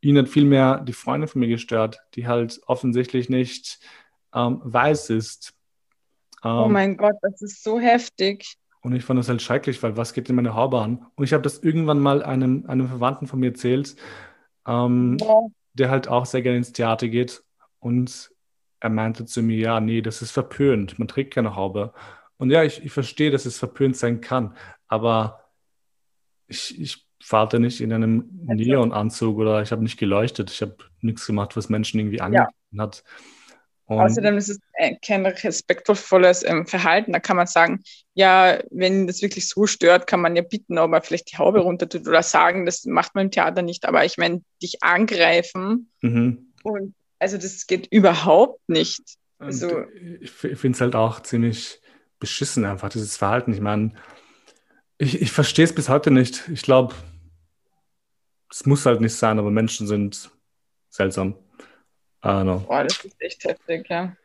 ihn 0.00 0.16
hat 0.16 0.28
vielmehr 0.28 0.78
die 0.80 0.92
Freundin 0.92 1.28
von 1.28 1.40
mir 1.40 1.48
gestört, 1.48 2.00
die 2.14 2.26
halt 2.26 2.60
offensichtlich 2.66 3.28
nicht 3.28 3.80
ähm, 4.32 4.60
weiß 4.64 5.10
ist. 5.10 5.52
Oh 6.42 6.48
ähm, 6.48 6.58
oh 6.64 6.68
mein 6.68 6.96
Gott, 6.96 7.16
das 7.20 7.42
ist 7.42 7.62
so 7.62 7.78
heftig. 7.78 8.56
Und 8.80 8.94
ich 8.94 9.04
fand 9.04 9.18
das 9.18 9.28
halt 9.28 9.42
schrecklich, 9.42 9.82
weil 9.82 9.96
was 9.96 10.12
geht 10.12 10.28
in 10.28 10.36
meine 10.36 10.54
Haube 10.54 10.80
an? 10.80 11.06
Und 11.16 11.24
ich 11.24 11.32
habe 11.32 11.42
das 11.42 11.58
irgendwann 11.58 11.98
mal 11.98 12.22
einem, 12.22 12.64
einem 12.66 12.88
Verwandten 12.88 13.26
von 13.26 13.40
mir 13.40 13.48
erzählt, 13.48 13.96
ähm, 14.66 15.16
ja. 15.20 15.40
der 15.74 15.90
halt 15.90 16.08
auch 16.08 16.26
sehr 16.26 16.42
gerne 16.42 16.58
ins 16.58 16.72
Theater 16.72 17.08
geht. 17.08 17.42
Und 17.80 18.30
er 18.80 18.90
meinte 18.90 19.24
zu 19.24 19.42
mir, 19.42 19.58
ja, 19.58 19.80
nee, 19.80 20.02
das 20.02 20.22
ist 20.22 20.30
verpönt, 20.30 20.98
man 20.98 21.08
trägt 21.08 21.34
keine 21.34 21.56
Haube. 21.56 21.92
Und 22.36 22.50
ja, 22.50 22.62
ich, 22.62 22.84
ich 22.84 22.92
verstehe, 22.92 23.30
dass 23.30 23.46
es 23.46 23.58
verpönt 23.58 23.96
sein 23.96 24.20
kann, 24.20 24.56
aber 24.86 25.50
ich, 26.46 26.80
ich 26.80 27.06
fahre 27.20 27.58
nicht 27.58 27.80
in 27.80 27.92
einem 27.92 28.28
Neonanzug 28.46 29.38
oder 29.38 29.60
ich 29.62 29.72
habe 29.72 29.82
nicht 29.82 29.98
geleuchtet, 29.98 30.50
ich 30.50 30.62
habe 30.62 30.76
nichts 31.00 31.26
gemacht, 31.26 31.56
was 31.56 31.68
Menschen 31.68 31.98
irgendwie 31.98 32.20
angegriffen 32.20 32.54
ja. 32.70 32.82
hat. 32.84 33.02
Und 33.88 34.00
Außerdem 34.00 34.36
ist 34.36 34.50
es 34.50 34.60
äh, 34.74 34.96
kein 34.96 35.24
respektvolles 35.24 36.44
ähm, 36.44 36.66
Verhalten. 36.66 37.12
Da 37.12 37.20
kann 37.20 37.36
man 37.36 37.46
sagen, 37.46 37.82
ja, 38.12 38.58
wenn 38.70 39.06
das 39.06 39.22
wirklich 39.22 39.48
so 39.48 39.66
stört, 39.66 40.06
kann 40.06 40.20
man 40.20 40.36
ja 40.36 40.42
bitten, 40.42 40.76
ob 40.78 40.92
er 40.92 41.00
vielleicht 41.00 41.32
die 41.32 41.38
Haube 41.38 41.60
runter 41.60 41.88
tut 41.88 42.06
oder 42.06 42.22
sagen, 42.22 42.66
das 42.66 42.84
macht 42.84 43.14
man 43.14 43.26
im 43.26 43.30
Theater 43.30 43.62
nicht. 43.62 43.86
Aber 43.86 44.04
ich 44.04 44.18
meine, 44.18 44.42
dich 44.62 44.82
angreifen 44.82 45.90
mhm. 46.02 46.52
und 46.62 46.94
also 47.18 47.38
das 47.38 47.66
geht 47.66 47.86
überhaupt 47.90 48.60
nicht. 48.68 49.00
Also, 49.38 49.84
ich 50.20 50.30
finde 50.30 50.70
es 50.70 50.80
halt 50.80 50.94
auch 50.94 51.20
ziemlich 51.20 51.80
beschissen, 52.18 52.64
einfach 52.64 52.90
dieses 52.90 53.16
Verhalten. 53.16 53.54
Ich 53.54 53.60
meine, 53.60 53.94
ich, 54.98 55.22
ich 55.22 55.32
verstehe 55.32 55.64
es 55.64 55.74
bis 55.74 55.88
heute 55.88 56.10
nicht. 56.10 56.48
Ich 56.52 56.62
glaube, 56.62 56.94
es 58.50 58.66
muss 58.66 58.84
halt 58.84 59.00
nicht 59.00 59.14
sein, 59.14 59.38
aber 59.38 59.50
Menschen 59.50 59.86
sind 59.86 60.30
seltsam. 60.90 61.36
Ah, 62.20 62.42
no. 62.42 62.60
Boah, 62.60 62.84
das 62.84 63.04
ist 63.04 63.20
echt 63.20 63.44
heftig, 63.44 63.88
ja. 63.88 64.16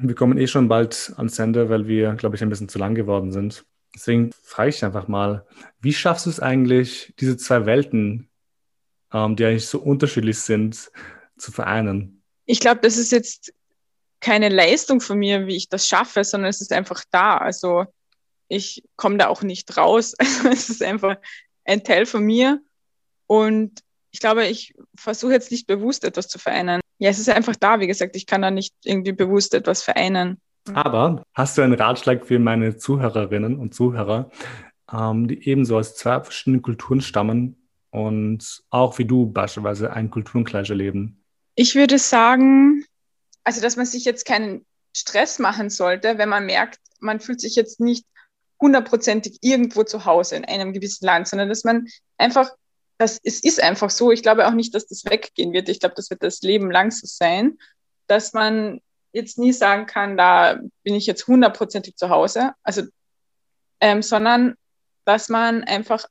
Wir 0.00 0.14
kommen 0.14 0.38
eh 0.38 0.46
schon 0.46 0.68
bald 0.68 1.12
ans 1.16 1.38
Ende, 1.38 1.68
weil 1.68 1.86
wir, 1.86 2.14
glaube 2.14 2.36
ich, 2.36 2.42
ein 2.42 2.48
bisschen 2.48 2.68
zu 2.68 2.78
lang 2.78 2.94
geworden 2.94 3.30
sind. 3.30 3.64
Deswegen 3.94 4.32
frage 4.42 4.70
ich 4.70 4.84
einfach 4.84 5.06
mal, 5.06 5.46
wie 5.80 5.92
schaffst 5.92 6.24
du 6.24 6.30
es 6.30 6.40
eigentlich, 6.40 7.12
diese 7.20 7.36
zwei 7.36 7.66
Welten, 7.66 8.30
ähm, 9.12 9.36
die 9.36 9.44
eigentlich 9.44 9.66
so 9.66 9.78
unterschiedlich 9.78 10.38
sind, 10.40 10.90
zu 11.36 11.52
vereinen? 11.52 12.22
Ich 12.46 12.60
glaube, 12.60 12.80
das 12.80 12.96
ist 12.96 13.12
jetzt 13.12 13.52
keine 14.20 14.48
Leistung 14.48 15.00
von 15.00 15.18
mir, 15.18 15.46
wie 15.46 15.56
ich 15.56 15.68
das 15.68 15.88
schaffe, 15.88 16.24
sondern 16.24 16.48
es 16.48 16.60
ist 16.60 16.72
einfach 16.72 17.04
da. 17.10 17.36
Also 17.36 17.84
ich 18.48 18.82
komme 18.96 19.18
da 19.18 19.28
auch 19.28 19.42
nicht 19.42 19.76
raus. 19.76 20.14
es 20.50 20.70
ist 20.70 20.82
einfach 20.82 21.16
ein 21.64 21.84
Teil 21.84 22.06
von 22.06 22.24
mir. 22.24 22.62
Und 23.26 23.80
ich 24.10 24.20
glaube, 24.20 24.46
ich 24.46 24.74
versuche 24.94 25.32
jetzt 25.32 25.50
nicht 25.50 25.66
bewusst 25.66 26.04
etwas 26.04 26.28
zu 26.28 26.38
vereinen. 26.38 26.81
Ja, 27.02 27.10
es 27.10 27.18
ist 27.18 27.28
einfach 27.28 27.56
da. 27.56 27.80
Wie 27.80 27.88
gesagt, 27.88 28.14
ich 28.14 28.26
kann 28.26 28.42
da 28.42 28.52
nicht 28.52 28.76
irgendwie 28.84 29.10
bewusst 29.10 29.54
etwas 29.54 29.82
vereinen. 29.82 30.40
Aber 30.72 31.24
hast 31.34 31.58
du 31.58 31.62
einen 31.62 31.74
Ratschlag 31.74 32.24
für 32.24 32.38
meine 32.38 32.76
Zuhörerinnen 32.76 33.58
und 33.58 33.74
Zuhörer, 33.74 34.30
ähm, 34.92 35.26
die 35.26 35.48
ebenso 35.48 35.78
aus 35.78 35.96
zwei 35.96 36.20
verschiedenen 36.20 36.62
Kulturen 36.62 37.00
stammen 37.00 37.56
und 37.90 38.62
auch 38.70 38.98
wie 38.98 39.04
du 39.04 39.26
beispielsweise 39.26 39.92
ein 39.92 40.10
Kulturenkleid 40.12 40.70
erleben? 40.70 41.24
Ich 41.56 41.74
würde 41.74 41.98
sagen, 41.98 42.84
also 43.42 43.60
dass 43.60 43.76
man 43.76 43.86
sich 43.86 44.04
jetzt 44.04 44.24
keinen 44.24 44.64
Stress 44.96 45.40
machen 45.40 45.70
sollte, 45.70 46.18
wenn 46.18 46.28
man 46.28 46.46
merkt, 46.46 46.78
man 47.00 47.18
fühlt 47.18 47.40
sich 47.40 47.56
jetzt 47.56 47.80
nicht 47.80 48.06
hundertprozentig 48.60 49.38
irgendwo 49.40 49.82
zu 49.82 50.04
Hause 50.04 50.36
in 50.36 50.44
einem 50.44 50.72
gewissen 50.72 51.04
Land, 51.04 51.26
sondern 51.26 51.48
dass 51.48 51.64
man 51.64 51.88
einfach 52.16 52.48
das, 53.02 53.20
es 53.24 53.42
ist 53.42 53.60
einfach 53.60 53.90
so. 53.90 54.12
Ich 54.12 54.22
glaube 54.22 54.46
auch 54.46 54.52
nicht, 54.52 54.74
dass 54.74 54.86
das 54.86 55.04
weggehen 55.04 55.52
wird. 55.52 55.68
Ich 55.68 55.80
glaube, 55.80 55.96
das 55.96 56.08
wird 56.08 56.22
das 56.22 56.40
Leben 56.42 56.70
lang 56.70 56.90
so 56.92 57.06
sein, 57.06 57.58
dass 58.06 58.32
man 58.32 58.80
jetzt 59.12 59.38
nie 59.38 59.52
sagen 59.52 59.86
kann, 59.86 60.16
da 60.16 60.60
bin 60.84 60.94
ich 60.94 61.06
jetzt 61.06 61.26
hundertprozentig 61.26 61.96
zu 61.96 62.08
Hause. 62.08 62.52
Also, 62.62 62.82
ähm, 63.80 64.02
sondern 64.02 64.54
dass 65.04 65.28
man 65.28 65.64
einfach, 65.64 66.06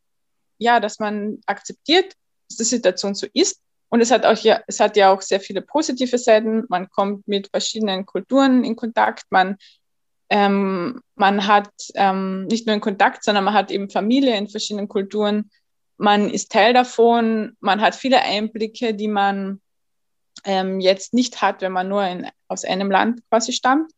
ja, 0.57 0.79
dass 0.81 0.99
man 0.99 1.39
akzeptiert, 1.45 2.13
dass 2.49 2.57
die 2.57 2.63
Situation 2.65 3.15
so 3.15 3.25
ist. 3.33 3.61
Und 3.87 4.01
es 4.01 4.11
hat 4.11 4.25
auch 4.25 4.37
ja, 4.37 4.61
es 4.67 4.79
hat 4.79 4.97
ja 4.97 5.13
auch 5.13 5.21
sehr 5.21 5.39
viele 5.39 5.61
positive 5.61 6.17
Seiten. 6.17 6.65
Man 6.67 6.89
kommt 6.89 7.27
mit 7.27 7.47
verschiedenen 7.49 8.05
Kulturen 8.05 8.65
in 8.65 8.75
Kontakt. 8.75 9.23
Man, 9.29 9.57
ähm, 10.29 11.01
man 11.15 11.47
hat 11.47 11.71
ähm, 11.95 12.47
nicht 12.47 12.67
nur 12.67 12.75
in 12.75 12.81
Kontakt, 12.81 13.23
sondern 13.23 13.45
man 13.45 13.53
hat 13.53 13.71
eben 13.71 13.89
Familie 13.89 14.37
in 14.37 14.49
verschiedenen 14.49 14.89
Kulturen 14.89 15.49
man 16.01 16.31
ist 16.31 16.51
Teil 16.51 16.73
davon, 16.73 17.55
man 17.59 17.79
hat 17.79 17.93
viele 17.93 18.23
Einblicke, 18.23 18.95
die 18.95 19.07
man 19.07 19.61
ähm, 20.43 20.79
jetzt 20.79 21.13
nicht 21.13 21.43
hat, 21.43 21.61
wenn 21.61 21.71
man 21.71 21.89
nur 21.89 22.03
in, 22.03 22.27
aus 22.47 22.65
einem 22.65 22.89
Land 22.89 23.21
quasi 23.29 23.53
stammt. 23.53 23.91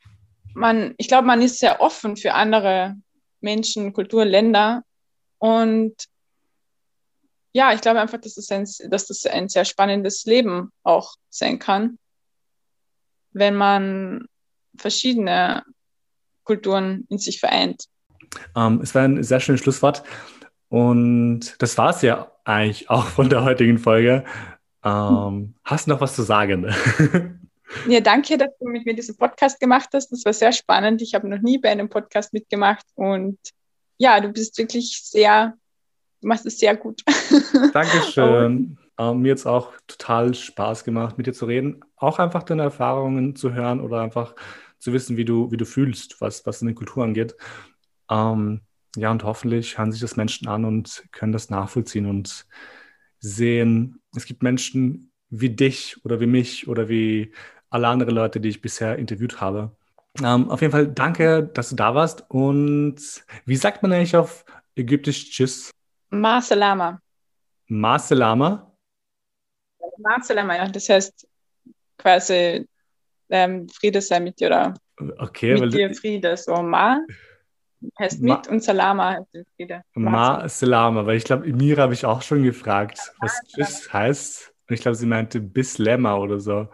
Man, 0.54 0.96
ich 0.98 1.08
glaube, 1.08 1.26
man 1.26 1.42
ist 1.42 1.60
sehr 1.60 1.80
offen 1.80 2.18
für 2.18 2.34
andere 2.34 2.98
Menschen, 3.40 3.94
Kulturen, 3.94 4.28
Länder. 4.28 4.84
Und 5.38 5.96
ja, 7.54 7.72
ich 7.74 7.80
glaube 7.80 8.02
einfach, 8.02 8.20
dass 8.20 8.36
das, 8.36 8.52
ein, 8.52 8.68
dass 8.90 9.08
das 9.08 9.26
ein 9.26 9.48
sehr 9.48 9.64
spannendes 9.64 10.26
Leben 10.26 10.74
auch 10.84 11.16
sein 11.30 11.58
kann, 11.58 11.98
wenn 13.32 13.56
man 13.56 14.26
verschiedene 14.76 15.64
Kulturen 16.44 17.08
in 17.10 17.18
sich 17.18 17.40
vereint. 17.40 17.86
Ähm, 18.58 18.82
es 18.82 18.94
war 18.94 19.04
ein 19.04 19.24
sehr 19.24 19.40
schönes 19.40 19.62
Schlusswort. 19.62 20.04
Und 20.74 21.62
das 21.62 21.78
war 21.78 21.92
es 21.92 22.02
ja 22.02 22.32
eigentlich 22.46 22.90
auch 22.90 23.06
von 23.06 23.30
der 23.30 23.44
heutigen 23.44 23.78
Folge. 23.78 24.24
Ähm, 24.84 25.54
hast 25.64 25.86
du 25.86 25.92
noch 25.92 26.02
was 26.02 26.16
zu 26.16 26.24
sagen? 26.24 26.66
ja, 27.88 28.00
danke, 28.00 28.40
dass 28.40 28.50
du 28.60 28.68
mit 28.68 28.84
mir 28.84 28.96
diesen 28.96 29.16
Podcast 29.16 29.60
gemacht 29.60 29.90
hast. 29.94 30.12
Das 30.12 30.26
war 30.26 30.34
sehr 30.34 30.52
spannend. 30.52 31.04
Ich 31.04 31.14
habe 31.14 31.30
noch 31.30 31.42
nie 31.44 31.60
bei 31.60 31.70
einem 31.70 31.90
Podcast 31.90 32.34
mitgemacht 32.34 32.88
und 32.96 33.38
ja, 34.00 34.20
du 34.20 34.30
bist 34.30 34.58
wirklich 34.58 35.00
sehr, 35.04 35.54
du 36.22 36.28
machst 36.28 36.48
es 36.48 36.58
sehr 36.58 36.76
gut. 36.76 37.04
Dankeschön. 37.74 38.80
Ähm, 38.98 39.22
mir 39.22 39.34
hat 39.34 39.38
es 39.38 39.46
auch 39.46 39.74
total 39.86 40.34
Spaß 40.34 40.86
gemacht, 40.86 41.20
mit 41.20 41.28
dir 41.28 41.34
zu 41.34 41.46
reden. 41.46 41.86
Auch 41.98 42.18
einfach 42.18 42.42
deine 42.42 42.64
Erfahrungen 42.64 43.36
zu 43.36 43.54
hören 43.54 43.80
oder 43.80 44.02
einfach 44.02 44.34
zu 44.80 44.92
wissen, 44.92 45.18
wie 45.18 45.26
du, 45.26 45.52
wie 45.52 45.58
du 45.58 45.68
fühlst, 45.68 46.20
was, 46.20 46.48
was 46.48 46.62
deine 46.62 46.74
Kultur 46.74 47.04
angeht. 47.04 47.36
Ähm, 48.10 48.62
ja, 48.96 49.12
und 49.12 49.24
hoffentlich 49.24 49.78
hören 49.78 49.92
sich 49.92 50.02
das 50.02 50.16
Menschen 50.16 50.48
an 50.48 50.66
und 50.66 51.04
können 51.12 51.32
das 51.32 51.50
nachvollziehen 51.50 52.06
und 52.06 52.46
sehen, 53.20 54.02
es 54.16 54.26
gibt 54.26 54.44
Menschen 54.44 55.12
wie 55.30 55.50
dich 55.50 56.04
oder 56.06 56.20
wie 56.20 56.28
mich 56.28 56.68
oder 56.68 56.90
wie 56.90 57.34
alle 57.70 57.88
anderen 57.88 58.14
Leute, 58.14 58.40
die 58.40 58.50
ich 58.50 58.62
bisher 58.62 58.98
interviewt 59.00 59.42
habe. 59.42 59.76
Ähm, 60.24 60.50
auf 60.52 60.62
jeden 60.62 60.72
Fall 60.72 60.88
danke, 60.88 61.44
dass 61.44 61.70
du 61.70 61.76
da 61.76 61.96
warst. 61.96 62.30
Und 62.30 62.98
wie 63.46 63.56
sagt 63.56 63.82
man 63.82 63.92
eigentlich 63.94 64.16
auf 64.16 64.46
Ägyptisch 64.76 65.32
Tschüss? 65.32 65.72
Marcelama. 66.10 67.00
Marcelama? 67.68 68.72
Marcelama, 69.98 70.56
ja. 70.56 70.68
Das 70.68 70.90
heißt 70.90 71.28
quasi 71.98 72.68
ähm, 73.30 73.68
Friede 73.70 74.02
sei 74.02 74.20
mit 74.20 74.40
dir 74.40 74.48
oder 74.48 74.74
okay, 75.18 75.60
mit 75.60 75.74
dir 75.74 75.94
Friede. 75.96 76.38
So 76.38 76.62
Ma 76.62 77.00
heißt 78.00 78.22
Ma 78.22 78.36
mit 78.36 78.48
und 78.48 78.64
Salama 78.64 79.12
heißt 79.12 79.46
Friede. 79.56 79.84
Ma 79.94 80.48
Salama, 80.48 81.06
weil 81.06 81.18
ich 81.18 81.24
glaube, 81.24 81.48
Mira 81.48 81.84
habe 81.84 81.94
ich 81.94 82.06
auch 82.06 82.22
schon 82.22 82.44
gefragt, 82.44 83.14
was 83.20 83.42
Tschüss 83.48 83.92
heißt. 83.92 84.54
Und 84.70 84.74
ich 84.76 84.82
glaube, 84.82 84.96
sie 84.96 85.06
meinte 85.06 85.40
Bislema 85.40 86.16
oder 86.16 86.40
so. 86.40 86.68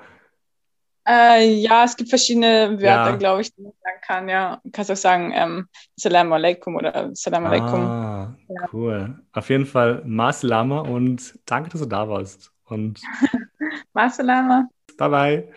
Äh, 1.08 1.56
ja, 1.56 1.86
es 1.86 1.98
gibt 1.98 2.10
verschiedene 2.10 2.80
Wörter, 2.80 3.12
ja. 3.12 3.16
glaube 3.16 3.42
ich, 3.42 3.54
die 3.56 3.64
man 3.64 3.72
sagen 3.84 4.00
kann. 4.06 4.30
Ja, 4.30 4.62
du 4.64 4.70
kannst 4.70 4.92
auch 4.92 4.96
sagen 4.96 5.32
ähm, 5.34 5.68
Salam 5.96 6.32
alaikum 6.32 6.76
oder 6.76 7.10
Salam 7.14 7.46
alaikum. 7.48 7.80
Ah, 7.82 8.36
ja. 8.48 8.70
cool. 8.72 9.20
Auf 9.34 9.50
jeden 9.50 9.66
Fall 9.66 10.04
Maslama 10.06 10.82
und 10.82 11.40
danke, 11.46 11.70
dass 11.72 11.82
du 11.82 11.88
da 11.88 12.08
warst. 12.08 12.52
Und 12.66 13.02
Maslama. 13.94 14.70
Bye 14.98 15.10
bye. 15.10 15.52